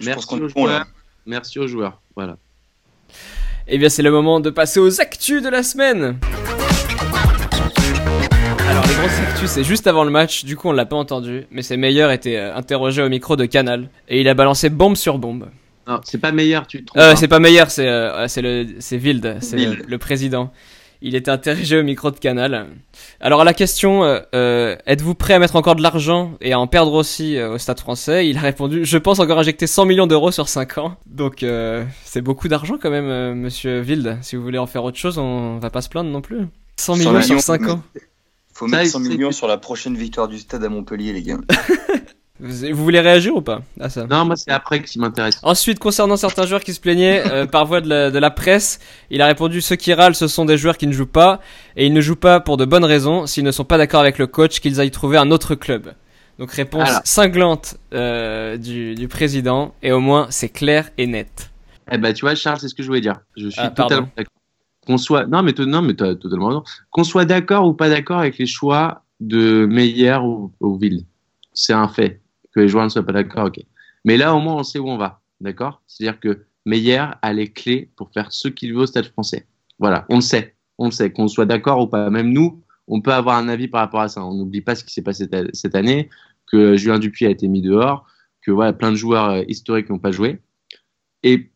Merci 0.03 0.35
aux, 0.35 0.49
joueurs. 0.49 0.87
Merci 1.27 1.59
aux 1.59 1.67
joueurs. 1.67 2.01
Voilà. 2.17 2.37
Eh 3.73 3.79
bien, 3.79 3.89
c'est 3.89 4.03
le 4.03 4.11
moment 4.11 4.41
de 4.41 4.51
passer 4.51 4.81
aux 4.81 5.01
actus 5.01 5.41
de 5.45 5.49
la 5.49 5.63
semaine. 5.63 6.19
Alors, 8.69 8.85
les 8.85 8.95
grosses 8.95 9.21
actus, 9.29 9.49
c'est 9.49 9.63
juste 9.63 9.87
avant 9.87 10.03
le 10.03 10.11
match, 10.11 10.45
du 10.45 10.57
coup, 10.57 10.69
on 10.69 10.73
l'a 10.73 10.87
pas 10.87 10.97
entendu, 10.97 11.47
mais 11.53 11.63
c'est 11.63 11.77
Meilleur 11.77 12.11
était 12.11 12.37
euh, 12.37 12.57
interrogé 12.57 13.01
au 13.01 13.09
micro 13.09 13.37
de 13.37 13.45
Canal 13.45 13.89
et 14.09 14.21
il 14.21 14.29
a 14.29 14.35
balancé 14.35 14.71
bombe 14.71 14.97
sur 14.97 15.19
bombe. 15.19 15.47
Non, 15.87 16.01
c'est 16.03 16.19
pas 16.19 16.33
Meilleur, 16.33 16.67
tu 16.67 16.81
te 16.81 16.87
trompes. 16.87 17.01
Euh, 17.01 17.15
c'est 17.15 17.29
pas 17.29 17.39
Meilleur, 17.39 17.71
c'est 17.71 17.87
euh, 17.87 18.27
c'est 18.27 18.43
le 18.43 18.67
c'est 18.81 18.97
Wild, 18.97 19.37
c'est 19.41 19.57
le, 19.57 19.77
le, 19.87 19.99
président. 19.99 20.53
Il 21.03 21.15
était 21.15 21.31
interrogé 21.31 21.79
au 21.79 21.83
micro 21.83 22.11
de 22.11 22.19
Canal. 22.19 22.69
Alors 23.21 23.41
à 23.41 23.45
la 23.45 23.55
question, 23.55 24.05
euh, 24.05 24.21
euh, 24.35 24.77
êtes-vous 24.87 25.15
prêt 25.15 25.33
à 25.35 25.39
mettre 25.39 25.57
encore 25.57 25.75
de 25.75 25.83
l'argent 25.83 26.33
et 26.43 26.53
à 26.53 26.61
en 26.61 26.67
perdre 26.67 26.93
aussi 26.93 27.39
euh, 27.39 27.55
au 27.55 27.59
Stade 27.59 27.81
Français? 27.81 28.29
Il 28.29 28.37
a 28.37 28.43
répondu, 28.43 28.85
je 28.85 28.99
pense 28.99 29.19
encore 29.19 29.39
injecter 29.39 29.67
100 29.67 29.87
millions 29.87 30.07
d'euros 30.07 30.31
sur 30.31 30.49
5 30.49 30.79
ans. 30.79 30.97
Donc 31.07 31.43
euh, 31.43 31.85
c'est 32.05 32.21
beaucoup 32.21 32.49
d'argent 32.49 32.77
quand 32.81 32.91
même, 32.91 33.09
euh, 33.09 33.35
Monsieur 33.35 33.81
Wild. 33.81 34.19
Si 34.21 34.37
vous 34.37 34.43
voulez 34.43 34.59
en 34.59 34.67
faire 34.67 34.85
autre 34.85 34.99
chose, 34.99 35.17
on 35.17 35.59
va 35.59 35.71
pas 35.71 35.81
se 35.81 35.89
plaindre 35.89 36.11
non 36.11 36.21
plus. 36.21 36.49
100 36.77 36.97
millions 36.97 37.23
sur 37.23 37.41
5 37.41 37.69
ans. 37.69 37.83
Faut 38.53 38.67
mettre 38.67 38.91
100 38.91 39.01
millions 39.01 39.33
sur 39.33 39.47
la 39.47 39.57
prochaine 39.57 39.97
victoire 39.97 40.29
du 40.29 40.39
Stade 40.39 40.65
à 40.65 40.69
Montpellier, 40.69 41.15
les 41.15 41.23
gars. 41.23 41.39
Vous, 42.41 42.85
voulez 42.85 43.01
réagir 43.01 43.37
ou 43.37 43.43
pas? 43.43 43.61
À 43.79 43.91
ça 43.91 44.07
Non, 44.07 44.25
moi 44.25 44.37
c'est 44.37 44.51
après 44.51 44.83
qui 44.83 44.99
m'intéresse. 44.99 45.39
Ensuite, 45.43 45.79
concernant 45.79 46.17
certains 46.17 46.47
joueurs 46.47 46.63
qui 46.63 46.73
se 46.73 46.81
plaignaient 46.81 47.23
euh, 47.31 47.47
par 47.51 47.67
voie 47.67 47.81
de 47.81 47.89
la, 47.89 48.11
de 48.11 48.19
la, 48.19 48.31
presse, 48.31 48.81
il 49.11 49.21
a 49.21 49.27
répondu 49.27 49.61
ceux 49.61 49.77
qui 49.77 49.93
râlent, 49.93 50.15
ce 50.15 50.27
sont 50.27 50.47
des 50.47 50.57
joueurs 50.57 50.79
qui 50.79 50.87
ne 50.87 50.93
jouent 50.93 51.07
pas 51.07 51.41
et 51.77 51.87
ils 51.87 51.93
ne 51.93 52.01
jouent 52.01 52.17
pas 52.17 52.41
pour 52.41 52.57
de 52.57 52.65
bonnes 52.65 52.85
raisons. 52.85 53.27
S'ils 53.27 53.45
ne 53.45 53.53
sont 53.53 53.65
pas 53.65 53.79
d'accord 53.79 54.01
avec 54.01 54.19
le 54.19 54.27
coach, 54.27 54.61
qu'ils 54.61 54.81
aillent 54.81 54.91
trouver 54.91 55.19
un 55.19 55.31
autre 55.31 55.55
club. 55.55 55.93
Donc 56.39 56.53
réponse 56.53 56.89
Alors. 56.89 57.03
cinglante 57.05 57.77
euh, 57.93 58.57
du, 58.57 58.95
du, 58.95 59.09
président 59.09 59.75
et 59.83 59.93
au 59.93 60.01
moins 60.01 60.27
c'est 60.31 60.49
clair 60.49 60.91
et 60.97 61.07
net. 61.07 61.51
Eh 61.93 61.99
ben 61.99 62.15
tu 62.15 62.23
vois 62.23 62.35
Charles, 62.35 62.61
c'est 62.61 62.69
ce 62.69 62.75
que 62.75 62.83
je 62.83 62.89
voulais 62.89 63.03
dire. 63.03 63.21
Je 63.37 63.49
suis 63.49 63.61
ah, 63.61 63.69
totalement 63.69 64.09
d'accord. 64.17 64.33
Qu'on 64.87 64.97
soit 64.97 65.27
non 65.27 65.43
mais 65.43 65.53
non 65.59 65.83
mais 65.83 66.01
as 66.03 66.15
totalement 66.15 66.47
raison. 66.49 66.65
Qu'on 66.91 67.05
soit 67.05 67.27
d'accord 67.27 67.67
ou 67.67 67.75
pas 67.75 67.91
d'accord 67.91 68.21
avec 68.21 68.39
les 68.39 68.47
choix 68.47 69.03
de 69.21 69.67
Meyer 69.67 70.17
ou, 70.23 70.51
ou 70.61 70.79
Ville, 70.79 71.05
c'est 71.53 71.75
un 71.75 71.89
fait 71.89 72.20
que 72.53 72.61
les 72.61 72.69
joueurs 72.69 72.85
ne 72.85 72.89
soient 72.89 73.05
pas 73.05 73.13
d'accord, 73.13 73.47
ok. 73.47 73.61
Mais 74.05 74.17
là, 74.17 74.35
au 74.35 74.41
moins, 74.41 74.57
on 74.57 74.63
sait 74.63 74.79
où 74.79 74.89
on 74.89 74.97
va, 74.97 75.21
d'accord? 75.41 75.83
C'est-à-dire 75.87 76.21
que 76.21 76.47
Meyer 76.67 77.07
a 77.23 77.33
les 77.33 77.53
clés 77.53 77.91
pour 77.97 78.11
faire 78.13 78.33
ce 78.33 78.49
qu'il 78.49 78.73
veut 78.75 78.81
au 78.81 78.87
Stade 78.87 79.07
français. 79.07 79.47
Voilà, 79.79 80.07
on 80.09 80.17
le 80.17 80.21
sait, 80.21 80.55
on 80.79 80.87
le 80.87 80.91
sait, 80.91 81.11
qu'on 81.13 81.29
soit 81.29 81.47
d'accord 81.47 81.81
ou 81.81 81.87
pas. 81.87 82.11
Même 82.11 82.33
nous, 82.33 82.63
on 82.87 83.01
peut 83.01 83.13
avoir 83.13 83.37
un 83.37 83.49
avis 83.49 83.69
par 83.69 83.81
rapport 83.81 84.01
à 84.01 84.09
ça. 84.09 84.25
On 84.25 84.35
n'oublie 84.35 84.61
pas 84.61 84.75
ce 84.75 84.85
qui 84.85 84.93
s'est 84.93 85.03
passé 85.03 85.29
cette 85.53 85.75
année, 85.75 86.11
que 86.51 86.77
Julien 86.77 86.99
Dupuis 86.99 87.27
a 87.27 87.31
été 87.31 87.49
mis 87.49 87.63
dehors, 87.63 88.07
que 88.43 88.51
voilà, 88.51 88.73
plein 88.73 88.91
de 88.91 88.97
joueurs 88.97 89.31
euh, 89.31 89.43
historiques 89.49 89.89
n'ont 89.89 89.99
pas 89.99 90.11
joué. 90.11 90.41
Et 91.23 91.51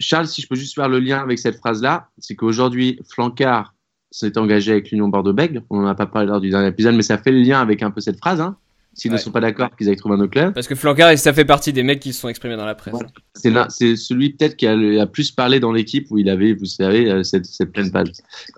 Charles, 0.00 0.26
si 0.26 0.40
je 0.42 0.48
peux 0.48 0.54
juste 0.54 0.74
faire 0.74 0.88
le 0.88 0.98
lien 0.98 1.20
avec 1.20 1.38
cette 1.38 1.56
phrase-là, 1.58 2.08
c'est 2.18 2.34
qu'aujourd'hui, 2.34 2.98
Flancard 3.12 3.74
s'est 4.10 4.38
engagé 4.38 4.72
avec 4.72 4.90
l'Union 4.90 5.08
Bordeaux-Bègles. 5.08 5.62
On 5.68 5.82
n'en 5.82 5.88
a 5.88 5.94
pas 5.94 6.06
parlé 6.06 6.28
lors 6.28 6.40
du 6.40 6.48
dernier 6.48 6.68
épisode, 6.68 6.94
mais 6.94 7.02
ça 7.02 7.18
fait 7.18 7.30
le 7.30 7.40
lien 7.40 7.60
avec 7.60 7.82
un 7.82 7.90
peu 7.90 8.00
cette 8.00 8.18
phrase. 8.18 8.40
Hein 8.40 8.56
s'ils 8.94 9.10
ouais. 9.10 9.16
ne 9.16 9.20
sont 9.20 9.32
pas 9.32 9.40
d'accord 9.40 9.74
qu'ils 9.76 9.88
aillent 9.88 9.96
trouver 9.96 10.14
un 10.14 10.20
autre 10.20 10.32
club. 10.32 10.54
Parce 10.54 10.68
que 10.68 10.74
Flancard, 10.74 11.16
ça 11.18 11.32
fait 11.32 11.44
partie 11.44 11.72
des 11.72 11.82
mecs 11.82 12.00
qui 12.00 12.12
se 12.12 12.20
sont 12.20 12.28
exprimés 12.28 12.56
dans 12.56 12.64
la 12.64 12.74
presse. 12.74 12.92
Voilà. 12.92 13.08
C'est 13.34 13.50
là, 13.50 13.66
c'est 13.68 13.96
celui 13.96 14.30
peut-être 14.30 14.56
qui 14.56 14.66
a 14.66 14.76
le 14.76 15.00
a 15.00 15.06
plus 15.06 15.32
parlé 15.32 15.60
dans 15.60 15.72
l'équipe 15.72 16.06
où 16.10 16.18
il 16.18 16.28
avait, 16.28 16.54
vous 16.54 16.64
savez, 16.64 17.10
euh, 17.10 17.22
cette, 17.22 17.46
cette 17.46 17.72
pleine 17.72 17.90
page. 17.90 18.08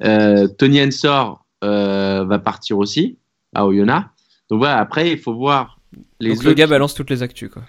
Euh, 0.05 0.46
Tony 0.46 0.83
Ensor 0.83 1.44
euh, 1.64 2.25
va 2.25 2.38
partir 2.38 2.79
aussi 2.79 3.18
à 3.55 3.66
Oyonnax. 3.66 4.09
Donc 4.51 4.59
voilà, 4.59 4.79
après 4.79 5.11
il 5.11 5.18
faut 5.18 5.35
voir 5.35 5.81
les 6.20 6.35
Donc 6.35 6.44
le 6.44 6.55
gars 6.55 6.66
balance 6.66 6.94
toutes 6.94 7.11
les 7.11 7.22
actus 7.22 7.51
quoi. 7.51 7.62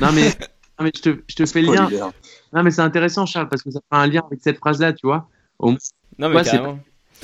Non 0.00 0.12
mais, 0.12 0.26
non, 0.78 0.84
mais 0.84 0.92
je 0.94 1.02
te, 1.02 1.18
je 1.26 1.34
te 1.34 1.46
fais 1.46 1.62
le 1.62 1.74
lien. 1.74 1.88
Non 2.52 2.62
mais 2.62 2.70
c'est 2.70 2.82
intéressant 2.82 3.26
Charles 3.26 3.48
parce 3.48 3.62
que 3.62 3.70
ça 3.70 3.80
fait 3.80 3.98
un 3.98 4.06
lien 4.06 4.22
avec 4.26 4.40
cette 4.42 4.58
phrase 4.58 4.80
là, 4.80 4.92
tu 4.92 5.06
vois. 5.06 5.28
Au... 5.58 5.72
Non 6.18 6.28
mais 6.28 6.44
c'est 6.44 6.58
pas, 6.58 6.78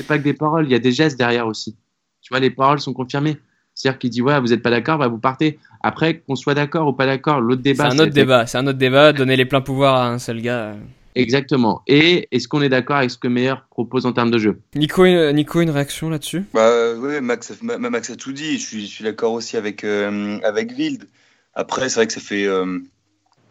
pas 0.09 0.19
que 0.19 0.25
des 0.25 0.35
paroles, 0.35 0.65
il 0.65 0.73
y 0.73 0.75
a 0.75 0.81
des 0.81 0.93
gestes 0.93 1.19
derrière 1.19 1.47
aussi. 1.47 1.77
Tu 2.25 2.31
vois, 2.31 2.41
les 2.41 2.51
paroles 2.51 2.81
sont 2.81 2.95
confirmées. 2.95 3.37
C'est-à-dire 3.75 3.99
qu'il 3.99 4.11
dit 4.11 4.23
ouais, 4.23 4.41
vous 4.41 4.49
n'êtes 4.49 4.63
pas 4.63 4.71
d'accord, 4.71 4.99
bah, 4.99 5.09
vous 5.09 5.19
partez. 5.19 5.59
Après, 5.83 6.21
qu'on 6.21 6.37
soit 6.37 6.55
d'accord 6.55 6.89
ou 6.89 6.93
pas 6.93 7.07
d'accord, 7.07 7.41
l'autre 7.41 7.63
débat. 7.63 7.91
C'est 7.91 7.97
un 7.97 8.03
autre 8.03 8.13
débat. 8.13 8.47
C'est 8.47 8.59
un 8.59 8.67
autre 8.67 8.79
débat. 8.79 9.13
Donner 9.13 9.37
les 9.37 9.45
pleins 9.45 9.61
pouvoirs 9.61 9.97
à 9.97 10.09
un 10.09 10.19
seul 10.19 10.41
gars. 10.41 10.75
Exactement. 11.15 11.83
Et 11.87 12.29
est-ce 12.33 12.49
qu'on 12.49 12.63
est 12.63 12.69
d'accord 12.69 12.97
avec 12.97 13.11
ce 13.11 13.19
que 13.19 13.29
Meyer 13.29 13.55
propose 13.71 14.05
en 14.07 14.13
termes 14.13 14.31
de 14.31 14.39
jeu? 14.39 14.61
Nico, 14.75 15.07
Nico, 15.07 15.61
une 15.61 15.71
réaction 15.71 16.11
là-dessus? 16.11 16.45
Bah 16.53 16.93
oui, 16.97 17.21
Max, 17.21 17.53
Max 17.63 18.11
a 18.11 18.17
tout 18.17 18.33
dit. 18.33 18.59
Je 18.59 18.67
suis, 18.67 18.87
je 18.87 18.91
suis 18.91 19.05
d'accord 19.05 19.33
aussi 19.33 19.57
avec 19.57 19.85
euh, 19.85 20.39
avec 20.43 20.73
Wild. 20.77 21.09
Après, 21.55 21.89
c'est 21.89 21.97
vrai 21.97 22.07
que 22.07 22.13
ça 22.13 22.21
fait. 22.21 22.47
Euh, 22.47 22.81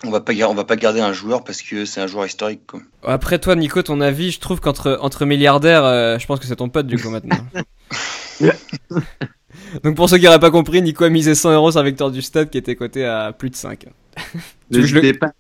on 0.04 0.12
va 0.12 0.20
pas 0.20 0.34
on 0.34 0.54
va 0.54 0.66
pas 0.66 0.76
garder 0.76 1.00
un 1.00 1.14
joueur 1.14 1.46
parce 1.46 1.62
que 1.62 1.86
c'est 1.86 2.02
un 2.02 2.08
joueur 2.08 2.26
historique. 2.26 2.68
Quoi. 2.68 2.82
Après 3.04 3.40
toi, 3.40 3.56
Nico, 3.56 3.82
ton 3.82 4.02
avis, 4.02 4.32
je 4.32 4.42
trouve 4.42 4.60
qu'entre 4.60 4.98
entre 5.02 5.26
milliardaires, 5.26 5.86
euh, 5.86 6.20
je 6.20 6.26
pense 6.26 6.40
que 6.40 6.46
c'est 6.46 6.58
ton 6.58 6.68
pote 6.68 6.88
du 6.88 6.98
coup 6.98 7.10
maintenant. 7.10 7.38
Donc 9.84 9.96
pour 9.96 10.10
ceux 10.10 10.18
qui 10.18 10.26
n'auraient 10.26 10.40
pas 10.40 10.52
compris, 10.52 10.82
Nico 10.82 11.04
a 11.04 11.10
misé 11.10 11.36
100 11.36 11.54
euros 11.54 11.72
sur 11.72 11.80
la 11.82 11.86
victoire 11.90 12.12
du 12.12 12.22
stade 12.22 12.50
qui 12.50 12.58
était 12.58 12.76
coté 12.76 13.06
à 13.06 13.34
plus 13.34 13.50
de 13.50 13.56
5. 13.56 13.86
N'hésitez 14.72 15.14
pas, 15.14 15.34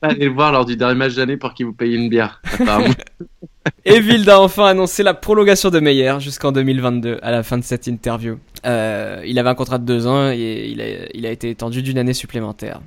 pas 0.00 0.08
à 0.08 0.10
aller 0.10 0.26
le 0.26 0.32
voir 0.32 0.52
lors 0.52 0.64
du 0.64 0.76
dernier 0.76 0.94
match 0.94 1.14
d'année 1.14 1.36
pour 1.36 1.54
qu'il 1.54 1.66
vous 1.66 1.72
paye 1.72 1.94
une 1.94 2.08
bière, 2.08 2.42
Et 3.84 4.00
a 4.28 4.40
enfin 4.40 4.66
annoncé 4.66 5.02
la 5.02 5.14
prolongation 5.14 5.70
de 5.70 5.80
Meyer 5.80 6.14
jusqu'en 6.18 6.52
2022 6.52 7.18
à 7.22 7.30
la 7.30 7.42
fin 7.42 7.58
de 7.58 7.64
cette 7.64 7.86
interview. 7.86 8.38
Euh, 8.66 9.22
il 9.26 9.38
avait 9.38 9.48
un 9.48 9.54
contrat 9.54 9.78
de 9.78 9.84
2 9.84 10.06
ans 10.06 10.30
et 10.30 10.68
il 10.70 10.80
a, 10.80 10.84
il 11.14 11.26
a 11.26 11.30
été 11.30 11.50
étendu 11.50 11.82
d'une 11.82 11.98
année 11.98 12.14
supplémentaire. 12.14 12.80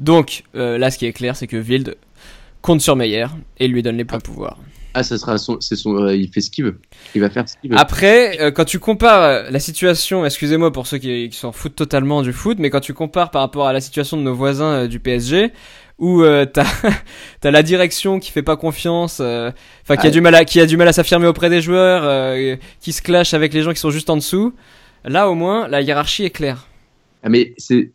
Donc 0.00 0.44
euh, 0.54 0.78
là, 0.78 0.90
ce 0.90 0.98
qui 0.98 1.06
est 1.06 1.12
clair, 1.12 1.36
c'est 1.36 1.46
que 1.46 1.56
Wild 1.56 1.96
compte 2.62 2.80
sur 2.80 2.96
Meyer 2.96 3.26
et 3.58 3.68
lui 3.68 3.82
donne 3.82 3.96
les 3.96 4.04
pleins 4.04 4.20
pouvoirs. 4.20 4.58
Ah, 4.94 5.02
ça 5.02 5.18
sera 5.18 5.38
son, 5.38 5.60
c'est 5.60 5.74
son, 5.74 5.96
euh, 5.96 6.14
il 6.14 6.28
fait 6.28 6.40
ce 6.40 6.52
qu'il 6.52 6.64
veut. 6.64 6.78
Il 7.16 7.20
va 7.20 7.28
faire 7.28 7.48
ce 7.48 7.56
qu'il 7.60 7.70
veut. 7.70 7.76
Après, 7.76 8.40
euh, 8.40 8.52
quand 8.52 8.64
tu 8.64 8.78
compares 8.78 9.22
euh, 9.22 9.50
la 9.50 9.58
situation, 9.58 10.24
excusez-moi 10.24 10.72
pour 10.72 10.86
ceux 10.86 10.98
qui, 10.98 11.28
qui 11.28 11.36
s'en 11.36 11.50
foutent 11.50 11.74
totalement 11.74 12.22
du 12.22 12.32
foot, 12.32 12.58
mais 12.60 12.70
quand 12.70 12.80
tu 12.80 12.94
compares 12.94 13.32
par 13.32 13.42
rapport 13.42 13.66
à 13.66 13.72
la 13.72 13.80
situation 13.80 14.16
de 14.16 14.22
nos 14.22 14.34
voisins 14.34 14.72
euh, 14.72 14.86
du 14.86 15.00
PSG, 15.00 15.50
où 15.98 16.24
t'as 16.52 16.66
t'as 17.40 17.50
la 17.52 17.62
direction 17.62 18.18
qui 18.18 18.32
fait 18.32 18.42
pas 18.42 18.56
confiance, 18.56 19.20
enfin 19.20 19.96
qui 19.96 20.06
a 20.06 20.08
ah, 20.08 20.10
du 20.10 20.20
mal 20.20 20.34
à 20.34 20.44
qui 20.44 20.60
a 20.60 20.66
du 20.66 20.76
mal 20.76 20.88
à 20.88 20.92
s'affirmer 20.92 21.28
auprès 21.28 21.50
des 21.50 21.60
joueurs, 21.60 22.36
qui 22.80 22.92
se 22.92 23.00
clash 23.00 23.32
avec 23.32 23.54
les 23.54 23.62
gens 23.62 23.72
qui 23.72 23.78
sont 23.78 23.90
juste 23.90 24.10
en 24.10 24.16
dessous. 24.16 24.54
Là, 25.04 25.30
au 25.30 25.34
moins, 25.34 25.68
la 25.68 25.82
hiérarchie 25.82 26.24
est 26.24 26.30
claire. 26.30 26.66
Ah 27.22 27.28
mais 27.28 27.54
c'est, 27.58 27.90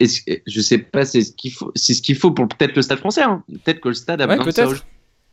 je 0.48 0.62
sais 0.62 0.78
pas, 0.78 1.06
c'est 1.06 1.22
ce 1.22 1.34
qu'il 1.34 1.52
faut, 1.52 1.72
c'est 1.76 1.94
ce 1.94 2.02
qu'il 2.02 2.16
faut 2.16 2.32
pour 2.32 2.48
peut-être 2.48 2.76
le 2.76 2.82
Stade 2.82 3.00
Français. 3.00 3.22
Hein. 3.22 3.44
Peut-être 3.64 3.82
que 3.82 3.90
le 3.90 3.94
Stade 3.94 4.22
a 4.22 4.28
ouais, 4.28 4.38
besoin 4.38 4.66
de 4.66 4.76
ça 4.76 4.84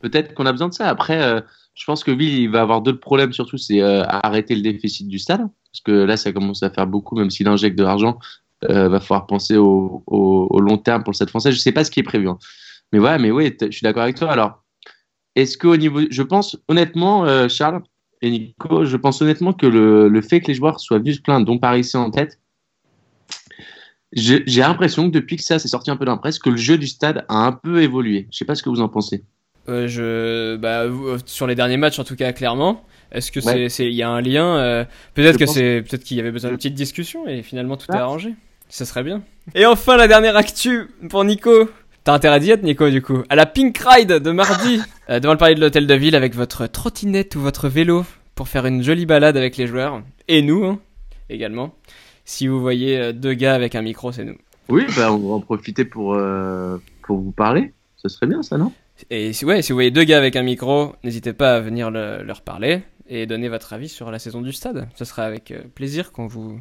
peut-être 0.01 0.35
qu'on 0.35 0.47
a 0.47 0.53
besoin 0.53 0.69
de 0.69 0.75
ça. 0.75 0.89
Après, 0.89 1.23
euh, 1.23 1.41
je 1.75 1.85
pense 1.85 2.05
que 2.05 2.11
Ville, 2.11 2.39
il 2.39 2.51
va 2.51 2.63
avoir 2.63 2.81
d'autres 2.81 3.01
problèmes, 3.01 3.33
surtout, 3.33 3.59
c'est 3.59 3.81
euh, 3.81 4.03
arrêter 4.05 4.55
le 4.55 4.63
déficit 4.63 5.09
du 5.09 5.19
stade. 5.19 5.41
Parce 5.73 5.81
que 5.85 5.93
là, 5.93 6.17
ça 6.17 6.33
commence 6.33 6.63
à 6.63 6.71
faire 6.71 6.87
beaucoup, 6.87 7.17
même 7.17 7.31
s'il 7.31 7.49
injecte 7.49 7.79
de 7.79 7.85
l'argent, 7.85 8.19
euh, 8.65 8.89
va 8.89 9.01
falloir 9.01 9.27
penser 9.27 9.57
au, 9.57 10.03
long 10.09 10.79
terme 10.79 11.03
pour 11.03 11.13
le 11.13 11.17
stade 11.17 11.31
français. 11.31 11.53
Je 11.53 11.59
sais 11.59 11.73
pas 11.73 11.85
ce 11.85 11.91
qui 11.91 12.01
est 12.01 12.05
prévu. 12.05 12.29
Hein. 12.29 12.39
Mais 12.93 12.99
ouais, 12.99 13.19
mais 13.19 13.31
oui, 13.31 13.55
je 13.61 13.71
suis 13.71 13.85
d'accord 13.85 14.05
avec 14.05 14.17
toi. 14.17 14.31
Alors, 14.31 14.63
est-ce 15.35 15.59
qu'au 15.59 15.77
niveau. 15.77 16.01
Je 16.11 16.23
pense 16.23 16.57
honnêtement, 16.69 17.49
Charles 17.49 17.83
et 18.23 18.31
Nico, 18.31 18.87
je 18.87 18.97
pense 18.97 19.21
honnêtement 19.21 19.53
que 19.53 19.67
le, 19.67 20.23
fait 20.23 20.41
que 20.41 20.47
les 20.47 20.55
joueurs 20.55 20.81
soient 20.81 20.99
venus 20.99 21.17
se 21.17 21.21
plaindre, 21.21 21.45
dont 21.45 21.59
Paris 21.59 21.87
en 21.95 22.11
tête, 22.11 22.39
j'ai 24.13 24.61
l'impression 24.61 25.11
que 25.11 25.15
depuis 25.15 25.37
que 25.37 25.43
ça 25.43 25.59
s'est 25.59 25.69
sorti 25.69 25.91
un 25.91 25.97
peu 25.97 26.05
dans 26.05 26.13
la 26.13 26.19
presse, 26.19 26.39
que 26.39 26.49
le 26.49 26.57
jeu 26.57 26.79
du 26.79 26.87
stade 26.87 27.27
a 27.29 27.47
un 27.47 27.53
peu 27.53 27.83
évolué. 27.83 28.29
Je 28.31 28.39
sais 28.39 28.45
pas 28.45 28.55
ce 28.55 28.63
que 28.63 28.71
vous 28.71 28.81
en 28.81 28.89
pensez. 28.89 29.25
Euh, 29.69 29.89
je, 29.89 30.57
bah, 30.57 30.83
euh, 30.85 31.19
sur 31.27 31.47
les 31.47 31.55
derniers 31.55 31.77
matchs 31.77 31.99
en 31.99 32.05
tout 32.05 32.17
cas, 32.17 32.33
clairement. 32.33 32.85
Est-ce 33.13 33.31
que 33.33 33.41
c'est, 33.41 33.55
Ouais. 33.55 33.69
c'est, 33.69 33.87
il 33.87 33.95
y 33.95 34.03
a 34.03 34.09
un 34.11 34.21
lien 34.21 34.57
euh, 34.59 34.85
Peut-être 35.15 35.39
que 35.39 35.47
c'est, 35.47 35.83
peut-être 35.89 36.03
qu'il 36.05 36.17
y 36.17 36.21
avait 36.21 36.31
besoin 36.33 36.51
d'une 36.51 36.57
petite 36.59 36.75
discussion 36.75 37.27
et 37.29 37.43
finalement 37.43 37.77
tout 37.77 37.87
est 37.93 37.97
Ah. 37.97 38.03
arrangé. 38.03 38.35
Ça 38.69 38.85
serait 38.85 39.05
bien. 39.05 39.23
Et 39.55 39.65
enfin 39.65 39.97
la 39.97 40.09
dernière 40.09 40.37
actu 40.37 40.89
pour 41.09 41.25
Nico. 41.25 41.71
T'as 42.05 42.15
intérêt 42.15 42.41
d'y 42.41 42.51
être 42.51 42.63
Nico 42.63 42.89
du 42.91 43.03
coup. 43.03 43.23
À 43.29 43.37
la 43.37 43.47
Pink 43.47 43.79
Ride 43.79 44.09
de 44.13 44.31
mardi, 44.33 44.81
euh, 45.11 45.21
devant 45.21 45.33
le 45.33 45.39
palais 45.39 45.55
de 45.55 45.61
l'hôtel 45.61 45.87
de 45.87 45.95
ville 45.95 46.15
avec 46.17 46.35
votre 46.35 46.67
trottinette 46.67 47.35
ou 47.37 47.41
votre 47.41 47.69
vélo 47.69 48.05
pour 48.35 48.49
faire 48.49 48.67
une 48.67 48.83
jolie 48.83 49.07
balade 49.07 49.37
avec 49.37 49.57
les 49.57 49.67
joueurs 49.67 50.03
et 50.29 50.43
nous 50.43 50.65
hein, 50.65 50.79
également. 51.31 51.75
Si 52.25 52.49
vous 52.49 52.61
voyez 52.61 52.99
euh, 52.99 53.13
deux 53.13 53.35
gars 53.35 53.55
avec 53.55 53.75
un 53.77 53.83
micro, 53.83 54.11
c'est 54.13 54.25
nous. 54.25 54.37
Oui, 54.69 54.85
bah, 54.97 55.13
on 55.13 55.19
va 55.29 55.35
en 55.35 55.41
profiter 55.41 55.85
pour, 55.85 56.15
euh, 56.15 56.77
pour 57.03 57.19
vous 57.19 57.31
parler. 57.31 57.73
Ce 57.97 58.09
serait 58.09 58.27
bien, 58.27 58.43
ça, 58.43 58.59
non? 58.59 58.73
Et 59.11 59.33
si, 59.33 59.45
ouais, 59.45 59.63
si 59.63 59.73
vous 59.73 59.77
voyez 59.77 59.91
deux 59.91 60.05
gars 60.05 60.19
avec 60.19 60.37
un 60.37 60.43
micro, 60.43 60.95
n'hésitez 61.05 61.33
pas 61.33 61.57
à 61.57 61.61
venir 61.61 61.91
le- 61.91 62.23
leur 62.23 62.41
parler 62.41 62.81
et 63.09 63.27
donner 63.27 63.49
votre 63.49 63.73
avis 63.73 63.89
sur 63.89 64.11
la 64.11 64.19
saison 64.19 64.41
du 64.41 64.53
stade. 64.53 64.89
Ce 64.97 65.05
sera 65.05 65.25
avec 65.25 65.51
euh, 65.51 65.61
plaisir 65.75 66.13
qu'on 66.13 66.27
vous 66.27 66.61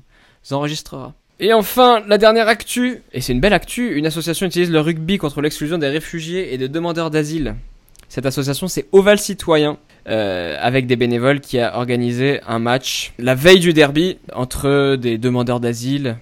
enregistrera. 0.52 1.14
Et 1.40 1.54
enfin, 1.54 2.02
la 2.08 2.18
dernière 2.18 2.48
actu, 2.48 3.02
et 3.14 3.20
c'est 3.22 3.34
une 3.34 3.40
belle 3.42 3.54
actu, 3.54 3.96
une 3.98 4.06
association 4.06 4.46
utilise 4.46 4.72
le 4.72 4.80
rugby 4.80 5.18
contre 5.18 5.42
l'exclusion 5.42 5.78
des 5.78 5.90
réfugiés 5.90 6.54
et 6.54 6.58
des 6.58 6.70
demandeurs 6.70 7.10
d'asile. 7.10 7.56
Cette 8.08 8.26
association, 8.26 8.68
c'est 8.68 8.86
Oval 8.92 9.18
Citoyen, 9.18 9.78
euh, 10.08 10.56
avec 10.62 10.86
des 10.88 10.96
bénévoles 10.96 11.42
qui 11.42 11.60
a 11.60 11.78
organisé 11.78 12.40
un 12.48 12.60
match 12.60 13.12
la 13.18 13.34
veille 13.36 13.60
du 13.60 13.74
derby 13.74 14.18
entre 14.34 14.96
des 14.96 15.18
demandeurs 15.18 15.60
d'asile 15.60 16.18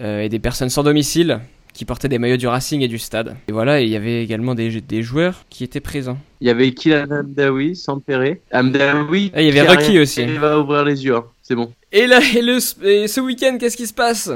euh, 0.00 0.22
et 0.22 0.28
des 0.30 0.38
personnes 0.38 0.70
sans 0.70 0.82
domicile 0.82 1.40
qui 1.74 1.84
portaient 1.84 2.08
des 2.08 2.18
maillots 2.18 2.36
du 2.36 2.46
Racing 2.46 2.80
et 2.82 2.88
du 2.88 2.98
Stade. 2.98 3.36
Et 3.48 3.52
voilà, 3.52 3.80
et 3.80 3.84
il 3.84 3.90
y 3.90 3.96
avait 3.96 4.22
également 4.22 4.54
des, 4.54 4.80
des 4.80 5.02
joueurs 5.02 5.44
qui 5.50 5.64
étaient 5.64 5.80
présents. 5.80 6.18
Il 6.40 6.46
y 6.46 6.50
avait 6.50 6.72
Kylian 6.72 7.10
Amdaoui, 7.10 7.76
Sampere. 7.76 8.36
Amdaoui. 8.52 9.32
Ah, 9.34 9.42
il 9.42 9.52
y 9.52 9.58
avait 9.58 9.68
Rocky 9.68 9.98
aussi. 9.98 10.22
Il 10.22 10.38
va 10.38 10.58
ouvrir 10.58 10.84
les 10.84 11.04
yeux, 11.04 11.16
hein. 11.16 11.24
c'est 11.42 11.56
bon. 11.56 11.72
Et 11.92 12.06
là, 12.06 12.20
et, 12.34 12.42
le, 12.42 12.58
et 12.86 13.08
ce 13.08 13.20
week-end, 13.20 13.56
qu'est-ce 13.58 13.76
qui 13.76 13.86
se 13.86 13.94
passe? 13.94 14.30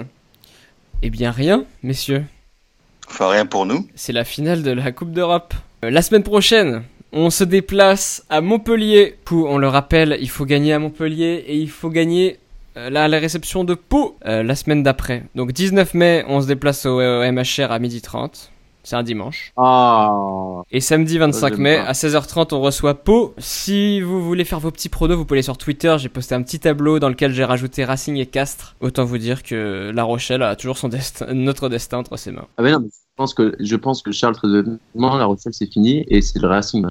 Eh 1.02 1.10
bien 1.10 1.30
rien, 1.30 1.64
messieurs. 1.82 2.24
Enfin, 3.08 3.30
rien 3.30 3.46
pour 3.46 3.66
nous. 3.66 3.88
C'est 3.94 4.12
la 4.12 4.24
finale 4.24 4.62
de 4.62 4.72
la 4.72 4.90
Coupe 4.92 5.12
d'Europe. 5.12 5.54
Euh, 5.84 5.90
la 5.90 6.02
semaine 6.02 6.24
prochaine, 6.24 6.82
on 7.12 7.30
se 7.30 7.44
déplace 7.44 8.24
à 8.28 8.40
Montpellier. 8.40 9.16
Pour, 9.24 9.48
on 9.48 9.58
le 9.58 9.68
rappelle, 9.68 10.18
il 10.20 10.28
faut 10.28 10.44
gagner 10.44 10.72
à 10.72 10.78
Montpellier 10.80 11.44
et 11.46 11.56
il 11.56 11.70
faut 11.70 11.90
gagner 11.90 12.38
euh, 12.78 12.90
là, 12.90 13.08
la 13.08 13.18
réception 13.18 13.64
de 13.64 13.74
Pau 13.74 14.16
euh, 14.24 14.42
la 14.42 14.54
semaine 14.54 14.82
d'après. 14.82 15.24
Donc 15.34 15.52
19 15.52 15.94
mai, 15.94 16.24
on 16.28 16.40
se 16.40 16.46
déplace 16.46 16.86
au, 16.86 17.00
au 17.00 17.32
MHR 17.32 17.70
à 17.70 17.78
12h30. 17.78 18.50
C'est 18.84 18.96
un 18.96 19.02
dimanche. 19.02 19.52
Ah. 19.56 20.62
Et 20.70 20.80
samedi 20.80 21.18
25 21.18 21.48
j'aime 21.48 21.60
mai, 21.60 21.76
pas. 21.76 21.88
à 21.88 21.92
16h30, 21.92 22.54
on 22.54 22.60
reçoit 22.60 22.94
Pau. 22.94 23.34
Si 23.36 24.00
vous 24.00 24.22
voulez 24.24 24.44
faire 24.44 24.60
vos 24.60 24.70
petits 24.70 24.88
pronos, 24.88 25.14
vous 25.14 25.26
pouvez 25.26 25.38
aller 25.38 25.42
sur 25.42 25.58
Twitter. 25.58 25.94
J'ai 25.98 26.08
posté 26.08 26.34
un 26.34 26.42
petit 26.42 26.58
tableau 26.58 26.98
dans 26.98 27.10
lequel 27.10 27.34
j'ai 27.34 27.44
rajouté 27.44 27.84
Racing 27.84 28.16
et 28.16 28.24
Castres. 28.24 28.76
Autant 28.80 29.04
vous 29.04 29.18
dire 29.18 29.42
que 29.42 29.90
La 29.94 30.04
Rochelle 30.04 30.42
a 30.42 30.56
toujours 30.56 30.78
son 30.78 30.88
destin, 30.88 31.26
notre 31.34 31.68
destin 31.68 31.98
entre 31.98 32.16
ses 32.16 32.30
mains. 32.30 32.46
Ah 32.56 32.62
ben 32.62 32.72
non, 32.72 32.80
mais 32.80 32.88
je 32.88 33.14
pense 33.16 33.34
que, 33.34 33.54
je 33.60 33.76
pense 33.76 34.00
que 34.00 34.12
Charles, 34.12 34.36
très 34.36 34.48
honnêtement, 34.48 35.16
la 35.18 35.26
Rochelle, 35.26 35.52
c'est 35.52 35.70
fini 35.70 36.06
et 36.08 36.22
c'est 36.22 36.38
le 36.38 36.48
Racing. 36.48 36.86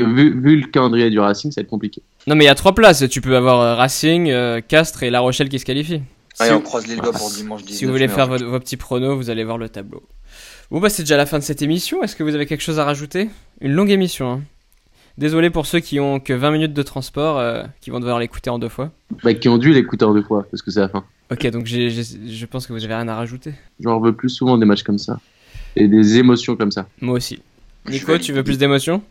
Vu, 0.00 0.40
vu 0.40 0.60
le 0.60 0.66
calendrier 0.66 1.08
du 1.08 1.20
Racing, 1.20 1.50
ça 1.52 1.60
va 1.60 1.62
être 1.62 1.70
compliqué. 1.70 2.02
Non, 2.28 2.34
mais 2.34 2.44
il 2.44 2.46
y 2.46 2.50
a 2.50 2.54
trois 2.54 2.74
places. 2.74 3.04
Tu 3.08 3.22
peux 3.22 3.34
avoir 3.36 3.60
euh, 3.60 3.74
Racing, 3.74 4.30
euh, 4.30 4.60
Castres 4.60 5.02
et 5.02 5.08
La 5.10 5.20
Rochelle 5.20 5.48
qui 5.48 5.58
se 5.58 5.64
qualifient. 5.64 6.02
Allez, 6.38 6.50
Si- 6.50 6.56
on 6.56 6.60
croise 6.60 6.86
les 6.86 6.96
doigts 6.96 7.10
pour 7.12 7.30
dimanche 7.30 7.62
19 7.62 7.78
Si 7.78 7.84
vous 7.86 7.90
voulez 7.92 8.06
faire 8.06 8.26
vos, 8.28 8.36
vos 8.36 8.60
petits 8.60 8.76
pronos, 8.76 9.16
vous 9.16 9.30
allez 9.30 9.44
voir 9.44 9.56
le 9.56 9.70
tableau. 9.70 10.02
Bon 10.70 10.78
bah 10.78 10.90
c'est 10.90 11.02
déjà 11.02 11.16
la 11.16 11.24
fin 11.24 11.38
de 11.38 11.42
cette 11.42 11.62
émission. 11.62 12.02
Est-ce 12.02 12.14
que 12.14 12.22
vous 12.22 12.34
avez 12.34 12.44
quelque 12.44 12.60
chose 12.60 12.78
à 12.78 12.84
rajouter? 12.84 13.30
Une 13.62 13.72
longue 13.72 13.90
émission. 13.90 14.30
Hein. 14.30 14.42
Désolé 15.16 15.48
pour 15.48 15.64
ceux 15.64 15.80
qui 15.80 15.98
ont 16.00 16.20
que 16.20 16.34
20 16.34 16.50
minutes 16.50 16.74
de 16.74 16.82
transport, 16.82 17.38
euh, 17.38 17.64
qui 17.80 17.88
vont 17.88 17.98
devoir 17.98 18.18
l'écouter 18.18 18.50
en 18.50 18.58
deux 18.58 18.68
fois. 18.68 18.92
Bah, 19.24 19.32
qui 19.32 19.48
ont 19.48 19.56
dû 19.56 19.72
l'écouter 19.72 20.04
en 20.04 20.12
deux 20.12 20.22
fois, 20.22 20.46
parce 20.50 20.60
que 20.62 20.70
c'est 20.70 20.80
la 20.80 20.90
fin. 20.90 21.04
Ok, 21.32 21.46
donc 21.48 21.64
j'ai- 21.64 21.88
je 21.90 22.46
pense 22.46 22.66
que 22.66 22.74
vous 22.74 22.84
avez 22.84 22.94
rien 22.94 23.08
à 23.08 23.14
rajouter. 23.16 23.54
J'en 23.80 23.98
veux 24.00 24.12
plus 24.14 24.28
souvent 24.28 24.58
des 24.58 24.66
matchs 24.66 24.82
comme 24.82 24.98
ça. 24.98 25.18
Et 25.76 25.88
des 25.88 26.18
émotions 26.18 26.54
comme 26.56 26.70
ça. 26.70 26.86
Moi 27.00 27.14
aussi. 27.16 27.40
Nico, 27.88 28.18
tu 28.18 28.32
veux 28.34 28.44
plus 28.44 28.58
d'émotions? 28.58 29.02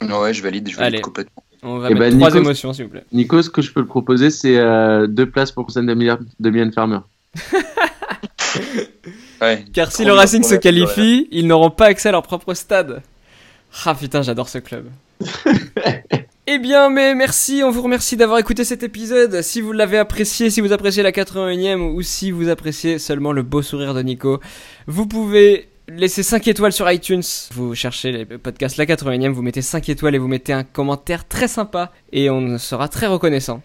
Ouais, 0.00 0.32
je 0.32 0.42
valide, 0.42 0.68
je 0.70 0.76
valide 0.76 0.94
Allez. 0.94 1.00
complètement. 1.02 1.42
On 1.62 1.78
va 1.78 1.88
Eh 1.90 1.94
mettre 1.94 2.00
ben, 2.10 2.18
trois 2.18 2.28
Nico- 2.30 2.40
émotions 2.42 2.72
s'il 2.72 2.84
vous 2.84 2.90
plaît. 2.90 3.04
Nico, 3.12 3.42
ce 3.42 3.50
que 3.50 3.60
je 3.62 3.72
peux 3.72 3.82
te 3.82 3.88
proposer, 3.88 4.30
c'est 4.30 4.56
euh, 4.58 5.06
deux 5.06 5.26
places 5.26 5.52
pour 5.52 5.70
scène 5.70 5.86
de 5.86 5.94
Mylène 6.50 6.72
Farmer. 6.72 6.98
Ouais. 9.40 9.64
Car 9.72 9.90
si 9.90 10.04
le 10.04 10.12
Racing 10.12 10.42
se 10.42 10.54
qualifie, 10.54 11.26
ils 11.30 11.46
n'auront 11.46 11.70
pas 11.70 11.86
accès 11.86 12.10
à 12.10 12.12
leur 12.12 12.22
propre 12.22 12.52
stade. 12.52 13.00
Ah 13.86 13.94
putain, 13.94 14.20
j'adore 14.22 14.48
ce 14.48 14.58
club. 14.58 14.86
Eh 16.52 16.58
bien, 16.58 16.90
mais 16.90 17.14
merci, 17.14 17.62
on 17.64 17.70
vous 17.70 17.80
remercie 17.82 18.16
d'avoir 18.16 18.40
écouté 18.40 18.64
cet 18.64 18.82
épisode. 18.82 19.40
Si 19.40 19.60
vous 19.60 19.70
l'avez 19.70 19.98
apprécié, 19.98 20.50
si 20.50 20.60
vous 20.60 20.72
appréciez 20.72 21.00
la 21.00 21.12
81ème 21.12 21.92
ou 21.94 22.02
si 22.02 22.32
vous 22.32 22.48
appréciez 22.48 22.98
seulement 22.98 23.30
le 23.30 23.44
beau 23.44 23.62
sourire 23.62 23.94
de 23.94 24.02
Nico, 24.02 24.40
vous 24.88 25.06
pouvez 25.06 25.68
laisser 25.96 26.22
5 26.22 26.46
étoiles 26.48 26.72
sur 26.72 26.90
iTunes. 26.90 27.22
Vous 27.52 27.74
cherchez 27.74 28.12
les 28.12 28.24
podcasts 28.24 28.76
la 28.76 28.86
81ème, 28.86 29.30
vous 29.30 29.42
mettez 29.42 29.62
5 29.62 29.88
étoiles 29.88 30.14
et 30.14 30.18
vous 30.18 30.28
mettez 30.28 30.52
un 30.52 30.64
commentaire 30.64 31.26
très 31.26 31.48
sympa 31.48 31.92
et 32.12 32.30
on 32.30 32.58
sera 32.58 32.88
très 32.88 33.06
reconnaissant. 33.06 33.62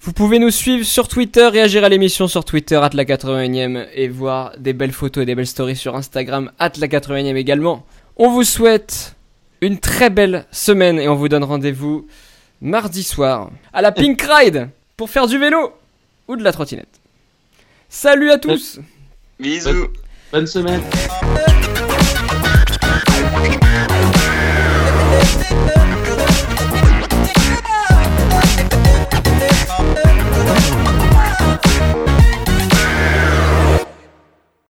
Vous 0.00 0.12
pouvez 0.12 0.38
nous 0.38 0.50
suivre 0.50 0.84
sur 0.84 1.08
Twitter, 1.08 1.46
réagir 1.48 1.82
à 1.82 1.88
l'émission 1.88 2.28
sur 2.28 2.44
Twitter, 2.44 2.76
at 2.76 2.90
la 2.92 3.04
81ème, 3.04 3.86
et 3.94 4.08
voir 4.08 4.52
des 4.58 4.74
belles 4.74 4.92
photos 4.92 5.22
et 5.22 5.26
des 5.26 5.34
belles 5.34 5.46
stories 5.46 5.76
sur 5.76 5.96
Instagram, 5.96 6.52
at 6.58 6.72
la 6.76 6.88
81ème 6.88 7.36
également. 7.36 7.86
On 8.16 8.30
vous 8.30 8.44
souhaite 8.44 9.16
une 9.62 9.78
très 9.78 10.10
belle 10.10 10.44
semaine 10.50 10.98
et 10.98 11.08
on 11.08 11.14
vous 11.14 11.30
donne 11.30 11.44
rendez-vous 11.44 12.06
mardi 12.60 13.02
soir 13.02 13.50
à 13.72 13.80
la 13.80 13.92
Pink 13.92 14.20
Ride 14.20 14.68
pour 14.96 15.08
faire 15.08 15.26
du 15.26 15.38
vélo 15.38 15.72
ou 16.28 16.36
de 16.36 16.44
la 16.44 16.52
trottinette. 16.52 17.00
Salut 17.88 18.30
à 18.30 18.36
tous 18.36 18.80
Bisous. 19.40 19.88
Bonne. 20.34 20.82